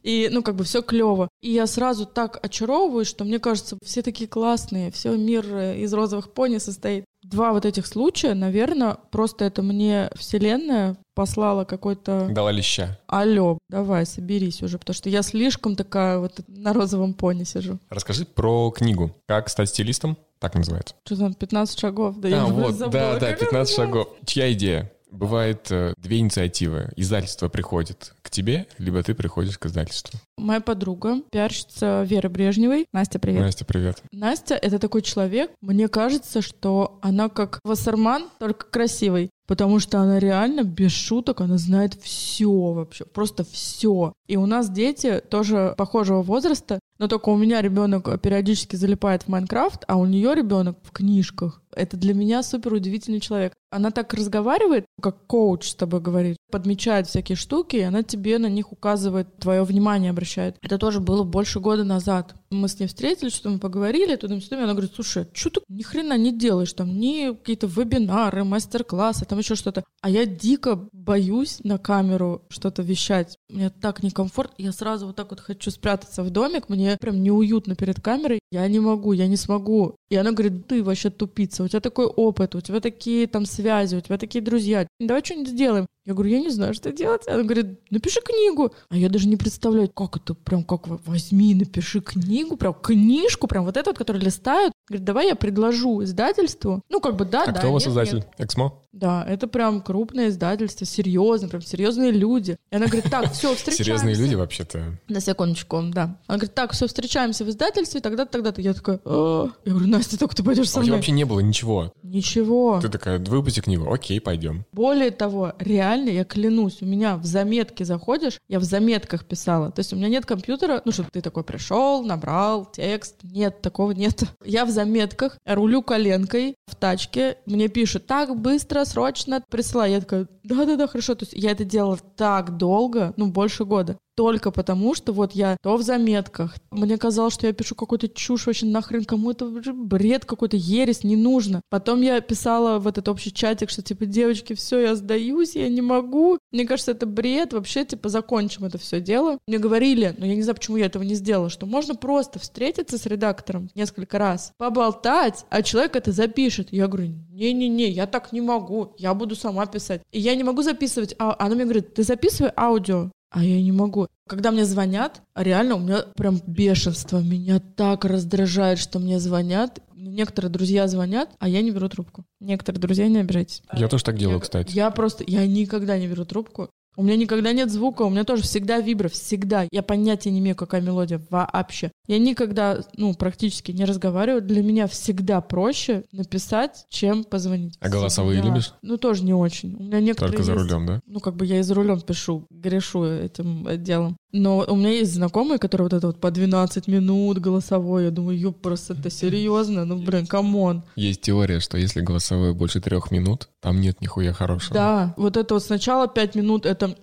И, 0.06 0.30
ну, 0.32 0.44
как 0.44 0.56
бы 0.56 0.64
все 0.64 0.84
клево. 0.84 1.30
И 1.42 1.52
я 1.52 1.66
сразу 1.66 2.06
так 2.06 2.40
очаровываюсь, 2.44 3.08
что 3.08 3.24
мне 3.24 3.40
кажется, 3.40 3.78
все 3.84 4.04
такие 4.04 4.30
классные, 4.30 4.92
все 4.92 5.18
мир 5.18 5.44
э, 5.52 5.80
из 5.80 5.92
розовых 5.94 6.32
пони 6.32 6.60
состоит. 6.60 7.06
Два 7.24 7.54
вот 7.54 7.66
этих 7.66 7.88
случая, 7.88 8.36
наверное, 8.36 8.98
просто 9.10 9.46
это 9.46 9.64
мне 9.64 10.12
Вселенная 10.14 10.96
послала 11.16 11.66
какой-то 11.66 12.28
Дала 12.30 12.52
леща. 12.52 13.00
алло, 13.08 13.58
давай, 13.68 14.06
соберись 14.06 14.62
уже, 14.62 14.78
потому 14.78 14.94
что 14.94 15.10
я 15.10 15.24
слишком 15.24 15.76
такая 15.76 16.20
вот 16.20 16.40
на 16.48 16.72
розовом 16.74 17.16
пони 17.16 17.44
сижу. 17.44 17.80
Расскажи 17.90 18.26
про 18.26 18.70
книгу. 18.70 19.12
Как 19.28 19.50
стать 19.50 19.70
стилистом? 19.70 20.18
Так 20.38 20.54
называется. 20.54 20.94
Что 21.04 21.18
там, 21.18 21.34
15 21.34 21.80
шагов? 21.80 22.20
Да 22.20 22.28
я 22.28 22.44
а, 22.44 22.46
уже 22.46 22.54
вот, 22.54 22.76
забыла, 22.76 22.92
да, 22.92 23.14
да, 23.14 23.20
как 23.32 23.38
это 23.38 23.46
15 23.46 23.54
называется. 23.54 23.76
шагов. 23.76 24.08
Чья 24.28 24.54
идея? 24.54 24.92
Бывает 25.12 25.72
э, 25.72 25.94
две 25.98 26.20
инициативы. 26.20 26.92
Издательство 26.96 27.50
приходит 27.50 28.14
к 28.22 28.30
тебе, 28.30 28.68
либо 28.78 29.02
ты 29.04 29.14
приходишь 29.14 29.58
к 29.58 29.66
издательству. 29.66 30.20
Моя 30.38 30.60
подруга, 30.60 31.22
пиарщица 31.32 32.04
Веры 32.04 32.28
Брежневой. 32.28 32.88
Настя, 32.92 33.20
привет. 33.20 33.42
Настя, 33.42 33.66
привет. 33.66 34.04
Настя— 34.12 34.56
это 34.62 34.80
такой 34.80 35.02
человек, 35.02 35.52
мне 35.62 35.88
кажется, 35.88 36.42
что 36.42 37.00
она 37.02 37.30
как 37.30 37.60
Вассерман, 37.64 38.26
только 38.38 38.66
красивый. 38.66 39.32
Потому 39.48 39.80
что 39.80 40.00
она 40.00 40.20
реально, 40.20 40.64
без 40.64 40.92
шуток, 40.92 41.42
она 41.42 41.58
знает 41.58 41.94
все 42.02 42.50
вообще, 42.50 43.06
просто 43.06 43.44
все. 43.44 44.14
И 44.28 44.38
у 44.38 44.48
нас 44.48 44.70
дети 44.70 45.22
тоже 45.30 45.76
похожего 45.78 46.24
возраста, 46.24 46.80
но 46.98 47.08
только 47.08 47.30
у 47.30 47.38
меня 47.38 47.62
ребенок 47.62 48.20
периодически 48.22 48.76
залипает 48.76 49.24
в 49.24 49.28
Майнкрафт, 49.28 49.84
а 49.88 49.98
у 49.98 50.06
нее 50.06 50.34
ребенок 50.34 50.78
в 50.82 50.92
книжках. 50.92 51.62
Это 51.76 51.98
для 51.98 52.14
меня 52.14 52.42
супер 52.42 52.74
удивительный 52.74 53.20
человек. 53.20 53.54
Она 53.70 53.92
так 53.92 54.14
разговаривает, 54.14 54.86
как 55.02 55.28
коуч 55.28 55.70
с 55.70 55.76
тобой 55.76 56.00
говорит, 56.00 56.38
подмечает 56.50 57.08
всякие 57.08 57.36
штуки, 57.36 57.76
и 57.76 57.82
она 57.82 58.02
тебе 58.02 58.40
на 58.40 58.48
них 58.48 58.72
указывает, 58.72 59.38
твое 59.38 59.64
внимание 59.64 60.10
обращает. 60.10 60.25
Это 60.62 60.78
тоже 60.78 61.00
было 61.00 61.24
больше 61.24 61.60
года 61.60 61.84
назад. 61.84 62.36
Мы 62.56 62.70
с 62.70 62.80
ней 62.80 62.88
встретились, 62.88 63.34
что 63.34 63.50
мы 63.50 63.60
поговорили, 63.60 64.16
туда 64.16 64.40
сюда, 64.40 64.64
она 64.64 64.74
говорит, 64.74 64.94
слушай, 64.96 65.28
что 65.34 65.50
ты 65.50 65.62
ни 65.68 65.82
хрена 65.82 66.18
не 66.18 66.32
делаешь, 66.32 66.74
там 66.74 66.98
ни 67.00 67.34
какие-то 67.34 67.68
вебинары, 67.68 68.44
мастер-классы, 68.44 69.26
там 69.26 69.40
еще 69.40 69.56
что-то. 69.56 69.84
А 70.02 70.10
я 70.10 70.26
дико 70.26 70.88
боюсь 70.92 71.60
на 71.64 71.78
камеру 71.78 72.44
что-то 72.50 72.82
вещать. 72.82 73.38
Мне 73.50 73.70
так 73.70 74.04
некомфортно, 74.04 74.64
я 74.64 74.72
сразу 74.72 75.08
вот 75.08 75.16
так 75.16 75.32
вот 75.32 75.40
хочу 75.40 75.70
спрятаться 75.70 76.24
в 76.24 76.30
домик, 76.30 76.70
мне 76.70 76.98
прям 77.00 77.22
неуютно 77.22 77.76
перед 77.76 78.02
камерой, 78.02 78.40
я 78.52 78.68
не 78.68 78.80
могу, 78.80 79.12
я 79.12 79.28
не 79.28 79.38
смогу. 79.38 79.96
И 80.10 80.16
она 80.16 80.32
говорит, 80.32 80.68
ты 80.68 80.84
вообще 80.84 81.10
тупица, 81.10 81.64
у 81.64 81.68
тебя 81.68 81.82
такой 81.82 82.06
опыт, 82.06 82.56
у 82.56 82.62
тебя 82.62 82.80
такие 82.80 83.28
там 83.28 83.46
связи, 83.46 83.96
у 83.96 84.02
тебя 84.02 84.18
такие 84.18 84.44
друзья, 84.44 84.88
давай 85.00 85.24
что-нибудь 85.24 85.50
сделаем. 85.50 85.88
Я 86.06 86.14
говорю, 86.14 86.30
я 86.30 86.40
не 86.40 86.52
знаю, 86.52 86.76
что 86.76 86.92
делать. 86.92 87.28
Она 87.28 87.42
говорит, 87.42 87.80
напиши 87.90 88.22
книгу. 88.22 88.72
А 88.90 88.98
я 88.98 89.10
даже 89.10 89.28
не 89.28 89.38
представляю, 89.38 89.90
как 89.90 90.18
это, 90.18 90.36
прям 90.36 90.64
как 90.64 90.88
возьми, 90.88 91.56
напиши 91.56 92.00
книгу, 92.00 92.45
прям 92.58 92.74
книжку, 92.74 93.48
прям 93.48 93.66
вот 93.66 93.78
эту 93.78 93.90
вот, 93.90 93.98
которую 93.98 94.24
листают. 94.24 94.74
Говорит, 94.88 95.04
давай 95.04 95.28
я 95.28 95.36
предложу 95.36 96.04
издательству. 96.04 96.84
Ну, 96.90 97.00
как 97.00 97.16
бы 97.16 97.26
да, 97.26 97.44
а 97.44 97.52
да. 97.52 97.60
кто 97.60 97.70
у 97.70 97.74
вас 97.74 97.84
нет, 97.84 97.92
издатель? 97.92 98.16
нет. 98.18 98.28
Эксмо? 98.38 98.82
Да, 98.92 99.26
это 99.28 99.48
прям 99.48 99.82
крупное 99.82 100.30
издательство, 100.30 100.86
серьезно, 100.86 101.50
прям 101.50 101.62
серьезные 101.62 102.12
люди. 102.12 102.58
И 102.72 102.76
она 102.76 102.86
говорит, 102.86 103.10
так, 103.10 103.34
все, 103.34 103.54
встречаемся. 103.56 103.84
Серьезные 103.84 104.16
люди 104.16 104.36
вообще-то. 104.36 105.00
На 105.10 105.20
секундочку, 105.20 105.82
да. 105.92 106.18
Она 106.28 106.38
говорит, 106.38 106.54
так, 106.54 106.72
все, 106.74 106.88
встречаемся 106.88 107.44
в 107.44 107.50
издательстве, 107.50 108.00
тогда-то, 108.00 108.32
тогда-то. 108.32 108.62
Я 108.62 108.74
такая, 108.74 109.00
«А». 109.04 109.50
я 109.66 109.72
говорю, 109.72 109.88
Настя, 109.90 110.18
только 110.18 110.36
ты 110.36 110.44
пойдешь 110.44 110.70
со 110.70 110.80
А 110.80 110.84
тебя 110.84 110.92
мной. 110.92 110.98
вообще 111.00 111.12
не 111.12 111.26
было 111.26 111.40
ничего. 111.42 111.92
Ничего. 112.04 112.80
Ты 112.82 112.90
такая, 112.90 113.20
выпусти 113.20 113.60
книгу, 113.60 113.92
окей, 113.92 114.22
пойдем. 114.22 114.66
Более 114.72 115.12
того, 115.12 115.54
реально, 115.60 116.10
я 116.10 116.24
клянусь, 116.24 116.78
у 116.82 116.86
меня 116.86 117.18
в 117.18 117.26
заметки 117.26 117.84
заходишь, 117.84 118.40
я 118.48 118.60
в 118.60 118.64
заметках 118.64 119.26
писала. 119.26 119.72
То 119.72 119.80
есть 119.80 119.92
у 119.92 119.96
меня 119.96 120.08
нет 120.08 120.26
компьютера, 120.26 120.82
ну, 120.86 120.92
чтобы 120.92 121.10
ты 121.12 121.22
такой 121.22 121.44
пришел, 121.44 122.04
набрал 122.04 122.66
текст. 122.66 123.16
Нет, 123.24 123.62
такого 123.62 123.92
нет. 123.92 124.24
Я 124.46 124.64
в 124.66 124.70
заметках 124.76 125.38
рулю 125.46 125.82
коленкой 125.82 126.56
в 126.68 126.76
тачке, 126.76 127.38
мне 127.46 127.68
пишут, 127.68 128.06
так, 128.06 128.36
быстро, 128.36 128.86
срочно, 128.86 129.44
присылай. 129.50 129.92
Я 129.92 130.02
такая, 130.02 130.28
да-да-да, 130.44 130.88
хорошо. 130.88 131.16
То 131.16 131.26
есть 131.26 131.34
я 131.34 131.52
это 131.52 131.66
делала 131.66 131.98
так 131.98 132.58
долго, 132.58 133.14
ну, 133.18 133.28
больше 133.28 133.66
года. 133.66 133.98
Только 134.16 134.52
потому, 134.52 134.96
что 134.96 135.12
вот 135.12 135.34
я 135.34 135.58
то 135.62 135.76
в 135.76 135.82
заметках, 135.82 136.56
мне 136.72 136.98
казалось, 136.98 137.34
что 137.34 137.48
я 137.48 137.54
пишу 137.54 137.76
какую-то 137.76 138.08
чушь, 138.08 138.48
вообще 138.48 138.66
нахрен 138.66 139.04
кому 139.04 139.32
это 139.32 139.46
бред 139.46 140.26
какой-то, 140.26 140.56
ересь, 140.56 141.04
не 141.04 141.18
нужно. 141.18 141.62
Потом 141.70 142.02
я 142.02 142.22
писала 142.22 142.80
в 142.80 142.88
этот 142.88 143.10
общий 143.10 143.34
чатик, 143.34 143.70
что 143.70 143.82
типа, 143.82 144.06
девочки, 144.06 144.54
все, 144.54 144.80
я 144.80 144.96
сдаюсь, 144.96 145.56
я 145.56 145.68
не 145.68 145.82
могу. 145.82 146.38
Мне 146.52 146.66
кажется, 146.66 146.92
это 146.92 147.06
бред, 147.06 147.54
вообще, 147.54 147.84
типа, 147.84 148.08
закончим 148.08 148.66
это 148.66 148.78
все 148.78 149.02
дело. 149.02 149.38
Мне 149.48 149.60
говорили, 149.60 150.16
но 150.18 150.26
я 150.26 150.36
не 150.36 150.42
знаю, 150.42 150.56
почему 150.56 150.78
я 150.78 150.86
этого 150.86 151.04
не 151.04 151.16
сделала, 151.16 151.50
что 151.50 151.66
можно 151.66 151.96
просто 151.96 152.40
встретиться 152.40 152.98
с 152.98 153.06
редактором 153.06 153.70
несколько 153.76 154.18
раз, 154.18 154.54
поболтать, 154.58 155.46
а 155.50 155.62
человек 155.62 155.96
это 155.96 156.12
запишет. 156.12 156.70
Я 156.72 156.88
говорю, 156.88 157.14
не-не-не, 157.30 157.90
я 157.90 158.08
так 158.08 158.32
не 158.32 158.42
могу, 158.42 158.94
я 158.98 159.14
буду 159.14 159.36
сама 159.36 159.66
писать. 159.66 160.02
И 160.12 160.20
я 160.20 160.36
не 160.36 160.44
могу 160.44 160.62
записывать, 160.62 161.16
а 161.20 161.36
она 161.38 161.56
мне 161.56 161.66
говорит, 161.66 161.94
ты 161.94 162.04
записывай 162.04 162.52
аудио. 162.56 163.12
А 163.36 163.44
я 163.44 163.62
не 163.62 163.74
могу. 163.74 164.08
Когда 164.30 164.52
мне 164.52 164.64
звонят, 164.64 165.22
реально 165.36 165.76
у 165.76 165.80
меня 165.80 166.06
прям 166.16 166.40
бешенство. 166.48 167.20
Меня 167.20 167.60
так 167.60 168.06
раздражает, 168.06 168.80
что 168.80 168.98
мне 169.00 169.20
звонят. 169.20 169.82
Некоторые 169.94 170.50
друзья 170.50 170.88
звонят, 170.88 171.30
а 171.40 171.50
я 171.50 171.62
не 171.62 171.72
беру 171.72 171.90
трубку. 171.90 172.24
Некоторые 172.40 172.80
друзья, 172.80 173.10
не 173.10 173.18
обижайтесь. 173.18 173.62
Я 173.74 173.90
тоже 173.90 174.06
так 174.06 174.18
делаю, 174.18 174.38
Я- 174.38 174.42
кстати. 174.42 174.74
Я 174.74 174.90
просто, 174.90 175.26
я 175.28 175.46
никогда 175.46 175.98
не 175.98 176.08
беру 176.08 176.24
трубку. 176.24 176.70
У 176.98 177.04
меня 177.04 177.16
никогда 177.18 177.52
нет 177.54 177.72
звука, 177.72 178.04
у 178.04 178.10
меня 178.10 178.24
тоже 178.24 178.44
всегда 178.44 178.80
вибра, 178.80 179.10
всегда. 179.10 179.68
Я 179.72 179.84
понятия 179.84 180.32
не 180.32 180.40
имею, 180.40 180.56
какая 180.56 180.82
мелодия 180.82 181.22
вообще. 181.30 181.92
Я 182.08 182.20
никогда, 182.20 182.80
ну, 182.98 183.14
практически 183.14 183.72
не 183.72 183.86
разговариваю. 183.86 184.42
Для 184.42 184.62
меня 184.64 184.88
всегда 184.88 185.42
проще 185.42 186.04
написать, 186.12 186.86
чем 186.90 187.24
позвонить. 187.24 187.78
А 187.82 187.90
голосовые 187.90 188.40
Всегда. 188.40 188.50
любишь? 188.54 188.74
Ну, 188.82 188.98
тоже 188.98 189.24
не 189.24 189.34
очень. 189.34 189.76
У 189.76 189.84
меня 189.84 190.00
некоторые 190.00 190.32
Только 190.32 190.44
за 190.44 190.54
есть- 190.54 190.64
рулем, 190.64 190.86
да? 190.86 191.02
ну, 191.06 191.20
как 191.20 191.36
бы 191.36 191.46
я 191.46 191.60
и 191.60 191.64
за 191.64 191.74
рулем 191.74 192.00
пишу, 192.02 192.46
грешу 192.50 193.04
этим 193.04 193.68
делом. 193.84 194.18
Но 194.38 194.66
у 194.68 194.76
меня 194.76 194.90
есть 194.90 195.14
знакомые, 195.14 195.60
которые 195.60 195.86
вот 195.86 195.94
это 195.94 196.08
вот 196.08 196.20
по 196.20 196.30
12 196.30 196.90
минут 196.90 197.40
голосовой. 197.40 198.04
Я 198.06 198.12
думаю, 198.12 198.38
ёп, 198.38 198.60
просто 198.62 198.94
это 198.94 199.10
серьезно? 199.10 199.86
Ну, 199.86 199.98
блин, 199.98 200.28
come 200.28 200.60
on. 200.60 200.84
Есть 200.98 201.22
теория, 201.22 201.62
что 201.62 201.78
если 201.78 202.02
голосовое 202.02 202.54
больше 202.54 202.82
трех 202.82 203.12
минут, 203.12 203.48
там 203.62 203.80
нет 203.80 204.02
нихуя 204.02 204.34
хорошего. 204.34 204.74
Да, 204.74 205.14
вот 205.16 205.38
это 205.38 205.54
вот 205.54 205.64
сначала 205.64 206.10
5 206.10 206.36
минут, 206.36 206.66
это 206.66 206.96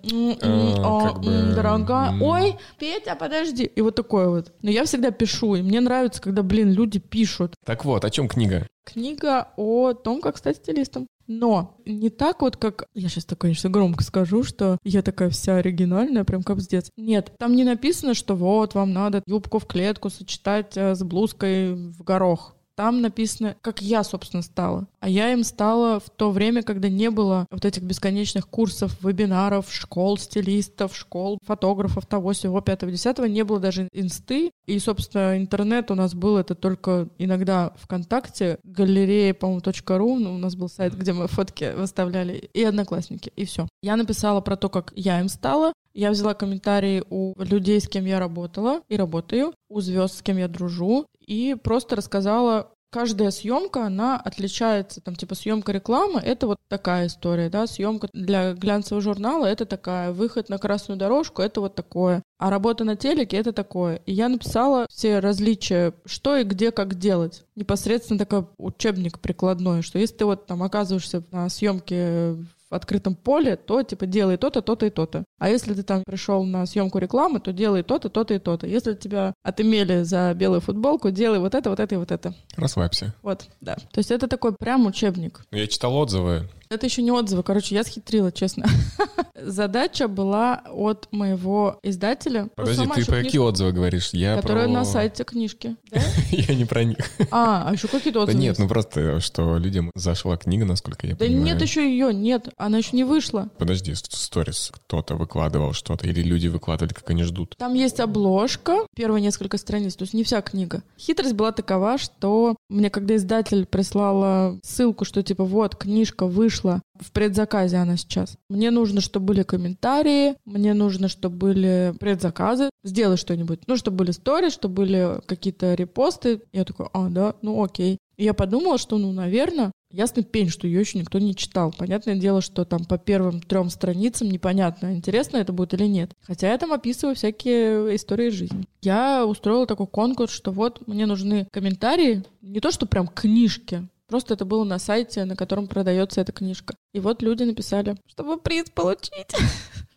А, 0.43 1.13
а, 1.23 2.13
м. 2.13 2.21
ой, 2.21 2.55
Петя, 2.77 3.15
подожди. 3.15 3.63
И 3.63 3.81
вот 3.81 3.95
такое 3.95 4.27
вот. 4.27 4.51
Но 4.61 4.69
я 4.69 4.85
всегда 4.85 5.09
пишу, 5.09 5.55
и 5.55 5.63
мне 5.63 5.81
нравится, 5.81 6.21
когда, 6.21 6.43
блин, 6.43 6.71
люди 6.71 6.99
пишут. 6.99 7.55
Так 7.65 7.83
вот, 7.83 8.05
о 8.05 8.11
чем 8.11 8.27
книга? 8.27 8.67
Книга 8.83 9.47
о 9.57 9.93
том, 9.93 10.21
как 10.21 10.37
стать 10.37 10.57
стилистом. 10.57 11.07
Но 11.27 11.77
не 11.85 12.09
так 12.09 12.41
вот, 12.41 12.57
как... 12.57 12.85
Я 12.93 13.09
сейчас 13.09 13.25
так, 13.25 13.39
конечно, 13.39 13.69
громко 13.69 14.03
скажу, 14.03 14.43
что 14.43 14.77
я 14.83 15.01
такая 15.01 15.29
вся 15.29 15.57
оригинальная, 15.57 16.23
прям 16.23 16.43
как 16.43 16.57
капздец. 16.57 16.89
Нет, 16.97 17.31
там 17.37 17.55
не 17.55 17.63
написано, 17.63 18.13
что 18.13 18.35
вот, 18.35 18.75
вам 18.75 18.93
надо 18.93 19.23
юбку 19.25 19.59
в 19.59 19.65
клетку 19.65 20.09
сочетать 20.09 20.75
э, 20.75 20.95
с 20.95 21.03
блузкой 21.03 21.73
в 21.73 22.03
горох. 22.03 22.55
Там 22.75 23.01
написано, 23.01 23.55
как 23.61 23.81
я, 23.81 24.03
собственно, 24.03 24.41
стала. 24.41 24.87
А 24.99 25.07
я 25.07 25.31
им 25.31 25.43
стала 25.43 25.99
в 25.99 26.09
то 26.09 26.31
время, 26.31 26.63
когда 26.63 26.89
не 26.89 27.09
было 27.11 27.45
вот 27.51 27.65
этих 27.65 27.83
бесконечных 27.83 28.47
курсов, 28.47 28.97
вебинаров, 29.03 29.71
школ 29.71 30.17
стилистов, 30.17 30.95
школ 30.95 31.37
фотографов, 31.43 32.05
того 32.05 32.33
всего, 32.33 32.61
пятого, 32.61 32.91
десятого. 32.91 33.25
Не 33.25 33.43
было 33.43 33.59
даже 33.59 33.89
инсты. 33.93 34.51
И, 34.65 34.79
собственно, 34.79 35.37
интернет 35.37 35.91
у 35.91 35.95
нас 35.95 36.15
был 36.15 36.37
это 36.37 36.55
только 36.55 37.09
иногда 37.17 37.73
ВКонтакте, 37.81 38.59
галерея, 38.63 39.33
по-моему, 39.33 39.61
.ру, 39.87 40.19
ну, 40.19 40.35
у 40.35 40.37
нас 40.37 40.55
был 40.55 40.69
сайт, 40.69 40.95
где 40.95 41.13
мы 41.13 41.27
фотки 41.27 41.73
выставляли, 41.75 42.49
и 42.53 42.63
Одноклассники, 42.63 43.31
и 43.35 43.45
все. 43.45 43.67
Я 43.81 43.97
написала 43.97 44.41
про 44.41 44.55
то, 44.55 44.69
как 44.69 44.93
я 44.95 45.19
им 45.19 45.27
стала, 45.27 45.73
я 45.93 46.11
взяла 46.11 46.33
комментарии 46.33 47.03
у 47.09 47.33
людей, 47.41 47.79
с 47.79 47.87
кем 47.87 48.05
я 48.05 48.19
работала 48.19 48.81
и 48.89 48.97
работаю, 48.97 49.53
у 49.69 49.81
звезд, 49.81 50.17
с 50.17 50.21
кем 50.21 50.37
я 50.37 50.47
дружу, 50.47 51.07
и 51.19 51.55
просто 51.61 51.95
рассказала 51.95 52.73
каждая 52.93 53.31
съемка, 53.31 53.87
она 53.87 54.17
отличается, 54.17 55.01
там, 55.01 55.15
типа, 55.15 55.33
съемка 55.33 55.71
рекламы, 55.71 56.19
это 56.19 56.45
вот 56.45 56.59
такая 56.67 57.07
история, 57.07 57.49
да, 57.49 57.65
съемка 57.65 58.07
для 58.13 58.53
глянцевого 58.53 59.01
журнала, 59.01 59.47
это 59.47 59.65
такая, 59.65 60.13
выход 60.13 60.47
на 60.47 60.59
красную 60.59 60.97
дорожку, 60.97 61.41
это 61.41 61.59
вот 61.59 61.73
такое, 61.73 62.21
а 62.37 62.51
работа 62.51 62.83
на 62.83 62.95
телеке, 62.95 63.37
это 63.37 63.51
такое. 63.51 63.95
И 64.05 64.13
я 64.13 64.29
написала 64.29 64.85
все 64.89 65.19
различия, 65.19 65.93
что 66.05 66.37
и 66.37 66.43
где, 66.43 66.71
как 66.71 66.95
делать. 66.99 67.45
Непосредственно 67.55 68.19
такой 68.19 68.45
учебник 68.57 69.19
прикладной, 69.19 69.81
что 69.81 69.97
если 69.97 70.17
ты 70.17 70.25
вот 70.25 70.45
там 70.45 70.61
оказываешься 70.61 71.23
на 71.31 71.49
съемке 71.49 72.37
в 72.73 72.75
открытом 72.75 73.15
поле, 73.15 73.55
то 73.55 73.83
типа 73.83 74.07
делай 74.07 74.35
то-то, 74.37 74.63
то-то 74.63 74.87
и 74.87 74.89
то-то. 74.89 75.25
А 75.37 75.47
если 75.47 75.75
ты 75.75 75.83
там 75.83 76.03
пришел 76.03 76.43
на 76.43 76.65
съемку 76.65 76.97
рекламы, 76.97 77.39
то 77.39 77.53
делай 77.53 77.83
то-то, 77.83 78.09
то-то 78.09 78.33
и 78.33 78.39
то-то. 78.39 78.65
Если 78.65 78.95
тебя 78.95 79.35
отымели 79.43 80.01
за 80.01 80.33
белую 80.33 80.59
футболку, 80.59 81.11
делай 81.11 81.37
вот 81.37 81.53
это, 81.53 81.69
вот 81.69 81.79
это 81.79 81.93
и 81.93 81.97
вот 81.99 82.11
это. 82.11 82.33
Расслабься. 82.55 83.13
Вот, 83.21 83.45
да. 83.61 83.75
То 83.75 83.99
есть 83.99 84.09
это 84.09 84.27
такой 84.27 84.55
прям 84.55 84.87
учебник. 84.87 85.45
Я 85.51 85.67
читал 85.67 85.95
отзывы. 85.95 86.49
Это 86.73 86.87
еще 86.87 87.03
не 87.03 87.11
отзывы, 87.11 87.43
короче, 87.43 87.75
я 87.75 87.83
схитрила, 87.83 88.31
честно. 88.31 88.65
Задача 89.35 90.07
была 90.07 90.63
от 90.71 91.07
моего 91.11 91.79
издателя. 91.83 92.49
Подожди, 92.55 92.87
ты 92.95 93.05
про 93.05 93.23
какие 93.23 93.39
отзывы 93.39 93.71
говоришь? 93.73 94.09
Я 94.13 94.35
Которые 94.37 94.67
на 94.67 94.83
сайте 94.85 95.23
книжки. 95.23 95.75
Я 96.31 96.55
не 96.55 96.65
про 96.65 96.83
них. 96.83 96.97
А, 97.29 97.67
а 97.67 97.73
еще 97.73 97.87
какие-то 97.87 98.21
отзывы? 98.21 98.39
Нет, 98.39 98.57
ну 98.57 98.67
просто, 98.67 99.19
что 99.19 99.57
людям 99.57 99.91
зашла 99.95 100.37
книга, 100.37 100.65
насколько 100.65 101.05
я 101.05 101.15
понимаю. 101.15 101.39
Да 101.39 101.45
нет 101.45 101.61
еще 101.61 101.87
ее, 101.87 102.13
нет, 102.13 102.49
она 102.57 102.79
еще 102.79 102.95
не 102.95 103.03
вышла. 103.03 103.49
Подожди, 103.57 103.93
сторис 103.95 104.71
кто-то 104.73 105.15
выкладывал 105.15 105.73
что-то, 105.73 106.07
или 106.07 106.21
люди 106.21 106.47
выкладывали, 106.47 106.93
как 106.93 107.09
они 107.09 107.23
ждут? 107.23 107.55
Там 107.57 107.73
есть 107.73 107.99
обложка, 107.99 108.87
первые 108.95 109.21
несколько 109.21 109.57
страниц, 109.57 109.95
то 109.95 110.03
есть 110.03 110.13
не 110.13 110.23
вся 110.23 110.41
книга. 110.41 110.81
Хитрость 110.97 111.33
была 111.33 111.51
такова, 111.51 111.97
что 111.97 112.55
мне 112.69 112.89
когда 112.89 113.15
издатель 113.15 113.65
прислала 113.65 114.59
ссылку, 114.63 115.05
что 115.05 115.21
типа 115.21 115.43
вот, 115.43 115.75
книжка 115.75 116.25
вышла, 116.25 116.62
в 116.63 117.11
предзаказе 117.11 117.77
она 117.77 117.97
сейчас. 117.97 118.37
Мне 118.49 118.71
нужно, 118.71 119.01
чтобы 119.01 119.27
были 119.27 119.43
комментарии, 119.43 120.35
мне 120.45 120.73
нужно, 120.73 121.07
чтобы 121.07 121.37
были 121.37 121.93
предзаказы. 121.99 122.69
Сделай 122.83 123.17
что-нибудь. 123.17 123.61
Ну, 123.67 123.77
чтобы 123.77 123.97
были 123.97 124.11
сторис, 124.11 124.53
чтобы 124.53 124.75
были 124.75 125.21
какие-то 125.25 125.73
репосты. 125.73 126.41
Я 126.51 126.65
такой, 126.65 126.87
а, 126.93 127.09
да, 127.09 127.35
ну 127.41 127.63
окей. 127.63 127.97
И 128.17 128.23
я 128.25 128.33
подумала, 128.33 128.77
что, 128.77 128.97
ну, 128.97 129.11
наверное, 129.11 129.71
ясный 129.91 130.23
пень, 130.23 130.49
что 130.49 130.67
ее 130.67 130.81
еще 130.81 130.99
никто 130.99 131.19
не 131.19 131.35
читал. 131.35 131.73
Понятное 131.75 132.15
дело, 132.15 132.41
что 132.41 132.65
там 132.65 132.85
по 132.85 132.97
первым 132.97 133.41
трем 133.41 133.69
страницам 133.69 134.29
непонятно, 134.29 134.95
интересно 134.95 135.37
это 135.37 135.53
будет 135.53 135.73
или 135.73 135.85
нет. 135.85 136.11
Хотя 136.21 136.51
я 136.51 136.57
там 136.57 136.73
описываю 136.73 137.15
всякие 137.15 137.95
истории 137.95 138.29
жизни. 138.29 138.65
Я 138.81 139.25
устроила 139.25 139.65
такой 139.65 139.87
конкурс, 139.87 140.31
что 140.31 140.51
вот 140.51 140.85
мне 140.87 141.05
нужны 141.05 141.47
комментарии, 141.51 142.23
не 142.41 142.59
то, 142.59 142.71
что 142.71 142.85
прям 142.85 143.07
книжки, 143.07 143.87
Просто 144.13 144.35
это 144.35 144.45
было 144.45 144.63
на 144.63 144.77
сайте, 144.77 145.25
на 145.25 145.35
котором 145.35 145.65
продается 145.65 146.21
эта 146.21 146.31
книжка. 146.31 146.75
И 146.93 146.99
вот 146.99 147.23
люди 147.23 147.41
написали, 147.41 147.97
чтобы 148.05 148.37
приз 148.37 148.69
получить. 148.69 149.33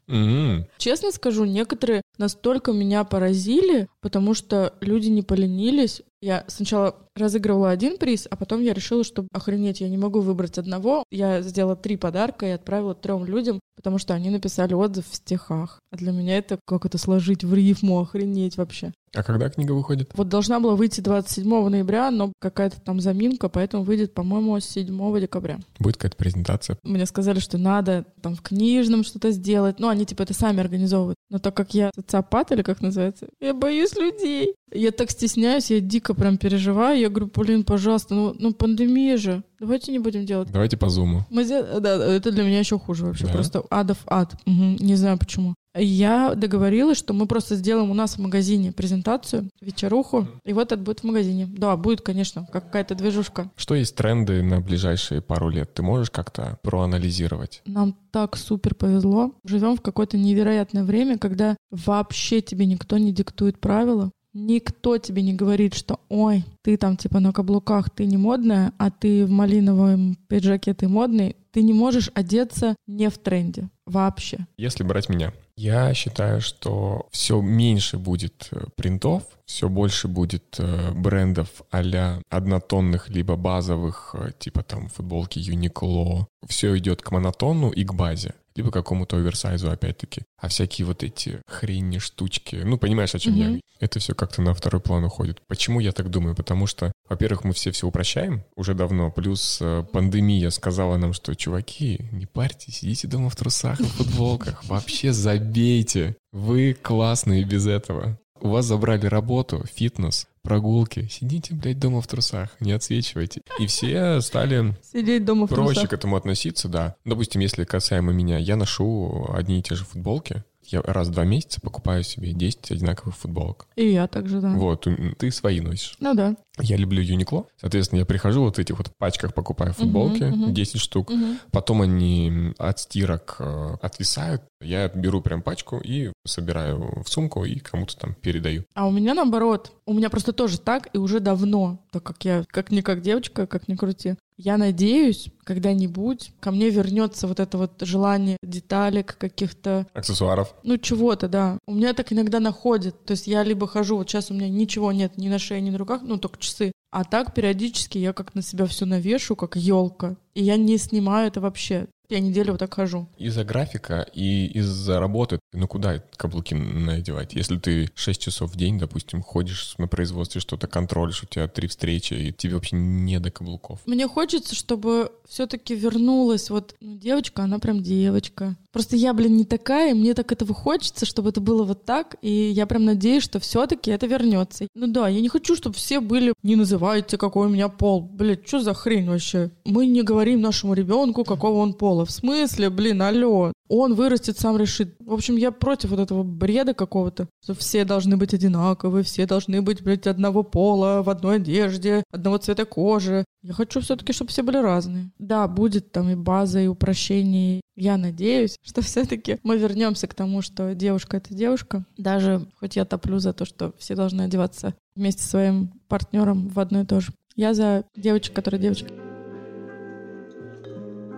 Mm-hmm. 0.09 0.65
Честно 0.79 1.11
скажу, 1.11 1.45
некоторые 1.45 2.01
настолько 2.17 2.73
меня 2.73 3.05
поразили, 3.05 3.89
потому 4.01 4.33
что 4.33 4.73
люди 4.81 5.09
не 5.09 5.21
поленились. 5.21 6.01
Я 6.27 6.43
сначала 6.49 6.97
разыгрывала 7.15 7.71
один 7.71 7.99
приз, 7.99 8.27
а 8.29 8.35
потом 8.35 8.61
я 8.61 8.75
решила, 8.75 9.05
что 9.05 9.29
охренеть, 9.33 9.81
я 9.81 9.89
не 9.89 9.97
могу 9.97 10.19
выбрать 10.19 10.59
одного. 10.59 11.05
Я 11.09 11.41
сделала 11.41 11.77
три 11.77 11.97
подарка 11.97 12.47
и 12.47 12.51
отправила 12.51 12.97
трем 12.97 13.25
людям, 13.25 13.61
потому 13.77 13.99
что 13.99 14.13
они 14.13 14.31
написали 14.31 14.75
отзыв 14.75 15.09
в 15.09 15.15
стихах. 15.15 15.79
А 15.93 15.97
для 15.97 16.11
меня 16.11 16.37
это 16.37 16.59
как 16.67 16.85
это 16.85 16.99
сложить 16.99 17.45
в 17.45 17.55
рифму, 17.55 18.01
охренеть 18.01 18.57
вообще. 18.57 18.93
А 19.15 19.23
когда 19.23 19.49
книга 19.49 19.71
выходит? 19.71 20.11
Вот 20.15 20.29
должна 20.29 20.59
была 20.59 20.75
выйти 20.75 21.01
27 21.01 21.69
ноября, 21.69 22.11
но 22.11 22.33
какая-то 22.41 22.81
там 22.81 23.01
заминка, 23.01 23.49
поэтому 23.49 23.85
выйдет, 23.85 24.13
по-моему, 24.13 24.59
7 24.59 25.21
декабря. 25.21 25.61
Будет 25.79 25.97
какая-то 25.97 26.17
презентация? 26.17 26.77
Мне 26.83 27.07
сказали, 27.07 27.39
что 27.39 27.57
надо 27.57 28.05
там 28.21 28.35
в 28.35 28.43
книжном 28.43 29.05
что-то 29.05 29.31
сделать. 29.31 29.79
Ну, 29.79 29.89
они 29.89 30.05
типа 30.05 30.25
это 30.25 30.35
сами 30.35 30.61
организовывают. 30.61 31.17
Но 31.31 31.39
так 31.39 31.57
как 31.57 31.73
я 31.73 31.93
социопат 31.95 32.51
или 32.53 32.63
как 32.63 32.83
называется, 32.83 33.29
я 33.41 33.55
боюсь 33.55 33.95
людей. 33.95 34.55
Я 34.73 34.91
так 34.91 35.11
стесняюсь, 35.11 35.71
я 35.71 35.81
дико 35.81 36.15
прям 36.15 36.39
переживаю. 36.39 36.99
Я 36.99 37.09
говорю, 37.09 37.31
блин, 37.35 37.65
пожалуйста, 37.65 38.15
ну, 38.15 38.35
ну 38.39 38.53
пандемия 38.53 39.17
же. 39.17 39.45
Давайте 39.61 39.93
не 39.93 39.99
будем 39.99 40.27
делать. 40.27 40.51
Давайте 40.51 40.77
по 40.77 40.89
зуму. 40.89 41.25
Мы, 41.31 41.45
да, 41.47 42.15
это 42.15 42.33
для 42.33 42.43
меня 42.43 42.59
еще 42.59 42.79
хуже 42.79 43.07
вообще. 43.07 43.27
Да? 43.27 43.33
Просто 43.33 43.63
адов 43.71 43.99
ад. 44.07 44.35
Угу, 44.45 44.77
не 44.81 44.97
знаю 44.97 45.19
почему. 45.19 45.55
Я 45.79 46.35
договорилась, 46.35 46.97
что 46.97 47.13
мы 47.13 47.27
просто 47.27 47.55
сделаем 47.55 47.91
у 47.91 47.95
нас 47.95 48.17
в 48.17 48.21
магазине 48.21 48.73
презентацию, 48.73 49.51
вечеруху, 49.61 50.27
и 50.45 50.55
вот 50.55 50.73
это 50.73 50.83
будет 50.83 51.01
в 51.01 51.05
магазине. 51.05 51.47
Да, 51.47 51.77
будет, 51.77 52.01
конечно, 52.01 52.49
какая-то 52.51 52.95
движушка. 52.95 53.51
Что 53.57 53.75
есть 53.75 53.95
тренды 53.95 54.43
на 54.43 54.61
ближайшие 54.61 55.21
пару 55.21 55.51
лет? 55.51 55.75
Ты 55.75 55.83
можешь 55.83 56.11
как-то 56.11 56.59
проанализировать? 56.63 57.63
Нам 57.67 57.95
так 58.11 58.37
супер 58.37 58.75
повезло. 58.75 59.33
Живем 59.45 59.77
в 59.77 59.83
какое-то 59.83 60.17
невероятное 60.17 60.85
время, 60.85 61.19
когда 61.19 61.57
вообще 61.71 62.41
тебе 62.41 62.65
никто 62.65 62.97
не 62.97 63.13
диктует 63.13 63.61
правила. 63.61 64.11
Никто 64.39 64.99
тебе 64.99 65.23
не 65.23 65.33
говорит, 65.33 65.73
что 65.73 65.99
ой, 66.11 66.45
ты 66.61 66.77
там 66.77 66.99
типа 66.99 67.21
на 67.21 67.33
каблуках, 67.33 67.89
ты 67.89 68.05
не 68.05 68.19
модная, 68.19 68.75
а 68.77 68.91
ты 68.91 69.25
в 69.25 69.31
малиновом 69.31 70.19
пиджаке, 70.29 70.75
ты 70.75 70.89
модный. 70.89 71.37
Ты 71.53 71.63
не 71.63 71.73
можешь 71.73 72.11
одеться 72.13 72.77
не 72.87 73.09
в 73.09 73.17
тренде 73.17 73.71
вообще. 73.87 74.47
Если 74.59 74.85
брать 74.85 75.09
меня, 75.09 75.33
я 75.57 75.95
считаю, 75.95 76.43
что 76.43 77.07
все 77.13 77.41
меньше 77.41 77.97
будет 77.97 78.49
э, 78.51 78.67
принтов, 78.77 79.23
все 79.47 79.71
больше 79.71 80.07
будет 80.07 80.57
э, 80.59 80.91
брендов 80.93 81.49
а 81.71 82.21
однотонных 82.29 83.09
либо 83.09 83.37
базовых, 83.37 84.15
э, 84.19 84.33
типа 84.39 84.63
там 84.65 84.89
футболки 84.89 85.39
Uniqlo. 85.39 86.27
Все 86.47 86.77
идет 86.77 87.01
к 87.01 87.11
монотону 87.11 87.71
и 87.71 87.85
к 87.85 87.95
базе 87.95 88.35
либо 88.57 88.71
какому-то 88.71 89.17
оверсайзу, 89.17 89.71
опять-таки. 89.71 90.23
А 90.39 90.49
всякие 90.49 90.87
вот 90.87 91.03
эти 91.03 91.41
хрени, 91.47 91.99
штучки, 91.99 92.57
ну, 92.57 92.79
понимаешь, 92.79 93.15
о 93.15 93.19
чем 93.19 93.35
mm-hmm. 93.35 93.55
я? 93.55 93.61
Это 93.79 93.99
все 93.99 94.15
как-то 94.15 94.43
на 94.43 94.55
второй 94.55 94.81
план 94.81 95.05
уходит. 95.05 95.41
Почему 95.47 95.81
я 95.81 95.93
так 95.93 96.11
думаю? 96.11 96.35
Потому 96.35 96.67
что, 96.67 96.93
во-первых, 97.09 97.45
мы 97.45 97.53
все 97.53 97.71
все 97.71 97.87
упрощаем 97.87 98.45
уже 98.57 98.75
давно, 98.75 99.11
плюс 99.11 99.59
э, 99.61 99.85
пандемия 99.93 100.51
сказала 100.51 100.97
нам, 100.97 101.13
что, 101.13 101.35
чуваки, 101.35 102.09
не 102.13 102.27
парьтесь, 102.27 102.79
сидите 102.79 103.07
дома 103.07 103.29
в 103.29 103.37
трусах 103.37 103.81
и 103.81 103.85
футболках, 103.85 104.65
вообще 104.69 105.13
забейте. 105.13 106.17
Вы 106.33 106.75
классные 106.75 107.45
без 107.45 107.67
этого. 107.67 108.19
У 108.41 108.49
вас 108.49 108.67
забрали 108.67 109.07
работу, 109.07 109.65
фитнес, 109.75 110.27
прогулки. 110.47 111.09
Сидите, 111.11 111.55
блядь, 111.55 111.79
дома 111.81 112.01
в 112.01 112.07
трусах, 112.07 112.51
не 112.61 112.71
отсвечивайте. 112.73 113.43
И 113.59 113.67
все 113.67 114.21
стали 114.21 114.77
Сидеть 114.93 115.25
дома 115.25 115.47
в 115.47 115.51
проще 115.51 115.75
трусах. 115.75 115.91
к 115.91 115.93
этому 115.93 116.15
относиться, 116.17 116.69
да. 116.69 116.95
Допустим, 117.05 117.41
если 117.41 117.65
касаемо 117.65 118.13
меня, 118.13 118.39
я 118.39 118.55
ношу 118.57 119.27
одни 119.35 119.59
и 119.59 119.63
те 119.63 119.75
же 119.75 119.85
футболки, 119.85 120.45
я 120.69 120.83
раз 120.83 121.09
в 121.09 121.13
два 121.13 121.25
месяца 121.25 121.61
покупаю 121.61 122.03
себе 122.03 122.33
10 122.33 122.73
одинаковых 122.73 123.17
футболок. 123.17 123.67
И 123.77 123.89
я 123.89 124.07
также, 124.07 124.41
да. 124.41 124.51
Вот, 124.53 124.87
ты 125.19 125.31
свои 125.31 125.61
носишь. 125.61 125.97
Ну 126.01 126.15
да. 126.15 126.37
Я 126.59 126.77
люблю 126.77 127.03
Uniqlo. 127.03 127.47
Соответственно, 127.61 128.01
я 128.01 128.07
прихожу 128.07 128.43
вот 128.43 128.57
в 128.57 128.59
этих 128.59 128.79
вот 128.79 128.91
пачках, 128.99 129.35
покупаю 129.35 129.73
футболки, 129.75 130.23
uh-huh, 130.23 130.49
uh-huh. 130.49 130.53
10 130.53 130.81
штук. 130.81 131.11
Uh-huh. 131.11 131.37
Потом 131.51 131.83
они 131.83 132.55
от 132.59 132.81
стирок 132.81 133.37
э, 133.39 133.77
отвисают. 133.83 134.43
Я 134.61 134.89
беру 134.89 135.21
прям 135.21 135.43
пачку 135.43 135.79
и 135.79 136.13
собираю 136.27 137.03
в 137.03 137.09
сумку 137.09 137.45
и 137.45 137.59
кому-то 137.59 137.97
там 137.97 138.15
передаю. 138.15 138.65
А 138.75 138.87
у 138.87 138.91
меня 138.91 139.15
наоборот. 139.15 139.73
У 139.87 139.93
меня 139.93 140.11
просто 140.11 140.33
тоже 140.33 140.59
так, 140.59 140.89
и 140.93 140.99
уже 140.99 141.21
давно, 141.21 141.79
так 141.91 142.03
как 142.03 142.25
я 142.25 142.45
как-никак 142.49 143.03
девочка, 143.03 143.47
как 143.47 143.69
ни 143.69 143.77
крути. 143.77 144.17
Я 144.39 144.59
надеюсь, 144.59 145.31
когда-нибудь 145.45 146.33
ко 146.41 146.51
мне 146.51 146.69
вернется 146.69 147.27
вот 147.27 147.41
это 147.41 147.57
вот 147.57 147.81
желание 147.81 148.37
деталек 148.43 149.17
каких-то. 149.17 149.87
Аксессуаров. 149.95 150.55
Ну, 150.63 150.77
чего-то, 150.77 151.29
да. 151.29 151.59
У 151.67 151.73
меня 151.73 151.95
так 151.95 152.13
иногда 152.13 152.39
находит. 152.39 153.03
То 153.07 153.13
есть 153.13 153.27
я 153.27 153.43
либо 153.43 153.67
хожу, 153.67 153.97
вот 153.97 154.11
сейчас 154.11 154.31
у 154.31 154.35
меня 154.35 154.51
ничего 154.51 154.93
нет 154.93 155.17
ни 155.17 155.29
на 155.29 155.39
шее, 155.39 155.63
ни 155.63 155.71
на 155.71 155.79
руках, 155.79 156.03
ну, 156.03 156.19
только 156.19 156.39
часы. 156.47 156.73
А 156.91 157.05
так 157.05 157.35
периодически 157.35 157.99
я 157.99 158.13
как 158.13 158.35
на 158.35 158.43
себя 158.43 158.67
все 158.67 158.87
навешу, 158.87 159.37
как 159.37 159.57
елка. 159.57 160.17
И 160.35 160.43
я 160.43 160.57
не 160.57 160.79
снимаю 160.79 161.29
это 161.29 161.41
вообще. 161.41 161.89
Я 162.09 162.21
неделю 162.21 162.53
вот 162.53 162.61
так 162.61 162.73
хожу. 162.73 163.09
Из-за 163.19 163.45
графика 163.45 164.07
и 164.13 164.47
из-за 164.47 165.01
работы, 165.01 165.41
ну 165.53 165.67
куда 165.67 166.03
каблуки 166.17 166.55
надевать? 166.55 167.35
Если 167.35 167.59
ты 167.59 167.91
6 167.95 168.21
часов 168.21 168.53
в 168.53 168.57
день, 168.57 168.79
допустим, 168.79 169.23
ходишь 169.23 169.75
на 169.79 169.89
производстве, 169.89 170.41
что-то 170.41 170.69
контролишь, 170.69 171.25
у 171.25 171.27
тебя 171.27 171.49
три 171.49 171.67
встречи, 171.67 172.15
и 172.15 172.33
тебе 172.33 172.55
вообще 172.55 172.77
не 172.77 173.19
до 173.19 173.31
каблуков. 173.31 173.81
Мне 173.87 174.07
хочется, 174.07 174.55
чтобы 174.55 175.11
все-таки 175.29 175.75
вернулась 175.75 176.49
вот 176.49 176.77
ну, 176.81 176.97
девочка, 176.97 177.43
она 177.43 177.59
прям 177.59 177.83
девочка. 177.83 178.57
Просто 178.77 178.95
я, 178.95 179.15
блин, 179.15 179.39
не 179.39 179.47
такая, 179.47 179.93
и 179.93 179.95
мне 179.95 180.13
так 180.13 180.31
этого 180.33 180.53
хочется, 180.53 181.07
чтобы 181.07 181.31
это 181.31 181.41
было 181.41 181.65
вот 181.65 181.87
так, 181.87 182.17
и 182.21 182.31
я 182.31 182.67
прям 182.67 182.85
надеюсь, 182.85 183.23
что 183.23 183.41
все-таки 183.41 183.91
это 183.91 184.07
вернется. 184.07 184.69
Ну 184.75 184.87
да, 184.87 185.09
я 185.09 185.23
не 185.23 185.31
хочу, 185.31 185.57
чтобы 185.57 185.77
все 185.77 186.01
были, 186.01 186.35
не 186.43 186.57
называйте, 186.57 187.17
какой 187.17 187.47
у 187.47 187.49
меня 187.49 187.71
пол. 187.71 188.03
Блин, 188.03 188.39
что 188.45 188.61
за 188.61 188.75
хрень 188.75 189.09
вообще? 189.09 189.51
Мы 189.65 189.87
не 189.87 190.03
говорим 190.03 190.43
нашему 190.43 190.75
ребенку, 190.75 191.25
какого 191.25 191.61
он 191.61 191.73
пола. 191.73 192.05
В 192.05 192.11
смысле, 192.11 192.69
блин, 192.69 193.01
алло. 193.01 193.51
Он 193.69 193.95
вырастет, 193.95 194.39
сам 194.39 194.59
решит. 194.59 194.95
В 195.01 195.15
общем, 195.15 195.37
я 195.37 195.53
против 195.53 195.91
вот 195.91 196.01
этого 196.01 196.23
бреда 196.23 196.75
какого-то, 196.75 197.29
что 197.43 197.55
все 197.55 197.87
должны 197.87 198.19
быть 198.19 198.35
одинаковые, 198.35 199.05
все 199.05 199.25
должны 199.27 199.63
быть, 199.63 199.83
блядь, 199.83 200.07
одного 200.07 200.43
пола, 200.43 201.03
в 201.03 201.09
одной 201.09 201.37
одежде, 201.37 202.05
одного 202.13 202.37
цвета 202.37 202.67
кожи. 202.67 203.25
Я 203.47 203.53
хочу 203.53 203.81
все-таки, 203.81 204.13
чтобы 204.13 204.33
все 204.33 204.43
были 204.43 204.57
разные. 204.57 205.13
Да, 205.21 205.47
будет 205.47 205.93
там 205.93 206.11
и 206.11 206.17
база, 206.17 206.61
и 206.61 206.67
упрощение. 206.67 207.61
Я 207.77 207.97
надеюсь, 207.97 208.57
что 208.63 208.83
все-таки 208.83 209.39
мы 209.45 209.57
вернемся 209.57 210.09
к 210.09 210.15
тому, 210.15 210.43
что 210.43 210.75
девушка 210.75 211.19
это 211.19 211.33
девушка. 211.33 211.85
Даже 211.97 212.45
хоть 212.59 212.75
я 212.75 212.85
топлю 212.85 213.21
за 213.21 213.33
то, 213.33 213.45
что 213.45 213.73
все 213.79 213.95
должны 213.95 214.23
одеваться 214.23 214.75
вместе 214.97 215.23
со 215.23 215.29
своим 215.29 215.81
партнером 215.87 216.49
в 216.49 216.59
одно 216.59 216.81
и 216.81 216.85
то 216.85 216.99
же. 216.99 217.13
Я 217.37 217.55
за 217.55 217.85
девочек, 217.95 218.35
которые 218.35 218.61
девочки. 218.61 219.06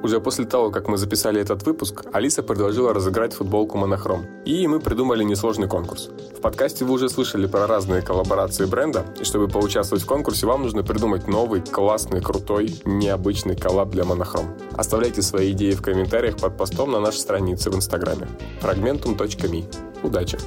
Уже 0.01 0.21
после 0.21 0.45
того, 0.45 0.71
как 0.71 0.87
мы 0.87 0.97
записали 0.97 1.41
этот 1.41 1.65
выпуск, 1.65 2.05
Алиса 2.13 2.45
предложила 2.45 2.95
разыграть 2.95 3.33
футболку 3.33 3.77
«Монохром». 3.79 4.27
И 4.45 4.67
мы 4.69 4.79
придумали 4.79 5.25
несложный 5.25 5.67
конкурс. 5.67 6.11
В 6.37 6.41
подкасте 6.41 6.85
вы 6.85 6.95
уже 6.95 7.09
слышали 7.09 7.49
про 7.49 7.67
разные 7.67 8.01
коллаборации 8.01 8.65
бренда, 8.67 9.05
и 9.21 9.25
чтобы 9.25 9.49
поучаствовать 9.49 10.05
в 10.05 10.07
конкурсе, 10.07 10.47
вам 10.47 10.63
нужно 10.63 10.85
придумать 10.85 11.27
новый, 11.27 11.63
классный, 11.63 12.21
крутой, 12.21 12.77
необычный 12.85 13.57
коллаб 13.57 13.91
для 13.91 14.05
«Монохром». 14.05 14.57
Оставляйте 14.77 15.21
свои 15.21 15.51
идеи 15.51 15.73
в 15.73 15.83
комментариях 15.83 16.37
под 16.37 16.57
постом 16.57 16.93
на 16.93 17.01
нашей 17.01 17.19
странице 17.19 17.69
в 17.71 17.75
Инстаграме. 17.75 18.29
fragmentum.me. 18.63 19.65
Удачи! 20.05 20.39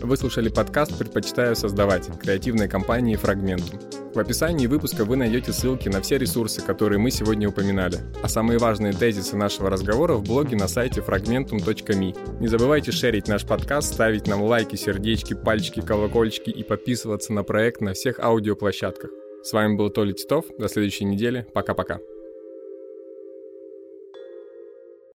Вы 0.00 0.16
слушали 0.16 0.48
подкаст 0.48 0.96
«Предпочитаю 0.96 1.54
создавать» 1.56 2.08
креативной 2.18 2.68
компании 2.68 3.16
«Фрагментум». 3.16 3.95
В 4.16 4.18
описании 4.18 4.66
выпуска 4.66 5.04
вы 5.04 5.16
найдете 5.16 5.52
ссылки 5.52 5.90
на 5.90 6.00
все 6.00 6.16
ресурсы, 6.16 6.62
которые 6.62 6.98
мы 6.98 7.10
сегодня 7.10 7.50
упоминали, 7.50 7.98
а 8.22 8.28
самые 8.28 8.58
важные 8.58 8.94
тезисы 8.94 9.36
нашего 9.36 9.68
разговора 9.68 10.14
в 10.14 10.22
блоге 10.22 10.56
на 10.56 10.68
сайте 10.68 11.02
fragmentum.me. 11.02 12.40
Не 12.40 12.48
забывайте 12.48 12.92
шерить 12.92 13.28
наш 13.28 13.44
подкаст, 13.44 13.92
ставить 13.92 14.26
нам 14.26 14.42
лайки, 14.42 14.74
сердечки, 14.74 15.34
пальчики, 15.34 15.82
колокольчики 15.82 16.48
и 16.48 16.62
подписываться 16.62 17.34
на 17.34 17.42
проект 17.42 17.82
на 17.82 17.92
всех 17.92 18.18
аудиоплощадках. 18.18 19.10
С 19.42 19.52
вами 19.52 19.76
был 19.76 19.90
Толя 19.90 20.14
Титов. 20.14 20.46
До 20.58 20.68
следующей 20.68 21.04
недели. 21.04 21.46
Пока-пока. 21.52 21.98